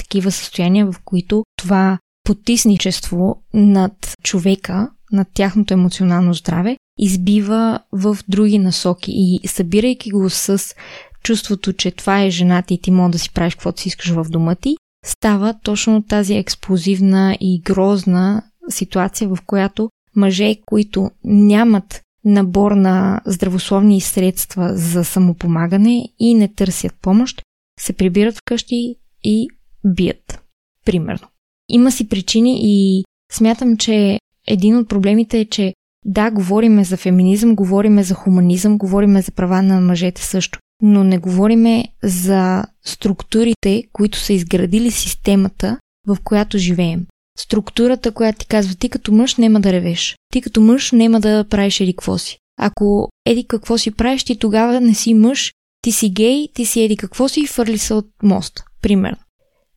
такива 0.09 0.31
състояния, 0.31 0.91
в 0.91 0.95
които 1.05 1.43
това 1.57 1.99
потисничество 2.23 3.41
над 3.53 4.13
човека, 4.23 4.89
над 5.11 5.27
тяхното 5.33 5.73
емоционално 5.73 6.33
здраве, 6.33 6.77
избива 6.99 7.79
в 7.91 8.17
други 8.27 8.59
насоки. 8.59 9.11
И 9.15 9.47
събирайки 9.47 10.11
го 10.11 10.29
с 10.29 10.75
чувството, 11.23 11.73
че 11.73 11.91
това 11.91 12.21
е 12.21 12.29
жената 12.29 12.73
и 12.73 12.81
ти 12.81 12.91
мога 12.91 13.09
да 13.09 13.19
си 13.19 13.33
правиш 13.33 13.55
каквото 13.55 13.81
си 13.81 13.87
искаш 13.87 14.09
в 14.09 14.25
дома 14.29 14.55
ти, 14.55 14.75
става 15.05 15.53
точно 15.63 16.03
тази 16.03 16.35
експлозивна 16.35 17.37
и 17.39 17.61
грозна 17.61 18.43
ситуация, 18.69 19.27
в 19.27 19.37
която 19.45 19.89
мъже, 20.15 20.55
които 20.65 21.11
нямат 21.23 22.01
набор 22.25 22.71
на 22.71 23.21
здравословни 23.25 24.01
средства 24.01 24.77
за 24.77 25.05
самопомагане 25.05 26.09
и 26.19 26.33
не 26.33 26.47
търсят 26.47 26.93
помощ, 27.01 27.41
се 27.79 27.93
прибират 27.93 28.37
вкъщи 28.37 28.95
и 29.23 29.47
бият. 29.85 30.43
Примерно. 30.85 31.27
Има 31.69 31.91
си 31.91 32.09
причини 32.09 32.59
и 32.61 33.03
смятам, 33.31 33.77
че 33.77 34.19
един 34.47 34.77
от 34.77 34.89
проблемите 34.89 35.39
е, 35.39 35.45
че 35.45 35.73
да, 36.05 36.31
говориме 36.31 36.83
за 36.83 36.97
феминизъм, 36.97 37.55
говориме 37.55 38.03
за 38.03 38.13
хуманизъм, 38.13 38.77
говориме 38.77 39.21
за 39.21 39.31
права 39.31 39.61
на 39.61 39.81
мъжете 39.81 40.23
също, 40.23 40.59
но 40.81 41.03
не 41.03 41.17
говориме 41.17 41.85
за 42.03 42.63
структурите, 42.85 43.83
които 43.93 44.17
са 44.17 44.33
изградили 44.33 44.91
системата, 44.91 45.79
в 46.07 46.17
която 46.23 46.57
живеем. 46.57 47.05
Структурата, 47.39 48.11
която 48.11 48.39
ти 48.39 48.47
казва, 48.47 48.75
ти 48.75 48.89
като 48.89 49.11
мъж 49.11 49.35
няма 49.35 49.59
да 49.59 49.71
ревеш. 49.73 50.15
Ти 50.33 50.41
като 50.41 50.61
мъж 50.61 50.91
няма 50.91 51.19
да 51.19 51.45
правиш 51.49 51.79
еди 51.79 51.93
какво 51.93 52.17
си. 52.17 52.37
Ако 52.59 53.09
еди 53.25 53.47
какво 53.47 53.77
си 53.77 53.91
правиш, 53.91 54.23
ти 54.23 54.39
тогава 54.39 54.81
не 54.81 54.93
си 54.93 55.13
мъж, 55.13 55.51
ти 55.81 55.91
си 55.91 56.09
гей, 56.09 56.47
ти 56.53 56.65
си 56.65 56.81
еди 56.81 56.97
какво 56.97 57.27
си 57.27 57.41
и 57.41 57.47
фърли 57.47 57.77
се 57.77 57.93
от 57.93 58.07
мост. 58.23 58.63
Примерно. 58.81 59.17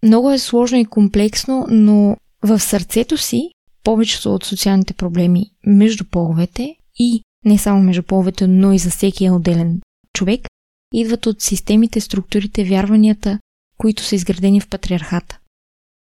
Много 0.03 0.31
е 0.31 0.39
сложно 0.39 0.79
и 0.79 0.85
комплексно, 0.85 1.67
но 1.71 2.17
в 2.43 2.61
сърцето 2.61 3.19
си 3.19 3.51
повечето 3.85 4.35
от 4.35 4.45
социалните 4.45 4.95
проблеми 4.95 5.51
между 5.67 6.05
половете 6.05 6.77
и 6.99 7.23
не 7.45 7.59
само 7.59 7.83
между 7.83 8.03
половете, 8.03 8.47
но 8.47 8.73
и 8.73 8.79
за 8.79 8.91
всеки 8.91 9.31
отделен 9.31 9.81
човек, 10.13 10.41
идват 10.95 11.27
от 11.27 11.43
системите, 11.43 12.01
структурите, 12.01 12.65
вярванията, 12.65 13.39
които 13.79 14.03
са 14.03 14.15
изградени 14.15 14.61
в 14.61 14.69
патриархата. 14.69 15.39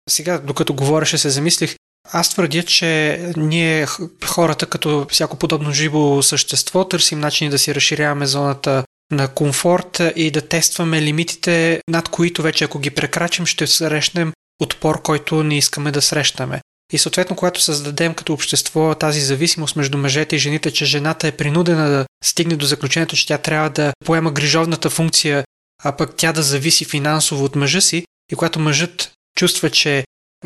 Сега, 0.10 0.40
докато 0.40 0.74
говореше, 0.74 1.18
се 1.18 1.30
замислих, 1.30 1.76
аз 2.12 2.30
твърдя, 2.30 2.64
че 2.64 3.20
ние 3.38 3.86
хората, 4.26 4.66
като 4.66 5.06
всяко 5.10 5.38
подобно 5.38 5.72
живо 5.72 6.22
същество, 6.22 6.88
търсим 6.88 7.20
начини 7.20 7.50
да 7.50 7.60
си 7.60 7.76
разширяваме 7.76 8.26
зоната 8.26 8.84
на 9.12 9.28
комфорт 9.28 10.02
и 10.16 10.32
да 10.32 10.42
тестваме 10.42 11.02
лимитите, 11.02 11.82
над 11.90 12.10
които 12.10 12.42
вече 12.42 12.64
ако 12.64 12.80
ги 12.80 12.90
прекрачим, 12.90 13.46
ще 13.46 13.68
срещнем 13.68 14.34
отпор, 14.62 15.02
който 15.02 15.44
не 15.44 15.58
искаме 15.58 15.92
да 15.92 16.02
срещаме. 16.02 16.62
И 16.94 16.98
съответно, 16.98 17.36
когато 17.36 17.62
създадем 17.62 18.14
като 18.14 18.34
общество 18.34 18.96
тази 18.96 19.22
зависимост 19.22 19.76
между 19.76 19.98
мъжете 19.98 20.36
и 20.36 20.40
жените, 20.40 20.72
че 20.72 20.86
жената 20.86 21.28
е 21.28 21.32
принудена 21.32 21.90
да 21.90 22.06
стигне 22.24 22.56
до 22.56 22.66
заключението, 22.66 23.16
че 23.16 23.28
тя 23.28 23.38
трябва 23.38 23.70
да 23.70 23.94
поема 24.06 24.32
грижовната 24.32 24.90
функция, 24.90 25.44
а 25.84 25.92
пък 25.92 26.16
тя 26.18 26.34
да 26.34 26.44
зависи 26.44 26.86
финансово 26.86 27.46
от 27.46 27.56
мъжа 27.56 27.82
си, 27.82 28.06
и 28.32 28.36
когато 28.36 28.60
мъжът 28.60 29.12
чувства, 29.38 29.70
че 29.70 30.04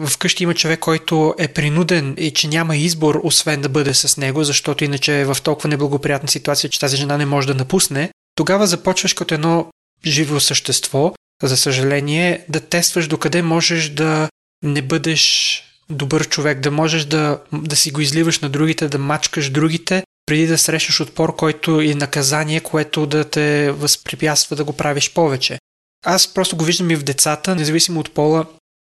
вкъщи 0.08 0.44
има 0.44 0.54
човек, 0.54 0.80
който 0.80 1.36
е 1.38 1.48
принуден 1.48 2.16
и 2.18 2.34
че 2.34 2.48
няма 2.48 2.78
избор, 2.78 3.20
освен 3.24 3.62
да 3.62 3.70
бъде 3.70 3.94
с 3.94 4.18
него, 4.18 4.44
защото 4.44 4.84
иначе 4.84 5.20
е 5.20 5.26
в 5.26 5.38
толкова 5.44 5.70
неблагоприятна 5.70 6.30
ситуация, 6.30 6.70
че 6.70 6.80
тази 6.80 6.98
жена 6.98 7.18
не 7.18 7.26
може 7.26 7.48
да 7.48 7.56
напусне, 7.56 8.12
тогава 8.38 8.68
започваш 8.68 9.14
като 9.14 9.34
едно 9.34 9.68
живо 10.06 10.40
същество, 10.40 11.14
за 11.44 11.58
съжаление, 11.58 12.46
да 12.50 12.60
тестваш 12.60 13.08
докъде 13.08 13.42
можеш 13.42 13.90
да 13.90 14.30
не 14.64 14.82
бъдеш 14.82 15.64
добър 15.90 16.28
човек, 16.28 16.60
да 16.60 16.72
можеш 16.72 17.06
да, 17.06 17.42
да 17.54 17.76
си 17.76 17.92
го 17.92 18.02
изливаш 18.02 18.40
на 18.40 18.50
другите, 18.50 18.88
да 18.88 18.98
мачкаш 18.98 19.50
другите, 19.50 20.04
преди 20.26 20.48
да 20.48 20.58
срещаш 20.58 21.02
отпор, 21.02 21.36
който 21.36 21.82
и 21.82 21.96
наказание, 21.96 22.60
което 22.60 23.06
да 23.06 23.24
те 23.24 23.72
възпрепятства 23.72 24.56
да 24.56 24.64
го 24.64 24.74
правиш 24.74 25.14
повече. 25.14 25.60
Аз 26.06 26.34
просто 26.34 26.58
го 26.58 26.66
виждам 26.66 26.92
и 26.92 26.96
в 26.96 27.04
децата, 27.04 27.56
независимо 27.56 28.00
от 28.00 28.12
пола, 28.12 28.46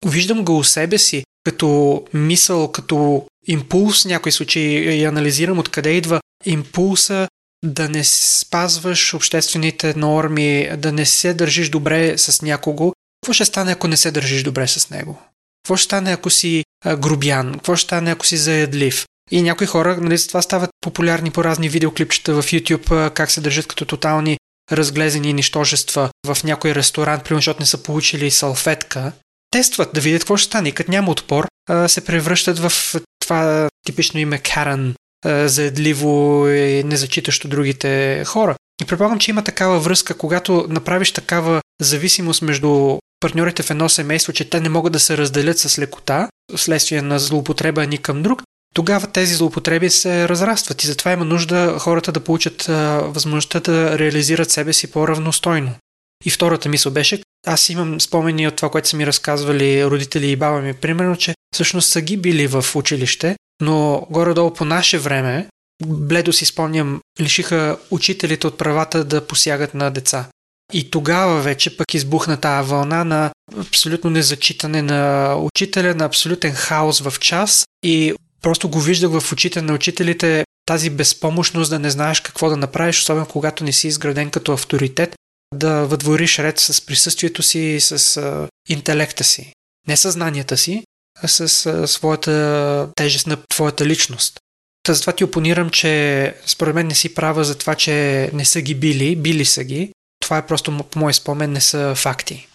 виждам 0.06 0.44
го 0.44 0.58
у 0.58 0.64
себе 0.64 0.98
си, 0.98 1.24
като 1.44 2.04
мисъл, 2.14 2.72
като 2.72 3.26
импулс 3.46 4.02
в 4.02 4.08
някои 4.08 4.32
случаи 4.32 5.00
и 5.00 5.04
анализирам 5.04 5.58
откъде 5.58 5.90
идва 5.90 6.20
импулса 6.44 7.28
да 7.64 7.88
не 7.88 8.04
спазваш 8.04 9.14
обществените 9.14 9.94
норми, 9.94 10.70
да 10.76 10.92
не 10.92 11.06
се 11.06 11.34
държиш 11.34 11.68
добре 11.68 12.18
с 12.18 12.42
някого, 12.42 12.92
какво 13.22 13.32
ще 13.32 13.44
стане, 13.44 13.72
ако 13.72 13.88
не 13.88 13.96
се 13.96 14.10
държиш 14.10 14.42
добре 14.42 14.68
с 14.68 14.90
него? 14.90 15.18
Какво 15.62 15.76
ще 15.76 15.84
стане, 15.84 16.12
ако 16.12 16.30
си 16.30 16.64
грубян? 16.98 17.52
Какво 17.52 17.76
ще 17.76 17.84
стане, 17.84 18.10
ако 18.10 18.26
си 18.26 18.36
заядлив? 18.36 19.06
И 19.30 19.42
някои 19.42 19.66
хора, 19.66 19.96
нали, 20.00 20.16
за 20.16 20.28
това 20.28 20.42
стават 20.42 20.70
популярни 20.80 21.30
по 21.30 21.44
разни 21.44 21.68
видеоклипчета 21.68 22.42
в 22.42 22.46
YouTube, 22.46 23.10
как 23.10 23.30
се 23.30 23.40
държат 23.40 23.66
като 23.66 23.84
тотални 23.84 24.38
разглезени 24.72 25.32
нищожества 25.32 26.10
в 26.26 26.38
някой 26.44 26.74
ресторант, 26.74 27.24
примерно, 27.24 27.38
защото 27.38 27.62
не 27.62 27.66
са 27.66 27.82
получили 27.82 28.30
салфетка. 28.30 29.12
Тестват 29.50 29.92
да 29.94 30.00
видят 30.00 30.22
какво 30.22 30.36
ще 30.36 30.46
стане. 30.46 30.72
Като 30.72 30.90
няма 30.90 31.10
отпор, 31.10 31.46
се 31.86 32.04
превръщат 32.04 32.58
в 32.58 32.72
това 33.20 33.68
типично 33.86 34.20
име 34.20 34.38
Карен, 34.38 34.94
заедливо 35.24 36.48
и 36.48 36.84
незачитащо 36.84 37.48
другите 37.48 38.22
хора. 38.26 38.54
И 38.82 38.84
предполагам, 38.84 39.18
че 39.18 39.30
има 39.30 39.44
такава 39.44 39.80
връзка, 39.80 40.14
когато 40.14 40.66
направиш 40.68 41.12
такава 41.12 41.60
зависимост 41.80 42.42
между 42.42 42.98
партньорите 43.20 43.62
в 43.62 43.70
едно 43.70 43.88
семейство, 43.88 44.32
че 44.32 44.50
те 44.50 44.60
не 44.60 44.68
могат 44.68 44.92
да 44.92 45.00
се 45.00 45.16
разделят 45.16 45.58
с 45.58 45.78
лекота, 45.78 46.28
вследствие 46.56 47.02
на 47.02 47.18
злоупотреба 47.18 47.86
ни 47.86 47.98
към 47.98 48.22
друг, 48.22 48.42
тогава 48.74 49.06
тези 49.06 49.34
злоупотреби 49.34 49.90
се 49.90 50.28
разрастват 50.28 50.84
и 50.84 50.86
затова 50.86 51.12
има 51.12 51.24
нужда 51.24 51.76
хората 51.78 52.12
да 52.12 52.20
получат 52.20 52.68
а, 52.68 53.00
възможността 53.02 53.60
да 53.60 53.98
реализират 53.98 54.50
себе 54.50 54.72
си 54.72 54.90
по-равностойно. 54.90 55.74
И 56.24 56.30
втората 56.30 56.68
мисъл 56.68 56.92
беше, 56.92 57.22
аз 57.46 57.68
имам 57.68 58.00
спомени 58.00 58.48
от 58.48 58.56
това, 58.56 58.70
което 58.70 58.88
са 58.88 58.96
ми 58.96 59.06
разказвали 59.06 59.84
родители 59.84 60.26
и 60.26 60.36
баба 60.36 60.60
ми, 60.60 60.74
примерно, 60.74 61.16
че 61.16 61.34
всъщност 61.54 61.88
са 61.88 62.00
ги 62.00 62.16
били 62.16 62.46
в 62.46 62.64
училище, 62.74 63.36
но 63.60 64.06
горе-долу 64.10 64.54
по 64.54 64.64
наше 64.64 64.98
време, 64.98 65.48
бледо 65.86 66.32
си 66.32 66.46
спомням, 66.46 67.00
лишиха 67.20 67.78
учителите 67.90 68.46
от 68.46 68.58
правата 68.58 69.04
да 69.04 69.26
посягат 69.26 69.74
на 69.74 69.90
деца. 69.90 70.28
И 70.72 70.90
тогава 70.90 71.40
вече 71.40 71.76
пък 71.76 71.94
избухна 71.94 72.36
тази 72.36 72.68
вълна 72.68 73.04
на 73.04 73.30
абсолютно 73.58 74.10
незачитане 74.10 74.82
на 74.82 75.34
учителя, 75.36 75.94
на 75.94 76.04
абсолютен 76.04 76.52
хаос 76.52 77.00
в 77.00 77.14
час 77.20 77.64
и 77.82 78.14
просто 78.42 78.68
го 78.68 78.80
виждах 78.80 79.10
в 79.20 79.32
очите 79.32 79.62
на 79.62 79.74
учителите 79.74 80.44
тази 80.66 80.90
безпомощност 80.90 81.70
да 81.70 81.78
не 81.78 81.90
знаеш 81.90 82.20
какво 82.20 82.48
да 82.48 82.56
направиш, 82.56 82.98
особено 82.98 83.26
когато 83.26 83.64
не 83.64 83.72
си 83.72 83.88
изграден 83.88 84.30
като 84.30 84.52
авторитет, 84.52 85.14
да 85.54 85.86
въдвориш 85.86 86.38
ред 86.38 86.58
с 86.58 86.86
присъствието 86.86 87.42
си 87.42 87.58
и 87.58 87.80
с 87.80 88.48
интелекта 88.68 89.24
си. 89.24 89.52
Не 89.88 89.96
съзнанията 89.96 90.56
си, 90.56 90.84
с 91.26 91.66
а, 91.66 91.88
своята 91.88 92.88
тежест 92.96 93.26
на 93.26 93.36
твоята 93.48 93.86
личност. 93.86 94.40
Та 94.82 94.94
затова 94.94 95.12
ти 95.12 95.24
опонирам, 95.24 95.70
че 95.70 96.34
според 96.46 96.74
мен 96.74 96.86
не 96.86 96.94
си 96.94 97.14
права 97.14 97.44
за 97.44 97.58
това, 97.58 97.74
че 97.74 98.30
не 98.34 98.44
са 98.44 98.60
ги 98.60 98.74
били, 98.74 99.16
били 99.16 99.44
са 99.44 99.64
ги. 99.64 99.92
Това 100.20 100.38
е 100.38 100.46
просто 100.46 100.78
по 100.90 100.98
мой 100.98 101.14
спомен, 101.14 101.52
не 101.52 101.60
са 101.60 101.94
факти. 101.96 102.48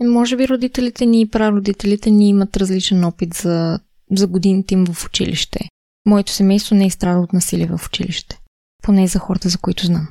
Може 0.00 0.36
би 0.36 0.48
родителите 0.48 1.06
ни 1.06 1.20
и 1.20 1.30
прародителите 1.30 2.10
ни 2.10 2.28
имат 2.28 2.56
различен 2.56 3.04
опит 3.04 3.34
за, 3.34 3.80
за 4.12 4.26
годините 4.26 4.74
им 4.74 4.86
в 4.86 5.06
училище. 5.06 5.68
Моето 6.06 6.32
семейство 6.32 6.74
не 6.74 6.86
е 6.86 6.90
страда 6.90 7.20
от 7.20 7.32
насилие 7.32 7.66
в 7.66 7.86
училище. 7.86 8.38
Поне 8.82 9.06
за 9.06 9.18
хората, 9.18 9.48
за 9.48 9.58
които 9.58 9.86
знам. 9.86 10.08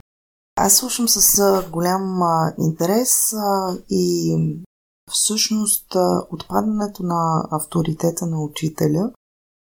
Аз 0.56 0.78
слушам 0.78 1.10
с 1.10 1.64
голям 1.72 2.22
а, 2.22 2.54
интерес 2.60 3.34
а, 3.34 3.78
и 3.90 4.36
всъщност 5.12 5.96
отпадането 6.32 7.04
на 7.04 7.48
авторитета 7.52 8.26
на 8.26 8.44
учителя 8.44 9.12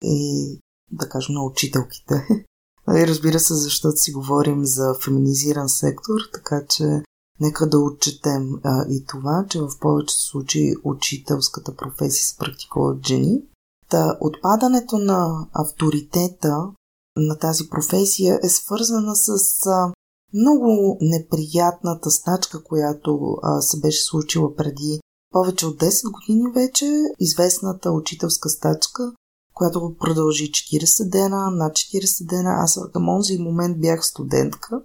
и 0.02 0.58
да 0.90 1.08
кажем 1.08 1.34
на 1.34 1.44
учителките. 1.44 2.26
И 2.30 2.44
нали, 2.86 3.06
разбира 3.08 3.40
се, 3.40 3.54
защото 3.54 3.96
си 3.96 4.12
говорим 4.12 4.64
за 4.64 4.94
феминизиран 5.04 5.68
сектор, 5.68 6.20
така 6.32 6.62
че 6.68 7.02
нека 7.40 7.68
да 7.68 7.78
отчетем 7.78 8.60
а, 8.64 8.84
и 8.88 9.04
това, 9.04 9.46
че 9.48 9.60
в 9.60 9.68
повечето 9.80 10.22
случаи 10.22 10.74
учителската 10.84 11.76
професия 11.76 12.24
се 12.24 12.36
практикува 12.38 12.90
от 12.90 13.06
жени. 13.06 13.42
Та 13.90 14.18
отпадането 14.20 14.98
на 14.98 15.46
авторитета 15.52 16.70
на 17.16 17.38
тази 17.38 17.68
професия 17.68 18.40
е 18.42 18.48
свързана 18.48 19.16
с 19.16 19.66
а, 19.66 19.92
много 20.34 20.98
неприятната 21.00 22.10
стачка, 22.10 22.64
която 22.64 23.36
а, 23.42 23.60
се 23.60 23.80
беше 23.80 24.04
случила 24.04 24.56
преди 24.56 25.00
повече 25.30 25.66
от 25.66 25.80
10 25.80 26.12
години 26.12 26.52
вече, 26.54 27.02
известната 27.18 27.92
учителска 27.92 28.48
стачка, 28.48 29.12
която 29.54 29.94
продължи 30.00 30.50
40 30.50 31.10
дена, 31.10 31.50
над 31.50 31.72
40 31.72 32.26
дена. 32.26 32.50
Аз 32.50 32.80
към 32.92 33.08
онзи 33.08 33.38
момент 33.38 33.80
бях 33.80 34.06
студентка 34.06 34.80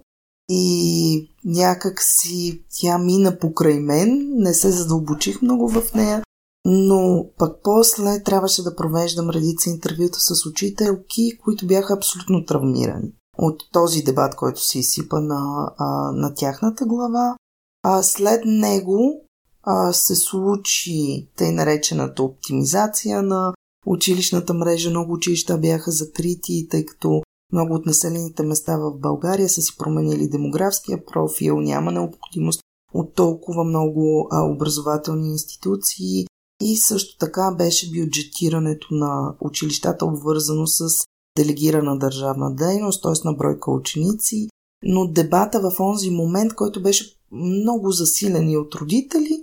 и 0.48 1.30
някак 1.44 2.02
си 2.02 2.64
тя 2.80 2.98
мина 2.98 3.38
покрай 3.38 3.80
мен, 3.80 4.28
не 4.36 4.54
се 4.54 4.70
задълбочих 4.70 5.42
много 5.42 5.68
в 5.68 5.94
нея, 5.94 6.22
но 6.64 7.26
пък 7.38 7.56
после 7.62 8.22
трябваше 8.22 8.62
да 8.62 8.76
провеждам 8.76 9.30
редица 9.30 9.70
интервюта 9.70 10.18
с 10.20 10.46
учителки, 10.46 11.38
които 11.44 11.66
бяха 11.66 11.94
абсолютно 11.94 12.44
травмирани 12.44 13.12
от 13.38 13.62
този 13.72 14.02
дебат, 14.02 14.36
който 14.36 14.64
се 14.64 14.78
изсипа 14.78 15.20
на, 15.20 15.72
на 16.12 16.34
тяхната 16.34 16.84
глава. 16.84 17.36
А 17.82 18.02
след 18.02 18.40
него 18.44 19.23
а, 19.66 19.92
се 19.92 20.14
случи 20.14 21.28
тъй 21.36 21.52
наречената 21.52 22.22
оптимизация 22.22 23.22
на 23.22 23.54
училищната 23.86 24.54
мрежа. 24.54 24.90
Много 24.90 25.12
училища 25.12 25.58
бяха 25.58 25.90
закрити, 25.90 26.66
тъй 26.70 26.86
като 26.86 27.22
много 27.52 27.74
от 27.74 27.86
населените 27.86 28.42
места 28.42 28.76
в 28.76 28.98
България 28.98 29.48
са 29.48 29.62
си 29.62 29.76
променили 29.78 30.28
демографския 30.28 31.04
профил, 31.06 31.60
няма 31.60 31.92
необходимост 31.92 32.60
от 32.94 33.14
толкова 33.14 33.64
много 33.64 34.28
а, 34.30 34.42
образователни 34.42 35.28
институции 35.28 36.26
и 36.62 36.76
също 36.76 37.18
така 37.18 37.54
беше 37.58 37.90
бюджетирането 37.90 38.86
на 38.90 39.34
училищата 39.40 40.06
обвързано 40.06 40.66
с 40.66 41.04
делегирана 41.36 41.98
държавна 41.98 42.54
дейност, 42.54 43.02
т.е. 43.02 43.28
на 43.28 43.32
бройка 43.32 43.70
ученици, 43.70 44.48
но 44.82 45.06
дебата 45.06 45.60
в 45.60 45.80
онзи 45.80 46.10
момент, 46.10 46.54
който 46.54 46.82
беше 46.82 47.16
много 47.32 47.90
засилен 47.90 48.50
и 48.50 48.56
от 48.56 48.74
родители, 48.74 49.42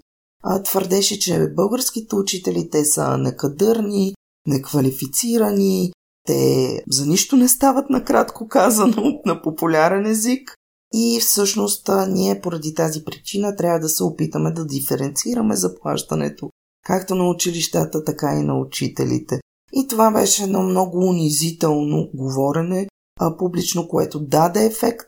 твърдеше, 0.64 1.20
че 1.20 1.54
българските 1.56 2.16
учители 2.16 2.70
те 2.70 2.86
са 2.86 3.18
некадърни, 3.18 4.14
неквалифицирани, 4.48 5.92
те 6.28 6.84
за 6.90 7.06
нищо 7.06 7.36
не 7.36 7.48
стават 7.48 7.90
накратко 7.90 8.48
казано 8.48 9.22
на 9.26 9.42
популярен 9.42 10.06
език 10.06 10.56
и 10.94 11.20
всъщност 11.22 11.90
ние 12.08 12.42
поради 12.42 12.74
тази 12.74 13.04
причина 13.04 13.56
трябва 13.56 13.80
да 13.80 13.90
се 13.90 14.04
опитаме 14.04 14.52
да 14.52 14.66
диференцираме 14.66 15.56
заплащането 15.56 16.50
както 16.86 17.16
на 17.16 17.30
училищата, 17.30 18.04
така 18.04 18.34
и 18.40 18.44
на 18.44 18.60
учителите. 18.60 19.40
И 19.74 19.88
това 19.88 20.12
беше 20.12 20.44
едно 20.44 20.64
много 20.64 20.98
унизително 20.98 22.10
говорене 22.14 22.88
а, 23.20 23.38
публично, 23.38 23.88
което 23.88 24.20
даде 24.20 24.66
ефект, 24.66 25.08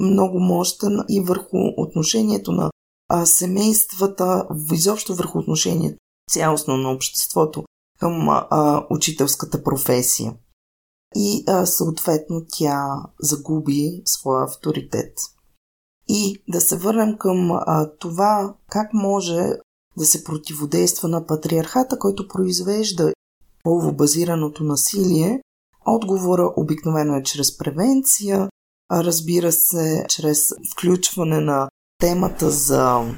много 0.00 0.40
мощен 0.40 1.00
и 1.08 1.20
върху 1.20 1.56
отношението 1.76 2.52
на 2.52 2.70
а, 3.08 3.26
семействата, 3.26 4.48
изобщо 4.72 5.14
върху 5.14 5.38
отношението 5.38 5.98
цялостно 6.30 6.76
на 6.76 6.90
обществото 6.90 7.64
към 8.00 8.28
а, 8.28 8.86
учителската 8.90 9.62
професия. 9.62 10.34
И 11.16 11.44
а, 11.46 11.66
съответно 11.66 12.46
тя 12.52 13.02
загуби 13.20 14.02
своя 14.04 14.44
авторитет. 14.44 15.18
И 16.08 16.42
да 16.48 16.60
се 16.60 16.76
върнем 16.76 17.18
към 17.18 17.50
а, 17.52 17.90
това 17.98 18.54
как 18.70 18.94
може 18.94 19.52
да 19.96 20.04
се 20.04 20.24
противодейства 20.24 21.08
на 21.08 21.26
патриархата, 21.26 21.98
който 21.98 22.28
произвежда 22.28 23.12
половобазираното 23.64 24.64
насилие. 24.64 25.42
Отговора 25.86 26.52
обикновено 26.56 27.16
е 27.16 27.22
чрез 27.22 27.58
превенция, 27.58 28.48
а 28.88 29.04
разбира 29.04 29.52
се, 29.52 30.06
чрез 30.08 30.52
включване 30.72 31.40
на 31.40 31.68
темата 31.98 32.50
за 32.50 33.14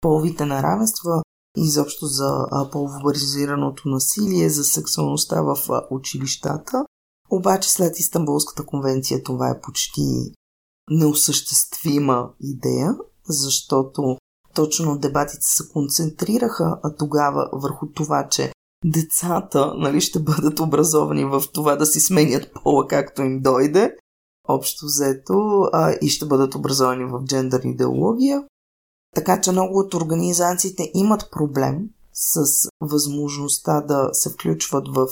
половите 0.00 0.46
неравенства 0.46 1.22
изобщо 1.56 2.06
за 2.06 2.46
половобаризираното 2.72 3.88
насилие, 3.88 4.48
за 4.48 4.64
сексуалността 4.64 5.42
в 5.42 5.58
училищата. 5.90 6.84
Обаче 7.30 7.70
след 7.72 7.98
Истанбулската 7.98 8.66
конвенция 8.66 9.22
това 9.22 9.50
е 9.50 9.60
почти 9.60 10.32
неосъществима 10.90 12.30
идея, 12.40 12.96
защото 13.28 14.16
точно 14.54 14.98
дебатите 14.98 15.46
се 15.46 15.68
концентрираха 15.68 16.78
а 16.82 16.94
тогава 16.94 17.48
върху 17.52 17.86
това, 17.86 18.28
че 18.28 18.52
децата 18.84 19.74
нали, 19.76 20.00
ще 20.00 20.18
бъдат 20.18 20.60
образовани 20.60 21.24
в 21.24 21.42
това 21.52 21.76
да 21.76 21.86
си 21.86 22.00
сменят 22.00 22.52
пола 22.52 22.86
както 22.86 23.22
им 23.22 23.40
дойде, 23.40 23.96
общо 24.48 24.86
взето, 24.86 25.60
а, 25.72 25.92
и 26.02 26.08
ще 26.08 26.26
бъдат 26.26 26.54
образовани 26.54 27.04
в 27.04 27.24
джендър 27.24 27.60
идеология. 27.64 28.44
Така 29.14 29.40
че 29.40 29.52
много 29.52 29.78
от 29.78 29.94
организациите 29.94 30.90
имат 30.94 31.30
проблем 31.30 31.88
с 32.12 32.44
възможността 32.80 33.80
да 33.80 34.10
се 34.12 34.30
включват 34.30 34.88
в 34.88 35.08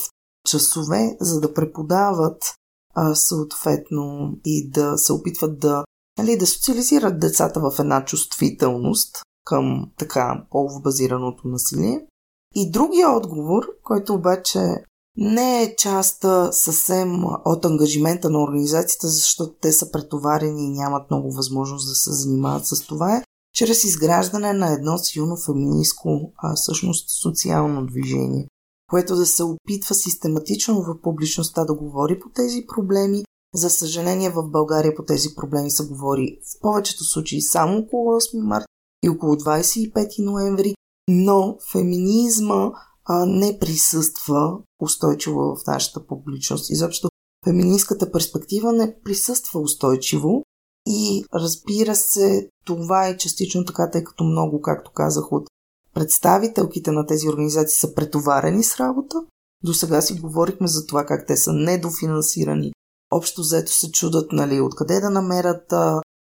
часове, 0.49 1.17
за 1.21 1.41
да 1.41 1.55
преподават 1.55 2.55
а, 2.95 3.15
съответно 3.15 4.33
и 4.45 4.71
да 4.71 4.99
се 4.99 5.13
опитват 5.13 5.59
да 5.59 5.85
нали, 6.19 6.39
да 6.39 6.47
социализират 6.47 7.21
децата 7.21 7.61
в 7.61 7.79
една 7.79 8.05
чувствителност 8.05 9.23
към 9.45 9.91
така 9.99 10.47
половобазираното 10.51 11.49
насилие. 11.49 12.07
И 12.55 12.71
другия 12.71 13.11
отговор, 13.11 13.65
който 13.83 14.15
обаче 14.15 14.85
не 15.17 15.63
е 15.63 15.77
част 15.77 16.25
съвсем 16.51 17.25
от 17.45 17.65
ангажимента 17.65 18.31
на 18.31 18.43
организацията, 18.43 19.09
защото 19.09 19.55
те 19.61 19.73
са 19.73 19.91
претоварени 19.91 20.65
и 20.65 20.71
нямат 20.71 21.11
много 21.11 21.33
възможност 21.33 21.89
да 21.89 21.95
се 21.95 22.13
занимават 22.13 22.67
с 22.67 22.81
това, 22.81 23.23
чрез 23.55 23.85
изграждане 23.85 24.53
на 24.53 24.73
едно 24.73 24.99
силно 24.99 25.37
феминистко, 25.37 26.33
а 26.37 26.55
всъщност 26.55 27.11
социално 27.23 27.87
движение, 27.87 28.49
което 28.91 29.17
да 29.17 29.27
се 29.27 29.43
опитва 29.43 29.95
систематично 29.95 30.83
в 30.83 31.01
публичността 31.03 31.65
да 31.65 31.75
говори 31.75 32.21
по 32.21 32.29
тези 32.29 32.67
проблеми. 32.67 33.25
За 33.55 33.71
съжаление 33.71 34.31
в 34.31 34.51
България 34.51 34.95
по 34.95 35.05
тези 35.05 35.35
проблеми 35.35 35.71
се 35.71 35.87
говори 35.87 36.39
в 36.57 36.61
повечето 36.61 37.05
случаи 37.05 37.43
само 37.43 37.79
около 37.79 38.21
8 38.21 38.41
марта 38.43 38.67
и 39.03 39.09
около 39.09 39.35
25 39.35 40.25
ноември, 40.25 40.75
но 41.09 41.57
феминизма 41.73 42.71
а, 43.07 43.27
не 43.27 43.59
присъства 43.59 44.59
устойчиво 44.81 45.57
в 45.57 45.67
нашата 45.67 46.07
публичност. 46.07 46.71
Изобщо 46.71 47.09
феминистката 47.45 48.13
перспектива 48.13 48.73
не 48.73 48.97
присъства 49.05 49.61
устойчиво 49.61 50.43
и 50.87 51.25
разбира 51.35 51.97
се, 51.97 52.49
това 52.65 53.09
е 53.09 53.17
частично 53.17 53.65
така, 53.65 53.91
тъй 53.91 54.05
като 54.05 54.25
много, 54.25 54.61
както 54.61 54.91
казах, 54.93 55.33
от 55.33 55.49
представителките 55.95 56.91
на 56.91 57.07
тези 57.07 57.29
организации 57.29 57.79
са 57.79 57.95
претоварени 57.95 58.65
с 58.65 58.81
работа. 58.81 59.17
До 59.65 59.75
сега 59.75 60.01
си 60.01 60.15
говорихме 60.15 60.67
за 60.67 60.87
това 60.87 61.07
как 61.07 61.27
те 61.27 61.37
са 61.37 61.53
недофинансирани. 61.53 62.73
Общо 63.11 63.41
взето 63.41 63.73
се 63.73 63.93
чудат, 63.93 64.33
нали, 64.33 64.61
откъде 64.61 65.01
да 65.01 65.11
намерят 65.11 65.73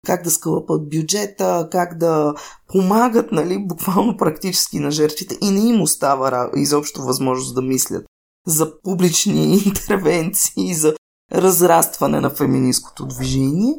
как 0.06 0.24
да 0.24 0.32
скълъпат 0.32 0.90
бюджета, 0.90 1.68
как 1.72 1.98
да 1.98 2.34
помагат, 2.68 3.32
нали, 3.32 3.66
буквално 3.68 4.18
практически 4.18 4.80
на 4.80 4.92
жертвите 4.92 5.38
и 5.42 5.52
не 5.52 5.70
им 5.70 5.82
остава 5.82 6.50
изобщо 6.56 7.02
възможност 7.02 7.56
да 7.56 7.62
мислят 7.62 8.06
за 8.48 8.82
публични 8.82 9.58
интервенции, 9.66 10.74
за 10.74 10.94
разрастване 11.34 12.20
на 12.20 12.30
феминистското 12.30 13.06
движение. 13.06 13.74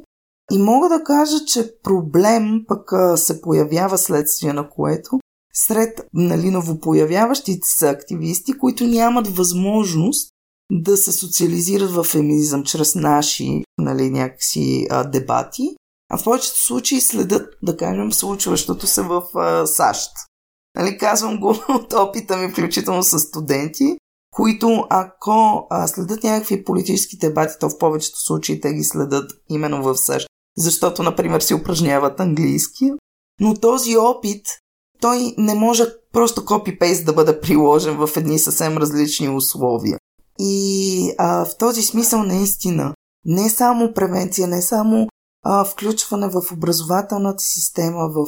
И 0.53 0.59
мога 0.59 0.89
да 0.89 1.05
кажа, 1.05 1.45
че 1.47 1.73
проблем 1.83 2.65
пък 2.69 2.93
се 3.19 3.41
появява 3.41 3.99
следствие 3.99 4.53
на 4.53 4.71
което 4.71 5.21
сред 5.55 6.01
нали, 6.13 6.51
новопоявяващите 6.51 7.69
се 7.69 7.89
активисти, 7.89 8.59
които 8.59 8.85
нямат 8.85 9.29
възможност 9.29 10.31
да 10.73 10.97
се 10.97 11.13
социализират 11.13 11.91
в 11.91 12.05
феминизъм 12.05 12.65
чрез 12.65 12.95
наши 12.95 13.65
нали, 13.79 14.11
някакси 14.11 14.87
а, 14.91 15.05
дебати, 15.05 15.77
а 16.11 16.19
в 16.19 16.25
повечето 16.25 16.65
случаи 16.65 17.01
следят, 17.01 17.55
да 17.63 17.77
кажем, 17.77 18.13
случващото 18.13 18.87
се 18.87 19.03
в 19.03 19.23
а, 19.35 19.67
САЩ. 19.67 20.11
Нали, 20.77 20.99
казвам 20.99 21.41
го 21.41 21.49
от 21.69 21.93
опита 21.93 22.37
ми, 22.37 22.53
включително 22.53 23.03
с 23.03 23.19
студенти, 23.19 23.99
които 24.31 24.87
ако 24.91 25.67
а, 25.71 25.87
следят 25.87 26.25
някакви 26.25 26.65
политически 26.65 27.19
дебати, 27.19 27.55
то 27.61 27.69
в 27.69 27.79
повечето 27.79 28.21
случаи 28.21 28.61
те 28.61 28.73
ги 28.73 28.85
следят 28.85 29.31
именно 29.51 29.83
в 29.83 29.97
САЩ, 29.97 30.27
защото, 30.57 31.03
например, 31.03 31.41
си 31.41 31.55
упражняват 31.55 32.21
английски. 32.21 32.91
Но 33.41 33.55
този 33.55 33.97
опит, 33.97 34.47
той 35.01 35.35
не 35.39 35.55
може 35.55 35.85
просто 36.13 36.45
копипейст 36.45 37.05
да 37.05 37.13
бъде 37.13 37.41
приложен 37.41 37.97
в 37.97 38.11
едни 38.17 38.39
съвсем 38.39 38.77
различни 38.77 39.29
условия. 39.29 39.99
И 40.39 41.15
а, 41.19 41.45
в 41.45 41.59
този 41.59 41.83
смисъл 41.83 42.23
наистина 42.23 42.95
не 43.25 43.51
само 43.51 43.95
превенция, 43.95 44.49
не 44.49 44.63
само 44.63 45.09
включване 45.67 46.29
в 46.29 46.43
образователната 46.53 47.43
система, 47.45 48.09
в 48.09 48.27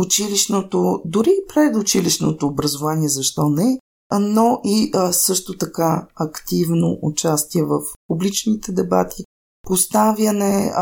училищното, 0.00 1.02
дори 1.04 1.30
и 1.30 1.46
предучилищното 1.54 2.46
образование, 2.46 3.08
защо 3.08 3.48
не, 3.48 3.78
но 4.20 4.60
и 4.64 4.92
също 5.10 5.58
така 5.58 6.06
активно 6.14 6.98
участие 7.02 7.62
в 7.62 7.80
публичните 8.08 8.72
дебати, 8.72 9.24
поставяне 9.66 10.72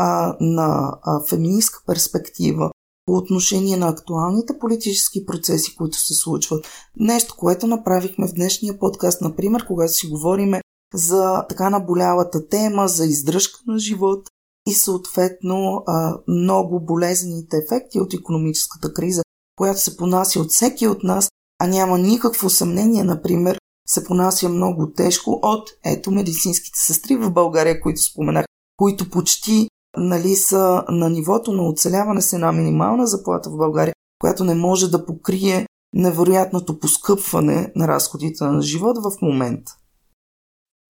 на 0.41 0.93
феминистка 1.29 1.83
перспектива 1.85 2.71
по 3.05 3.13
отношение 3.13 3.77
на 3.77 3.87
актуалните 3.87 4.59
политически 4.59 5.25
процеси, 5.25 5.75
които 5.75 5.97
се 5.97 6.13
случват. 6.13 6.65
Нещо, 6.99 7.35
което 7.37 7.67
направихме 7.67 8.27
в 8.27 8.33
днешния 8.33 8.79
подкаст, 8.79 9.21
например, 9.21 9.67
когато 9.67 9.93
си 9.93 10.07
говориме 10.07 10.61
за 10.93 11.45
така 11.49 11.69
наболялата 11.69 12.47
тема, 12.49 12.87
за 12.87 13.05
издръжка 13.05 13.59
на 13.67 13.79
живот, 13.79 14.27
и 14.67 14.73
съответно 14.73 15.83
много 16.27 16.85
болезнените 16.85 17.57
ефекти 17.57 17.99
от 17.99 18.13
економическата 18.13 18.93
криза, 18.93 19.23
която 19.57 19.79
се 19.79 19.97
понася 19.97 20.39
от 20.39 20.51
всеки 20.51 20.87
от 20.87 21.03
нас, 21.03 21.29
а 21.59 21.67
няма 21.67 21.97
никакво 21.97 22.49
съмнение, 22.49 23.03
например, 23.03 23.59
се 23.87 24.03
понася 24.03 24.49
много 24.49 24.91
тежко 24.91 25.39
от 25.43 25.69
ето 25.85 26.11
медицинските 26.11 26.79
сестри 26.79 27.15
в 27.15 27.31
България, 27.31 27.81
които 27.81 28.01
споменах, 28.01 28.45
които 28.77 29.09
почти 29.09 29.69
нали, 29.97 30.35
са 30.35 30.83
на 30.89 31.09
нивото 31.09 31.53
на 31.53 31.69
оцеляване 31.69 32.21
с 32.21 32.33
една 32.33 32.51
минимална 32.51 33.07
заплата 33.07 33.49
в 33.49 33.57
България, 33.57 33.93
която 34.19 34.43
не 34.43 34.55
може 34.55 34.91
да 34.91 35.05
покрие 35.05 35.67
невероятното 35.93 36.79
поскъпване 36.79 37.71
на 37.75 37.87
разходите 37.87 38.43
на 38.43 38.61
живот 38.61 38.97
в 39.03 39.21
момента. 39.21 39.71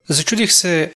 Зачудих 0.08 0.52
се 0.52 0.92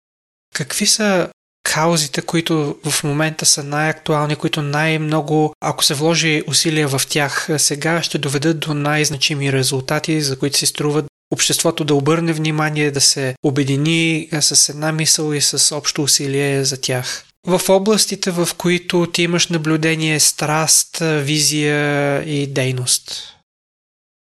какви 0.55 0.87
са 0.87 1.31
каузите, 1.75 2.23
които 2.23 2.77
в 2.91 3.05
момента 3.05 3.47
са 3.47 3.65
най-актуални, 3.65 4.37
които 4.37 4.63
най-много, 4.63 5.55
ако 5.61 5.85
се 5.85 5.95
вложи 5.95 6.43
усилия 6.49 6.89
в 6.89 7.01
тях 7.09 7.49
сега, 7.59 8.03
ще 8.03 8.19
доведат 8.19 8.61
до 8.61 8.75
най-значими 8.75 9.53
резултати, 9.53 10.21
за 10.21 10.39
които 10.39 10.59
се 10.59 10.67
струват 10.67 11.05
обществото 11.31 11.85
да 11.85 11.95
обърне 11.95 12.33
внимание, 12.33 12.91
да 12.91 13.01
се 13.01 13.35
обедини 13.43 14.29
с 14.41 14.69
една 14.69 14.93
мисъл 14.93 15.33
и 15.33 15.41
с 15.41 15.77
общо 15.77 16.03
усилие 16.03 16.65
за 16.65 16.81
тях. 16.81 17.25
В 17.47 17.61
областите, 17.69 18.31
в 18.31 18.49
които 18.59 19.07
ти 19.07 19.23
имаш 19.23 19.49
наблюдение, 19.49 20.21
страст, 20.21 20.99
визия 21.01 22.23
и 22.23 22.47
дейност. 22.47 23.35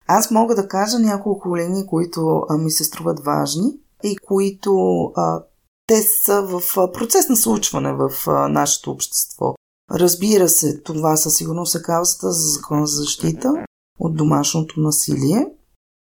Аз 0.08 0.32
мога 0.32 0.56
да 0.56 0.68
кажа 0.68 1.00
няколко 1.00 1.58
линии, 1.58 1.86
които 1.86 2.42
ми 2.60 2.72
се 2.72 2.84
струват 2.84 3.26
важни 3.26 3.72
и 4.04 4.18
които 4.18 5.04
а, 5.16 5.40
те 5.88 6.02
са 6.02 6.42
в 6.42 6.62
процес 6.94 7.30
на 7.30 7.36
случване 7.36 7.94
в 7.94 8.12
нашето 8.50 8.92
общество. 8.92 9.56
Разбира 9.92 10.50
се, 10.50 10.82
това 10.82 11.18
със 11.18 11.36
сигурност 11.36 11.76
е 11.76 11.82
каузата 11.82 12.32
за 12.32 12.48
закон 12.48 12.86
за 12.86 12.96
защита 12.96 13.54
от 14.00 14.16
домашното 14.16 14.80
насилие 14.80 15.46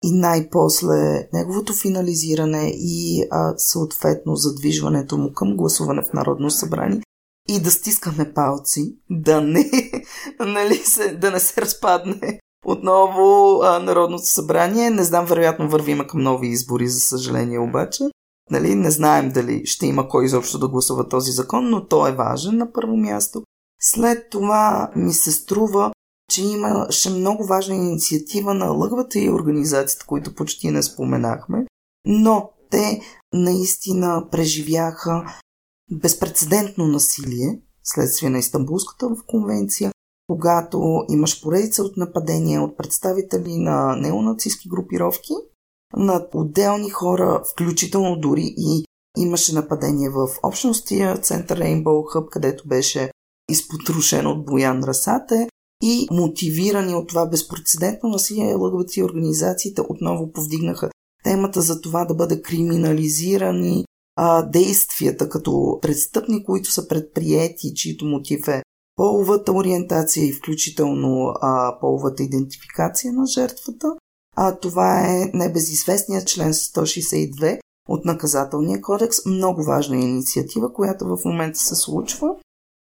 и 0.04 0.12
най-после 0.12 1.30
неговото 1.34 1.74
финализиране 1.74 2.72
и 2.76 3.28
а, 3.32 3.54
съответно 3.58 4.36
задвижването 4.36 5.18
му 5.18 5.34
към 5.34 5.58
гласуване 5.58 6.02
в 6.02 6.14
Народно 6.14 6.52
събрание 6.52 7.02
и 7.50 7.60
да 7.60 7.72
стискаме 7.72 8.34
палци, 8.34 8.98
да 9.10 9.42
не, 9.42 9.72
нали 10.40 10.76
се, 10.76 11.16
да 11.16 11.32
не 11.32 11.40
се 11.40 11.62
разпадне 11.62 12.40
отново 12.66 13.60
а, 13.64 13.80
Народното 13.80 14.26
събрание. 14.26 14.90
Не 14.90 15.04
знам, 15.04 15.26
вероятно 15.26 15.70
вървиме 15.70 16.08
към 16.08 16.22
нови 16.22 16.48
избори, 16.48 16.88
за 16.88 17.00
съжаление 17.00 17.60
обаче. 17.60 18.04
Нали, 18.50 18.76
не 18.76 18.92
знаем 18.92 19.32
дали 19.32 19.66
ще 19.66 19.86
има 19.86 20.10
кой 20.10 20.26
изобщо 20.26 20.60
да 20.60 20.68
гласува 20.68 21.10
този 21.10 21.32
закон, 21.32 21.70
но 21.70 21.88
той 21.88 22.10
е 22.10 22.16
важен 22.16 22.58
на 22.58 22.72
първо 22.74 22.98
място. 22.98 23.44
След 23.82 24.30
това 24.30 24.92
ми 24.96 25.14
се 25.14 25.32
струва, 25.32 25.92
че 26.32 26.44
имаше 26.44 27.10
много 27.10 27.46
важна 27.46 27.76
инициатива 27.76 28.54
на 28.54 28.66
лъгвата 28.66 29.20
и 29.20 29.30
организацията, 29.30 30.06
които 30.06 30.36
почти 30.36 30.72
не 30.72 30.84
споменахме, 30.84 31.66
но 32.06 32.52
те 32.70 33.02
наистина 33.34 34.28
преживяха 34.32 35.24
безпредседентно 35.92 36.88
насилие 36.88 37.62
следствие 37.84 38.30
на 38.30 38.38
Истанбулската 38.38 39.08
конвенция, 39.28 39.92
когато 40.28 41.06
имаш 41.10 41.42
поредица 41.42 41.84
от 41.84 41.98
нападения 41.98 42.62
от 42.62 42.78
представители 42.78 43.58
на 43.58 43.96
неонацистски 43.96 44.70
групировки– 44.70 45.34
на 45.98 46.28
отделни 46.34 46.90
хора, 46.90 47.44
включително 47.52 48.20
дори 48.20 48.56
и 48.58 48.86
имаше 49.18 49.56
нападение 49.56 50.10
в 50.10 50.28
общностия 50.44 51.18
център 51.18 51.60
Rainbow 51.60 51.84
Hub, 51.84 52.30
където 52.30 52.68
беше 52.68 53.12
изпотрушен 53.50 54.28
от 54.28 54.46
Боян 54.46 54.84
Расате 54.84 55.48
и 55.84 56.08
мотивирани 56.12 56.96
от 56.96 57.08
това 57.08 57.26
безпредседентно 57.26 58.10
насилие, 58.10 58.56
и 58.98 59.04
организациите 59.04 59.82
отново 59.90 60.32
повдигнаха 60.32 60.90
темата 61.24 61.62
за 61.62 61.82
това 61.82 62.06
да 62.06 62.14
бъде 62.14 62.42
криминализирани 62.42 63.86
а, 64.16 64.42
действията 64.42 65.30
като 65.30 65.80
престъпни, 65.82 66.44
които 66.44 66.72
са 66.72 66.88
предприяти, 66.88 67.74
чието 67.76 68.06
мотив 68.06 68.48
е 68.48 68.64
половата 68.96 69.52
ориентация 69.52 70.26
и 70.26 70.34
включително 70.34 71.34
а, 71.42 71.80
половата 71.80 72.24
идентификация 72.24 73.14
на 73.14 73.26
жертвата. 73.26 73.88
А, 74.36 74.56
това 74.56 75.00
е 75.08 75.32
небезизвестният 75.34 76.28
член 76.28 76.54
162 76.54 77.60
от 77.90 78.06
наказателния 78.06 78.82
кодекс. 78.82 79.26
Много 79.26 79.64
важна 79.64 79.96
инициатива, 79.96 80.74
която 80.74 81.06
в 81.06 81.26
момента 81.26 81.60
се 81.60 81.76
случва. 81.76 82.36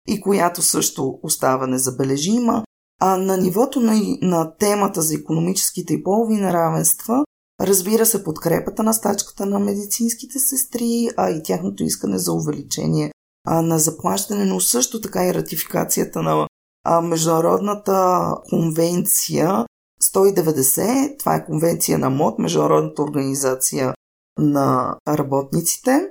и 0.09 0.21
която 0.21 0.63
също 0.63 1.19
остава 1.23 1.67
незабележима. 1.67 2.65
А 3.01 3.17
на 3.17 3.37
нивото 3.37 3.81
на, 3.81 4.17
на 4.23 4.57
темата 4.57 5.03
за 5.03 5.15
економическите 5.15 5.95
и 5.95 6.03
полови 6.03 6.35
неравенства, 6.35 7.25
разбира 7.61 8.07
се, 8.07 8.25
подкрепата 8.25 8.83
на 8.83 8.93
стачката 8.95 9.47
на 9.47 9.59
медицинските 9.59 10.39
сестри, 10.39 11.09
а 11.17 11.31
и 11.31 11.43
тяхното 11.43 11.85
искане 11.85 12.19
за 12.19 12.33
увеличение 12.33 13.13
а, 13.45 13.63
на 13.63 13.79
заплащане, 13.79 14.45
но 14.45 14.61
също 14.61 15.01
така 15.01 15.27
и 15.27 15.35
ратификацията 15.35 16.23
на 16.23 16.49
а, 16.85 17.01
Международната 17.01 18.27
конвенция 18.51 19.67
190, 20.03 21.19
това 21.19 21.35
е 21.35 21.45
конвенция 21.45 21.99
на 21.99 22.11
МОД, 22.11 22.39
Международната 22.39 23.03
организация 23.03 23.95
на 24.39 24.97
работниците, 25.09 26.09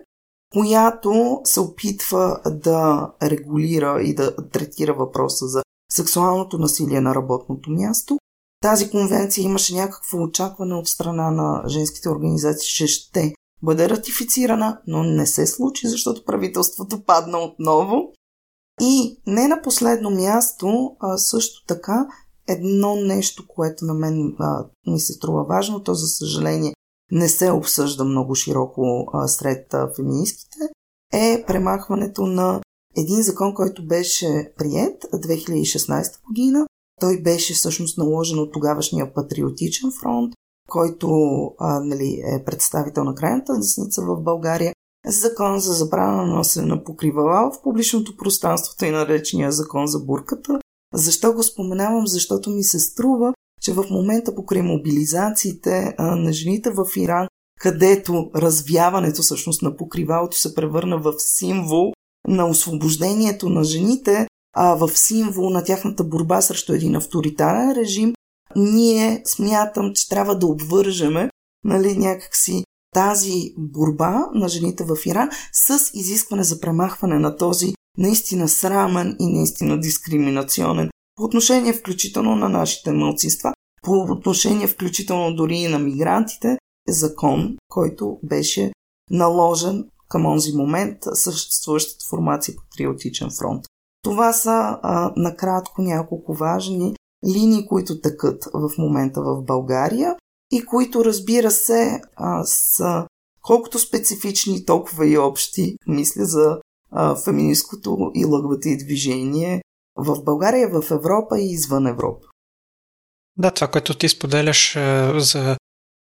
която 0.52 1.42
се 1.44 1.60
опитва 1.60 2.42
да 2.46 3.12
регулира 3.24 4.02
и 4.02 4.16
да 4.16 4.36
третира 4.50 4.94
въпроса 4.94 5.48
за 5.48 5.64
сексуалното 5.92 6.58
насилие 6.58 7.02
на 7.02 7.16
работното 7.16 7.72
място. 7.72 8.18
Тази 8.62 8.90
конвенция 8.90 9.44
имаше 9.44 9.76
някакво 9.76 10.18
очакване 10.18 10.76
от 10.76 10.88
страна 10.88 11.32
на 11.32 11.64
женските 11.68 12.10
организации, 12.10 12.70
че 12.76 12.88
ще 12.88 13.34
бъде 13.64 13.90
ратифицирана, 13.90 14.82
но 14.88 15.04
не 15.04 15.26
се 15.26 15.48
случи, 15.48 15.88
защото 15.88 16.26
правителството 16.26 17.04
падна 17.06 17.38
отново. 17.40 18.14
И 18.82 19.22
не 19.28 19.48
на 19.48 19.62
последно 19.62 20.10
място, 20.10 20.96
също 21.18 21.66
така, 21.66 22.08
едно 22.48 22.96
нещо, 22.96 23.48
което 23.48 23.86
на 23.86 23.94
мен 23.94 24.36
а, 24.40 24.66
ми 24.88 25.00
се 25.00 25.14
струва 25.14 25.44
важно, 25.44 25.84
то 25.84 25.94
за 25.94 26.08
съжаление 26.08 26.74
не 27.12 27.30
се 27.30 27.52
обсъжда 27.52 28.04
много 28.04 28.36
широко 28.36 29.08
а, 29.14 29.28
сред 29.28 29.74
а, 29.74 29.92
феминистките, 29.96 30.60
е 31.14 31.44
премахването 31.48 32.26
на 32.26 32.62
един 32.98 33.22
закон, 33.22 33.54
който 33.54 33.88
беше 33.88 34.54
прият 34.58 35.04
2016 35.04 36.24
година. 36.28 36.68
Той 37.00 37.22
беше 37.22 37.54
всъщност 37.54 37.98
наложен 37.98 38.40
от 38.40 38.54
тогавашния 38.54 39.14
патриотичен 39.14 39.92
фронт, 40.02 40.34
който 40.70 41.08
а, 41.60 41.80
нали, 41.80 42.22
е 42.26 42.44
представител 42.44 43.04
на 43.04 43.16
крайната 43.16 43.58
десница 43.58 44.02
в 44.02 44.22
България. 44.22 44.74
Закон 45.08 45.60
за 45.60 45.74
забрана 45.74 46.18
на 46.18 46.36
носене 46.36 46.68
на 46.68 46.84
покривала 46.84 47.52
в 47.52 47.62
публичното 47.64 48.18
пространство, 48.18 48.86
и 48.86 48.92
наречения 48.92 49.52
закон 49.52 49.88
за 49.88 50.00
бурката. 50.00 50.60
Защо 50.94 51.34
го 51.34 51.44
споменавам? 51.44 52.08
Защото 52.08 52.50
ми 52.50 52.64
се 52.64 52.80
струва, 52.80 53.34
че 53.62 53.74
в 53.74 53.86
момента 53.90 54.36
покрай 54.36 54.62
мобилизациите 54.62 55.96
на 56.00 56.34
жените 56.34 56.70
в 56.70 56.86
Иран, 56.98 57.28
където 57.60 58.32
развяването 58.36 59.22
всъщност 59.22 59.62
на 59.62 59.76
покривалото 59.76 60.38
се 60.38 60.56
превърна 60.56 60.98
в 60.98 61.14
символ 61.18 61.94
на 62.28 62.48
освобождението 62.50 63.50
на 63.50 63.64
жените, 63.64 64.28
а 64.56 64.76
в 64.76 64.90
символ 64.98 65.50
на 65.50 65.64
тяхната 65.64 66.04
борба 66.04 66.42
срещу 66.42 66.74
един 66.74 66.96
авторитарен 66.96 67.72
режим, 67.72 68.14
ние 68.56 69.22
смятам, 69.26 69.92
че 69.96 70.10
трябва 70.10 70.38
да 70.38 70.48
обвържеме 70.48 71.30
нали, 71.64 71.98
някакси 71.98 72.64
тази 72.94 73.54
борба 73.58 74.30
на 74.34 74.48
жените 74.48 74.84
в 74.84 74.98
Иран 75.06 75.30
с 75.54 75.92
изискване 75.94 76.44
за 76.44 76.60
премахване 76.60 77.20
на 77.20 77.38
този 77.38 77.74
наистина 77.98 78.50
срамен 78.50 79.16
и 79.20 79.28
наистина 79.28 79.80
дискриминационен 79.80 80.90
по 81.16 81.24
отношение 81.24 81.74
включително 81.74 82.36
на 82.36 82.50
нашите 82.50 82.92
мълцинства, 82.92 83.54
по 83.84 83.92
отношение 83.92 84.68
включително 84.68 85.36
дори 85.36 85.56
и 85.56 85.68
на 85.68 85.80
мигрантите, 85.80 86.58
е 86.90 86.92
закон, 86.92 87.58
който 87.70 88.20
беше 88.24 88.72
наложен 89.10 89.90
към 90.10 90.26
онзи 90.26 90.58
момент 90.58 90.98
съществуващата 91.14 92.06
формация 92.10 92.56
Патриотичен 92.56 93.30
фронт. 93.40 93.66
Това 94.04 94.34
са 94.34 94.80
а, 94.82 95.14
накратко 95.16 95.82
няколко 95.82 96.34
важни 96.34 96.96
линии, 97.34 97.68
които 97.68 98.02
тъкат 98.02 98.44
в 98.54 98.72
момента 98.78 99.22
в 99.22 99.44
България 99.44 100.16
и 100.52 100.66
които, 100.66 101.06
разбира 101.06 101.52
се, 101.52 102.02
а, 102.16 102.44
са 102.46 103.08
колкото 103.42 103.80
специфични, 103.80 104.66
толкова 104.66 105.08
и 105.08 105.18
общи, 105.18 105.76
мисля, 105.88 106.26
за 106.26 106.60
феминистското 107.26 108.12
и 108.16 108.26
лъгвата 108.26 108.70
движение 108.86 109.62
в 109.96 110.24
България, 110.24 110.70
в 110.70 110.92
Европа 110.92 111.40
и 111.40 111.52
извън 111.52 111.88
Европа. 111.88 112.28
Да, 113.38 113.52
това, 113.52 113.68
което 113.68 113.94
ти 113.94 114.10
споделяш 114.10 114.74
за 115.16 115.58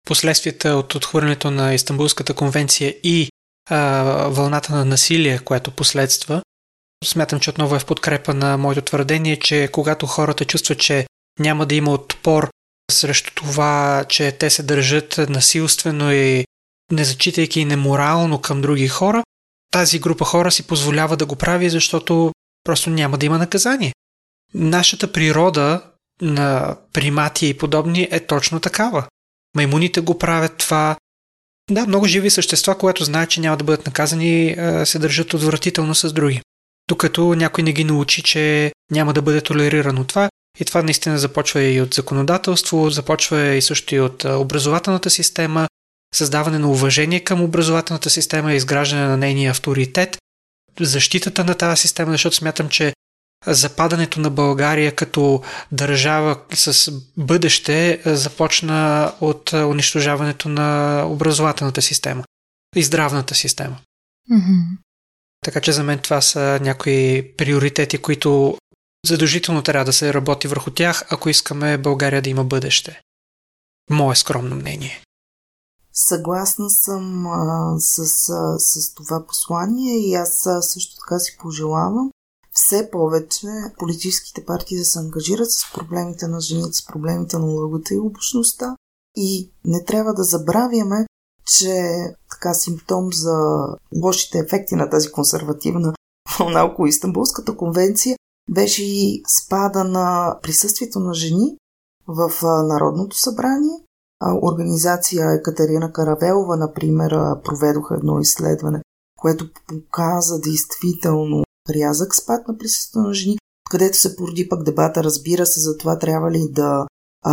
последствията 0.06 0.68
от 0.68 0.94
отхвърлянето 0.94 1.50
на 1.50 1.74
Истанбулската 1.74 2.34
конвенция 2.34 2.94
и 3.02 3.28
а, 3.70 4.02
вълната 4.28 4.74
на 4.74 4.84
насилие, 4.84 5.38
което 5.38 5.70
последства, 5.70 6.42
смятам, 7.04 7.40
че 7.40 7.50
отново 7.50 7.76
е 7.76 7.78
в 7.78 7.86
подкрепа 7.86 8.34
на 8.34 8.56
моето 8.56 8.82
твърдение, 8.82 9.38
че 9.38 9.68
когато 9.72 10.06
хората 10.06 10.44
чувстват, 10.44 10.78
че 10.78 11.06
няма 11.38 11.66
да 11.66 11.74
има 11.74 11.92
отпор 11.92 12.50
срещу 12.90 13.34
това, 13.34 14.04
че 14.08 14.32
те 14.32 14.50
се 14.50 14.62
държат 14.62 15.18
насилствено 15.28 16.12
и 16.12 16.44
незачитайки 16.92 17.60
и 17.60 17.64
неморално 17.64 18.40
към 18.40 18.60
други 18.60 18.88
хора, 18.88 19.22
тази 19.70 19.98
група 19.98 20.24
хора 20.24 20.52
си 20.52 20.62
позволява 20.62 21.16
да 21.16 21.26
го 21.26 21.36
прави, 21.36 21.70
защото 21.70 22.32
просто 22.64 22.90
няма 22.90 23.18
да 23.18 23.26
има 23.26 23.38
наказание. 23.38 23.92
Нашата 24.54 25.12
природа 25.12 25.82
на 26.20 26.76
примати 26.92 27.48
и 27.48 27.54
подобни 27.54 28.08
е 28.10 28.20
точно 28.20 28.60
такава. 28.60 29.06
Маймуните 29.56 30.00
го 30.00 30.18
правят 30.18 30.56
това. 30.56 30.96
Да, 31.70 31.86
много 31.86 32.06
живи 32.06 32.30
същества, 32.30 32.78
когато 32.78 33.04
знаят, 33.04 33.30
че 33.30 33.40
няма 33.40 33.56
да 33.56 33.64
бъдат 33.64 33.86
наказани, 33.86 34.56
се 34.84 34.98
държат 34.98 35.34
отвратително 35.34 35.94
с 35.94 36.12
други. 36.12 36.40
Докато 36.88 37.34
някой 37.34 37.64
не 37.64 37.72
ги 37.72 37.84
научи, 37.84 38.22
че 38.22 38.72
няма 38.90 39.12
да 39.12 39.22
бъде 39.22 39.40
толерирано 39.40 40.04
това. 40.04 40.28
И 40.60 40.64
това 40.64 40.82
наистина 40.82 41.18
започва 41.18 41.62
и 41.62 41.80
от 41.80 41.94
законодателство, 41.94 42.90
започва 42.90 43.46
и 43.46 43.62
също 43.62 43.94
и 43.94 44.00
от 44.00 44.24
образователната 44.24 45.10
система, 45.10 45.68
създаване 46.14 46.58
на 46.58 46.70
уважение 46.70 47.20
към 47.20 47.42
образователната 47.42 48.10
система, 48.10 48.52
изграждане 48.52 49.06
на 49.06 49.16
нейния 49.16 49.50
авторитет, 49.50 50.16
защитата 50.80 51.44
на 51.44 51.54
тази 51.54 51.80
система, 51.80 52.12
защото 52.12 52.36
смятам, 52.36 52.68
че 52.68 52.92
западането 53.46 54.20
на 54.20 54.30
България 54.30 54.94
като 54.94 55.42
държава 55.72 56.40
с 56.52 56.92
бъдеще 57.16 58.02
започна 58.04 59.12
от 59.20 59.52
унищожаването 59.52 60.48
на 60.48 61.02
образователната 61.06 61.82
система 61.82 62.24
и 62.76 62.82
здравната 62.82 63.34
система. 63.34 63.80
Mm-hmm. 64.30 64.78
Така 65.44 65.60
че 65.60 65.72
за 65.72 65.82
мен 65.82 65.98
това 65.98 66.20
са 66.20 66.58
някои 66.62 67.32
приоритети, 67.36 67.98
които 67.98 68.58
задължително 69.06 69.62
трябва 69.62 69.84
да 69.84 69.92
се 69.92 70.14
работи 70.14 70.48
върху 70.48 70.70
тях, 70.70 71.04
ако 71.10 71.28
искаме 71.28 71.78
България 71.78 72.22
да 72.22 72.30
има 72.30 72.44
бъдеще. 72.44 73.00
Мое 73.90 74.16
скромно 74.16 74.56
мнение. 74.56 75.03
Съгласна 75.94 76.70
съм 76.70 77.26
а, 77.26 77.74
с, 77.78 77.98
а, 78.28 78.58
с 78.58 78.94
това 78.94 79.26
послание 79.26 79.98
и 79.98 80.14
аз 80.14 80.48
също 80.60 80.96
така 80.96 81.18
си 81.18 81.36
пожелавам 81.40 82.10
все 82.54 82.90
повече 82.90 83.46
политическите 83.78 84.44
партии 84.44 84.78
да 84.78 84.84
се 84.84 84.98
ангажират 84.98 85.50
с 85.50 85.72
проблемите 85.74 86.28
на 86.28 86.40
жените, 86.40 86.72
с 86.72 86.86
проблемите 86.86 87.38
на 87.38 87.46
лъгата 87.46 87.94
и 87.94 87.98
обучността. 87.98 88.76
И 89.16 89.50
не 89.64 89.84
трябва 89.84 90.14
да 90.14 90.22
забравяме, 90.22 91.06
че 91.46 91.96
така 92.30 92.54
симптом 92.54 93.12
за 93.12 93.36
лошите 94.02 94.38
ефекти 94.38 94.74
на 94.74 94.90
тази 94.90 95.12
консервативна 95.12 95.94
вълна 96.38 96.64
около 96.64 96.86
Истанбулската 96.86 97.56
конвенция 97.56 98.16
беше 98.50 98.84
и 98.84 99.22
спада 99.28 99.84
на 99.84 100.38
присъствието 100.42 101.00
на 101.00 101.14
жени 101.14 101.56
в 102.06 102.32
Народното 102.42 103.16
събрание. 103.16 103.83
Организация 104.42 105.32
Екатерина 105.32 105.92
Каравелова, 105.92 106.56
например, 106.56 107.10
проведоха 107.44 107.94
едно 107.94 108.20
изследване, 108.20 108.82
което 109.18 109.50
показа 109.68 110.38
действително 110.38 111.44
рязък 111.70 112.14
спад 112.14 112.48
на 112.48 112.58
присъствието 112.58 113.08
на 113.08 113.14
жени, 113.14 113.38
където 113.70 113.96
се 113.96 114.16
породи 114.16 114.48
пък 114.48 114.62
дебата, 114.62 115.04
разбира 115.04 115.46
се, 115.46 115.60
за 115.60 115.78
това 115.78 115.98
трябва 115.98 116.30
ли 116.30 116.48
да 116.50 116.86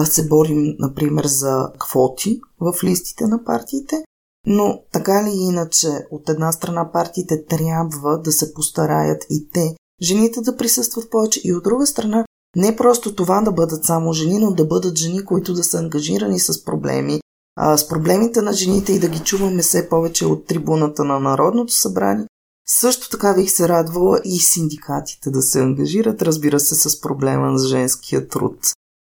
се 0.05 0.27
борим, 0.27 0.75
например, 0.79 1.25
за 1.25 1.71
квоти 1.79 2.41
в 2.59 2.73
листите 2.83 3.27
на 3.27 3.43
партиите, 3.43 4.03
но 4.45 4.81
така 4.91 5.23
ли 5.23 5.31
иначе, 5.33 5.87
от 6.11 6.29
една 6.29 6.51
страна 6.51 6.91
партиите 6.91 7.45
трябва 7.45 8.21
да 8.21 8.31
се 8.31 8.53
постараят 8.53 9.25
и 9.29 9.49
те, 9.53 9.75
жените 10.01 10.41
да 10.41 10.57
присъстват 10.57 11.09
повече, 11.09 11.41
и 11.43 11.53
от 11.53 11.63
друга 11.63 11.87
страна 11.87 12.25
не 12.55 12.75
просто 12.75 13.15
това 13.15 13.41
да 13.41 13.51
бъдат 13.51 13.85
само 13.85 14.13
жени, 14.13 14.39
но 14.39 14.51
да 14.51 14.65
бъдат 14.65 14.97
жени, 14.97 15.25
които 15.25 15.53
да 15.53 15.63
са 15.63 15.77
ангажирани 15.77 16.39
с 16.39 16.65
проблеми, 16.65 17.21
а, 17.55 17.77
с 17.77 17.87
проблемите 17.87 18.41
на 18.41 18.53
жените 18.53 18.93
и 18.93 18.99
да 18.99 19.09
ги 19.09 19.19
чуваме 19.19 19.61
все 19.61 19.89
повече 19.89 20.25
от 20.25 20.45
трибуната 20.45 21.03
на 21.03 21.19
Народното 21.19 21.73
събрание. 21.73 22.27
Също 22.67 23.09
така 23.09 23.33
бих 23.33 23.51
се 23.51 23.69
радвала 23.69 24.21
и 24.23 24.39
синдикатите 24.39 25.29
да 25.29 25.41
се 25.41 25.61
ангажират, 25.61 26.21
разбира 26.21 26.59
се, 26.59 26.89
с 26.89 27.01
проблема 27.01 27.51
на 27.51 27.67
женския 27.67 28.27
труд. 28.27 28.57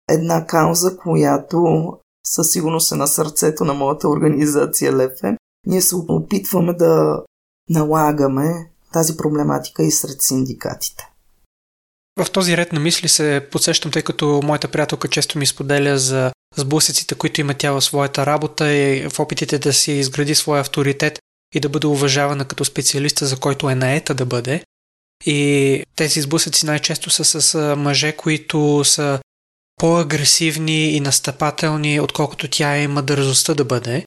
Една 0.09 0.45
кауза, 0.45 0.97
която 0.97 1.93
със 2.25 2.51
сигурност 2.51 2.91
е 2.91 2.95
на 2.95 3.07
сърцето 3.07 3.65
на 3.65 3.73
моята 3.73 4.09
организация 4.09 4.93
Лефе. 4.93 5.37
Ние 5.67 5.81
се 5.81 5.95
опитваме 5.95 6.73
да 6.73 7.23
налагаме 7.69 8.71
тази 8.93 9.17
проблематика 9.17 9.83
и 9.83 9.91
сред 9.91 10.21
синдикатите. 10.21 11.08
В 12.19 12.31
този 12.31 12.57
ред 12.57 12.73
на 12.73 12.79
мисли 12.79 13.07
се 13.07 13.47
подсещам, 13.51 13.91
тъй 13.91 14.01
като 14.01 14.41
моята 14.43 14.67
приятелка 14.67 15.07
често 15.07 15.37
ми 15.37 15.45
споделя 15.45 15.97
за 15.97 16.31
сблъсъците, 16.55 17.15
които 17.15 17.41
има 17.41 17.53
тя 17.53 17.71
в 17.71 17.81
своята 17.81 18.25
работа 18.25 18.73
и 18.73 19.09
в 19.09 19.19
опитите 19.19 19.59
да 19.59 19.73
си 19.73 19.91
изгради 19.91 20.35
своя 20.35 20.61
авторитет 20.61 21.19
и 21.55 21.59
да 21.59 21.69
бъде 21.69 21.87
уважавана 21.87 22.45
като 22.45 22.65
специалиста, 22.65 23.25
за 23.25 23.37
който 23.37 23.69
е 23.69 23.75
наета 23.75 24.13
да 24.13 24.25
бъде. 24.25 24.63
И 25.25 25.83
тези 25.95 26.21
сблъсъци 26.21 26.65
най-често 26.65 27.09
са 27.09 27.41
с 27.41 27.75
мъже, 27.75 28.11
които 28.11 28.83
са 28.83 29.19
по-агресивни 29.75 30.91
и 30.91 30.99
настъпателни, 30.99 31.99
отколкото 31.99 32.47
тя 32.47 32.77
има 32.77 33.03
дързостта 33.03 33.53
да 33.53 33.65
бъде. 33.65 34.05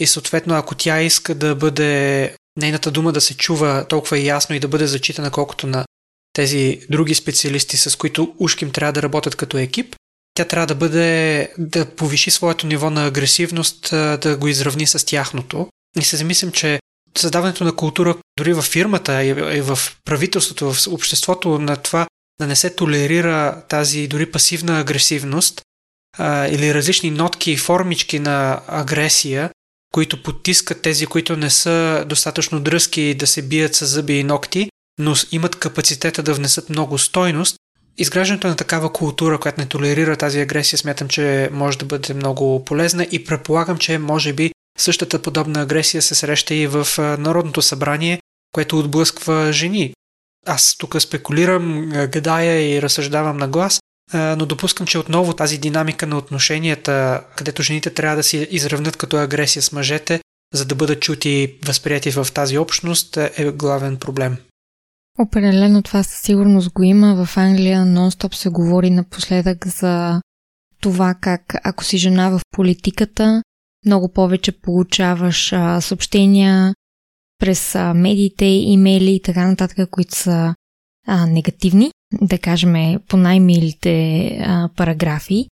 И 0.00 0.06
съответно, 0.06 0.54
ако 0.54 0.74
тя 0.74 1.02
иска 1.02 1.34
да 1.34 1.54
бъде 1.54 2.34
нейната 2.56 2.90
дума 2.90 3.12
да 3.12 3.20
се 3.20 3.36
чува 3.36 3.86
толкова 3.88 4.18
ясно 4.18 4.56
и 4.56 4.60
да 4.60 4.68
бъде 4.68 4.86
зачитана 4.86 5.30
колкото 5.30 5.66
на 5.66 5.84
тези 6.34 6.80
други 6.90 7.14
специалисти, 7.14 7.76
с 7.76 7.98
които 7.98 8.34
ушким 8.38 8.70
трябва 8.70 8.92
да 8.92 9.02
работят 9.02 9.36
като 9.36 9.58
екип, 9.58 9.96
тя 10.34 10.44
трябва 10.44 10.66
да 10.66 10.74
бъде, 10.74 11.48
да 11.58 11.84
повиши 11.86 12.30
своето 12.30 12.66
ниво 12.66 12.90
на 12.90 13.06
агресивност, 13.06 13.88
да 13.90 14.36
го 14.40 14.48
изравни 14.48 14.86
с 14.86 15.06
тяхното. 15.06 15.68
И 16.00 16.02
се 16.02 16.16
замислям, 16.16 16.52
че 16.52 16.80
създаването 17.18 17.64
на 17.64 17.76
култура 17.76 18.16
дори 18.38 18.52
в 18.52 18.62
фирмата 18.62 19.24
и 19.24 19.60
в 19.60 19.78
правителството, 20.04 20.72
в 20.72 20.86
обществото 20.88 21.58
на 21.58 21.76
това 21.76 22.06
да 22.40 22.46
не 22.46 22.56
се 22.56 22.76
толерира 22.76 23.62
тази 23.68 24.08
дори 24.08 24.30
пасивна 24.30 24.80
агресивност 24.80 25.62
а, 26.18 26.46
или 26.48 26.74
различни 26.74 27.10
нотки 27.10 27.52
и 27.52 27.56
формички 27.56 28.18
на 28.18 28.60
агресия, 28.66 29.50
които 29.92 30.22
потискат 30.22 30.82
тези, 30.82 31.06
които 31.06 31.36
не 31.36 31.50
са 31.50 32.04
достатъчно 32.08 32.60
дръзки 32.60 33.14
да 33.14 33.26
се 33.26 33.42
бият 33.42 33.74
с 33.74 33.86
зъби 33.86 34.14
и 34.14 34.24
ногти, 34.24 34.70
но 34.98 35.14
имат 35.32 35.56
капацитета 35.56 36.22
да 36.22 36.34
внесат 36.34 36.70
много 36.70 36.98
стойност, 36.98 37.56
изграждането 37.98 38.48
на 38.48 38.56
такава 38.56 38.92
култура, 38.92 39.38
която 39.38 39.60
не 39.60 39.66
толерира 39.66 40.16
тази 40.16 40.40
агресия, 40.40 40.78
смятам, 40.78 41.08
че 41.08 41.48
може 41.52 41.78
да 41.78 41.84
бъде 41.84 42.14
много 42.14 42.64
полезна 42.64 43.06
и 43.10 43.24
предполагам, 43.24 43.78
че 43.78 43.98
може 43.98 44.32
би 44.32 44.52
същата 44.78 45.22
подобна 45.22 45.62
агресия 45.62 46.02
се 46.02 46.14
среща 46.14 46.54
и 46.54 46.66
в 46.66 46.86
Народното 46.98 47.62
събрание, 47.62 48.20
което 48.52 48.78
отблъсква 48.78 49.52
жени. 49.52 49.94
Аз 50.46 50.76
тук 50.78 51.02
спекулирам, 51.02 51.88
гадая 51.88 52.76
и 52.76 52.82
разсъждавам 52.82 53.36
на 53.36 53.48
глас, 53.48 53.80
но 54.14 54.46
допускам, 54.46 54.86
че 54.86 54.98
отново 54.98 55.32
тази 55.32 55.58
динамика 55.58 56.06
на 56.06 56.18
отношенията, 56.18 57.24
където 57.36 57.62
жените 57.62 57.90
трябва 57.90 58.16
да 58.16 58.22
си 58.22 58.48
изравнят 58.50 58.96
като 58.96 59.16
агресия 59.16 59.62
с 59.62 59.72
мъжете, 59.72 60.20
за 60.54 60.64
да 60.64 60.74
бъдат 60.74 61.00
чути 61.00 61.30
и 61.30 61.58
възприяти 61.64 62.10
в 62.10 62.26
тази 62.34 62.58
общност, 62.58 63.16
е 63.16 63.50
главен 63.50 63.96
проблем. 63.96 64.36
Определено 65.18 65.82
това 65.82 66.02
със 66.02 66.20
сигурност 66.20 66.72
го 66.72 66.82
има. 66.82 67.26
В 67.26 67.36
Англия 67.36 67.84
нон-стоп 67.84 68.34
се 68.34 68.48
говори 68.48 68.90
напоследък 68.90 69.66
за 69.66 70.20
това 70.80 71.14
как 71.20 71.54
ако 71.64 71.84
си 71.84 71.98
жена 71.98 72.30
в 72.30 72.40
политиката, 72.50 73.42
много 73.86 74.08
повече 74.08 74.52
получаваш 74.52 75.52
а, 75.52 75.80
съобщения 75.80 76.74
през 77.38 77.74
а, 77.74 77.94
медиите, 77.94 78.44
имейли 78.44 79.14
и 79.14 79.22
така 79.22 79.48
нататък, 79.48 79.90
които 79.90 80.16
са 80.16 80.54
а, 81.06 81.26
негативни, 81.26 81.90
да 82.22 82.38
кажем 82.38 83.00
по 83.08 83.16
най-милите 83.16 84.26
а, 84.44 84.68
параграфи 84.76 85.48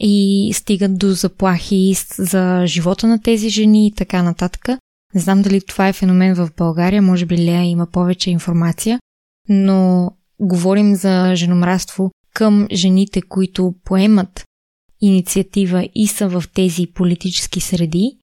и 0.00 0.50
стигат 0.54 0.98
до 0.98 1.10
заплахи 1.10 1.94
за 2.18 2.62
живота 2.66 3.06
на 3.06 3.22
тези 3.22 3.48
жени 3.48 3.86
и 3.86 3.92
така 3.92 4.22
нататък. 4.22 4.68
Не 5.14 5.20
знам 5.20 5.42
дали 5.42 5.60
това 5.60 5.88
е 5.88 5.92
феномен 5.92 6.34
в 6.34 6.48
България, 6.56 7.02
може 7.02 7.26
би 7.26 7.38
Лея 7.38 7.62
има 7.62 7.86
повече 7.86 8.30
информация, 8.30 9.00
но 9.48 10.10
говорим 10.40 10.94
за 10.94 11.32
женомраство 11.34 12.10
към 12.34 12.66
жените, 12.72 13.22
които 13.22 13.74
поемат 13.84 14.44
инициатива 15.00 15.88
и 15.94 16.06
са 16.06 16.28
в 16.28 16.44
тези 16.54 16.86
политически 16.86 17.60
среди 17.60 18.18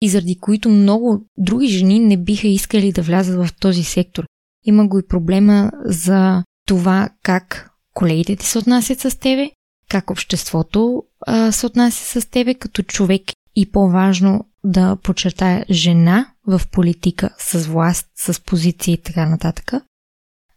и 0.00 0.08
заради 0.08 0.38
които 0.40 0.68
много 0.68 1.26
други 1.38 1.68
жени 1.68 2.00
не 2.00 2.16
биха 2.16 2.48
искали 2.48 2.92
да 2.92 3.02
влязат 3.02 3.46
в 3.46 3.54
този 3.60 3.84
сектор. 3.84 4.24
Има 4.64 4.88
го 4.88 4.98
и 4.98 5.06
проблема 5.08 5.70
за 5.84 6.44
това 6.66 7.08
как 7.22 7.70
колегите 7.94 8.36
ти 8.36 8.46
се 8.46 8.58
отнасят 8.58 9.00
с 9.00 9.18
тебе, 9.18 9.50
как 9.88 10.10
обществото 10.10 11.02
а, 11.26 11.52
се 11.52 11.66
отнася 11.66 12.20
с 12.20 12.26
тебе 12.30 12.54
като 12.54 12.82
човек 12.82 13.22
и 13.56 13.70
по-важно 13.70 14.44
да 14.64 14.96
подчертая 14.96 15.64
жена 15.70 16.32
в 16.46 16.60
политика 16.72 17.30
с 17.38 17.66
власт, 17.66 18.06
с 18.16 18.44
позиция 18.44 18.92
и 18.92 19.02
така 19.02 19.28
нататък. 19.28 19.72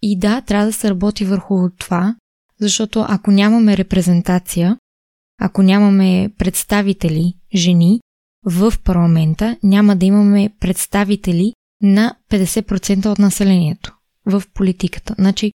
И 0.02 0.20
да, 0.20 0.42
трябва 0.42 0.66
да 0.66 0.74
се 0.74 0.90
работи 0.90 1.26
върху 1.26 1.70
това, 1.78 2.16
защото 2.60 3.06
ако 3.08 3.32
нямаме 3.32 3.78
репрезентация, 3.78 4.78
ако 5.42 5.64
нямаме 5.64 6.32
представители, 6.38 7.34
жени, 7.56 8.00
в 8.46 8.74
парламента, 8.84 9.58
няма 9.64 9.96
да 9.96 10.06
имаме 10.06 10.50
представители 10.60 11.54
на 11.82 12.16
50% 12.30 13.06
от 13.06 13.20
населението 13.20 13.96
в 14.26 14.44
политиката. 14.54 15.16
Значи, 15.18 15.52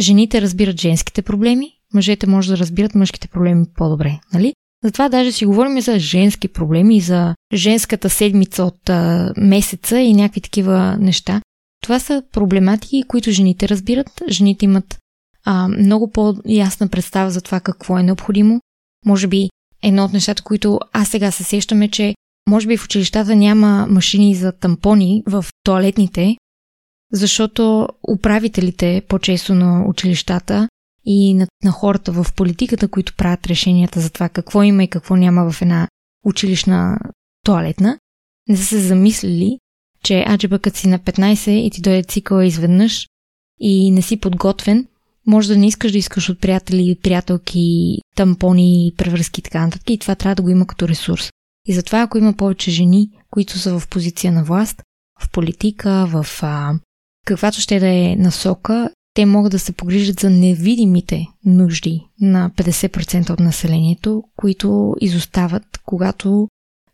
жените 0.00 0.42
разбират 0.42 0.80
женските 0.80 1.22
проблеми, 1.22 1.72
мъжете 1.94 2.26
може 2.26 2.50
да 2.50 2.58
разбират 2.58 2.94
мъжките 2.94 3.28
проблеми 3.28 3.66
по-добре, 3.76 4.20
нали? 4.32 4.54
Затова 4.84 5.08
даже 5.08 5.32
си 5.32 5.46
говорим 5.46 5.80
за 5.80 5.98
женски 5.98 6.48
проблеми, 6.48 7.00
за 7.00 7.34
женската 7.52 8.10
седмица 8.10 8.64
от 8.64 8.90
а, 8.90 9.32
месеца 9.36 9.98
и 9.98 10.14
някакви 10.14 10.40
такива 10.40 10.96
неща. 11.00 11.40
Това 11.82 11.98
са 11.98 12.22
проблематики, 12.32 13.04
които 13.08 13.30
жените 13.30 13.68
разбират. 13.68 14.22
Жените 14.28 14.64
имат 14.64 14.98
а, 15.44 15.68
много 15.68 16.10
по-ясна 16.10 16.88
представа 16.88 17.30
за 17.30 17.40
това 17.40 17.60
какво 17.60 17.98
е 17.98 18.02
необходимо. 18.02 18.60
Може 19.06 19.26
би 19.26 19.48
едно 19.82 20.04
от 20.04 20.12
нещата, 20.12 20.42
които 20.42 20.80
аз 20.92 21.08
сега 21.08 21.30
се 21.30 21.56
е, 21.56 21.88
че 21.88 22.14
може 22.48 22.66
би 22.66 22.76
в 22.76 22.84
училищата 22.84 23.36
няма 23.36 23.86
машини 23.90 24.34
за 24.34 24.52
тампони 24.52 25.22
в 25.26 25.44
туалетните, 25.64 26.36
защото 27.12 27.88
управителите 28.08 29.02
по-често 29.08 29.54
на 29.54 29.84
училищата 29.88 30.68
и 31.04 31.34
на, 31.34 31.46
на 31.64 31.70
хората 31.70 32.12
в 32.12 32.26
политиката, 32.36 32.88
които 32.88 33.14
правят 33.16 33.46
решенията 33.46 34.00
за 34.00 34.10
това 34.10 34.28
какво 34.28 34.62
има 34.62 34.84
и 34.84 34.88
какво 34.88 35.16
няма 35.16 35.50
в 35.50 35.62
една 35.62 35.88
училищна 36.24 36.98
туалетна, 37.44 37.98
не 38.48 38.56
са 38.56 38.64
се 38.64 38.80
замислили, 38.80 39.58
че 40.04 40.24
аджеба 40.28 40.58
като 40.58 40.78
си 40.78 40.88
на 40.88 40.98
15 40.98 41.50
и 41.50 41.70
ти 41.70 41.80
дойде 41.80 42.02
цикъла 42.02 42.46
изведнъж 42.46 43.08
и 43.60 43.90
не 43.90 44.02
си 44.02 44.20
подготвен, 44.20 44.86
може 45.26 45.48
да 45.48 45.56
не 45.56 45.66
искаш 45.66 45.92
да 45.92 45.98
искаш 45.98 46.28
от 46.28 46.40
приятели, 46.40 46.98
приятелки, 47.02 47.98
тампони, 48.16 48.92
превръзки 48.96 49.40
и 49.40 49.42
така 49.42 49.60
нататък 49.66 49.90
и 49.90 49.98
това 49.98 50.14
трябва 50.14 50.34
да 50.34 50.42
го 50.42 50.50
има 50.50 50.66
като 50.66 50.88
ресурс. 50.88 51.30
И 51.66 51.74
затова 51.74 52.02
ако 52.02 52.18
има 52.18 52.32
повече 52.32 52.70
жени, 52.70 53.10
които 53.30 53.58
са 53.58 53.78
в 53.78 53.88
позиция 53.88 54.32
на 54.32 54.44
власт, 54.44 54.82
в 55.20 55.30
политика, 55.30 56.06
в 56.10 56.26
а, 56.42 56.74
каквато 57.26 57.60
ще 57.60 57.80
да 57.80 57.88
е 57.88 58.16
насока, 58.18 58.90
те 59.14 59.26
могат 59.26 59.52
да 59.52 59.58
се 59.58 59.72
погрижат 59.72 60.20
за 60.20 60.30
невидимите 60.30 61.26
нужди 61.44 62.06
на 62.20 62.50
50% 62.56 63.30
от 63.30 63.40
населението, 63.40 64.22
които 64.36 64.94
изостават, 65.00 65.80
когато 65.86 66.48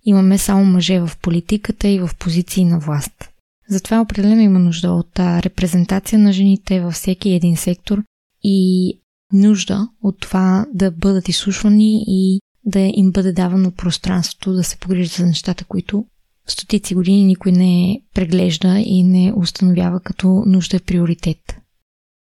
имаме 0.04 0.38
само 0.38 0.64
мъже 0.64 1.00
в 1.00 1.10
политиката 1.22 1.88
и 1.88 1.98
в 1.98 2.10
позиции 2.18 2.64
на 2.64 2.78
власт. 2.78 3.30
Затова 3.68 4.00
определено 4.00 4.40
има 4.40 4.58
нужда 4.58 4.90
от 4.90 5.18
репрезентация 5.18 6.18
на 6.18 6.32
жените 6.32 6.80
във 6.80 6.94
всеки 6.94 7.30
един 7.30 7.56
сектор 7.56 8.02
и 8.42 8.92
нужда 9.32 9.88
от 10.02 10.20
това 10.20 10.66
да 10.74 10.90
бъдат 10.90 11.28
изслушвани 11.28 12.04
и 12.06 12.40
да 12.64 12.80
им 12.80 13.12
бъде 13.12 13.32
давано 13.32 13.70
пространството 13.70 14.52
да 14.52 14.64
се 14.64 14.78
погрижат 14.78 15.16
за 15.16 15.26
нещата, 15.26 15.64
които 15.64 16.04
стотици 16.46 16.94
години 16.94 17.24
никой 17.24 17.52
не 17.52 18.02
преглежда 18.14 18.78
и 18.78 19.02
не 19.02 19.32
установява 19.36 20.00
като 20.00 20.42
нужда 20.46 20.80
приоритет. 20.80 21.59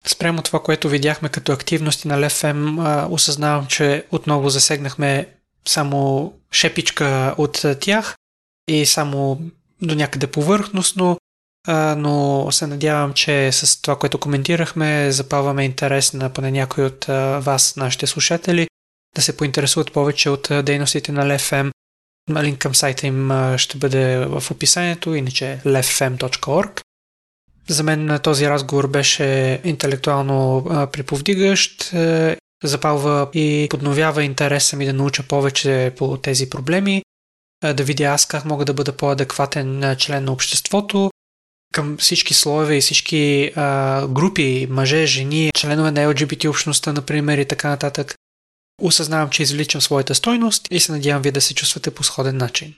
Спрямо 0.08 0.42
това, 0.42 0.64
което 0.64 0.90
видяхме 0.90 1.30
като 1.30 1.52
активности 1.52 2.08
на 2.08 2.26
ЛФМ, 2.26 2.80
осъзнавам, 3.14 3.68
че 3.68 4.06
отново 4.12 4.50
засегнахме 4.50 5.28
само 5.68 6.34
шепичка 6.52 7.36
от 7.38 7.66
тях 7.80 8.16
и 8.68 8.86
само 8.86 9.42
до 9.82 9.96
някъде 9.96 10.28
повърхностно, 10.28 11.18
но 11.98 12.48
се 12.52 12.68
надявам, 12.68 13.14
че 13.14 13.52
с 13.52 13.82
това, 13.82 14.00
което 14.00 14.18
коментирахме, 14.18 15.12
запаваме 15.12 15.66
интерес 15.66 16.14
на 16.14 16.30
поне 16.30 16.52
някой 16.52 16.86
от 16.86 17.06
вас, 17.46 17.76
нашите 17.76 18.08
слушатели, 18.08 18.68
да 19.16 19.22
се 19.22 19.38
поинтересуват 19.38 19.94
повече 19.94 20.30
от 20.30 20.50
дейностите 20.64 21.12
на 21.12 21.26
LFM. 21.26 21.72
Линк 22.42 22.60
към 22.60 22.76
сайта 22.76 23.08
им 23.08 23.32
ще 23.58 23.78
бъде 23.78 24.26
в 24.26 24.52
описанието, 24.52 25.16
иначе 25.16 25.62
leffm.org. 25.66 26.82
За 27.68 27.84
мен 27.84 28.20
този 28.24 28.50
разговор 28.50 28.88
беше 28.88 29.62
интелектуално 29.64 30.66
приповдигащ, 30.92 31.94
запалва 32.64 33.28
и 33.34 33.68
подновява 33.70 34.24
интереса 34.24 34.76
ми 34.76 34.86
да 34.86 34.94
науча 34.94 35.24
повече 35.24 35.94
по 35.98 36.18
тези 36.18 36.50
проблеми, 36.50 37.04
да 37.74 37.84
видя 37.84 38.04
аз 38.04 38.26
как 38.26 38.46
мога 38.46 38.66
да 38.66 38.74
бъда 38.74 38.92
по-адекватен 38.98 39.96
член 40.00 40.24
на 40.24 40.32
обществото, 40.32 41.12
към 41.74 41.98
всички 41.98 42.34
слоеве 42.34 42.78
и 42.78 42.82
всички 42.82 43.52
а, 43.56 44.08
групи, 44.08 44.68
мъже, 44.70 45.06
жени, 45.06 45.52
членове 45.56 45.92
на 45.92 46.14
LGBT 46.14 46.50
общността, 46.50 46.94
например, 46.94 47.38
и 47.38 47.46
така 47.46 47.70
нататък. 47.70 48.16
Осъзнавам, 48.82 49.30
че 49.30 49.44
извличам 49.44 49.82
своята 49.82 50.16
стойност 50.16 50.68
и 50.72 50.80
се 50.80 50.92
надявам 50.92 51.22
вие 51.22 51.32
да 51.32 51.42
се 51.42 51.54
чувствате 51.54 51.92
по 51.92 52.04
сходен 52.04 52.38
начин. 52.38 52.76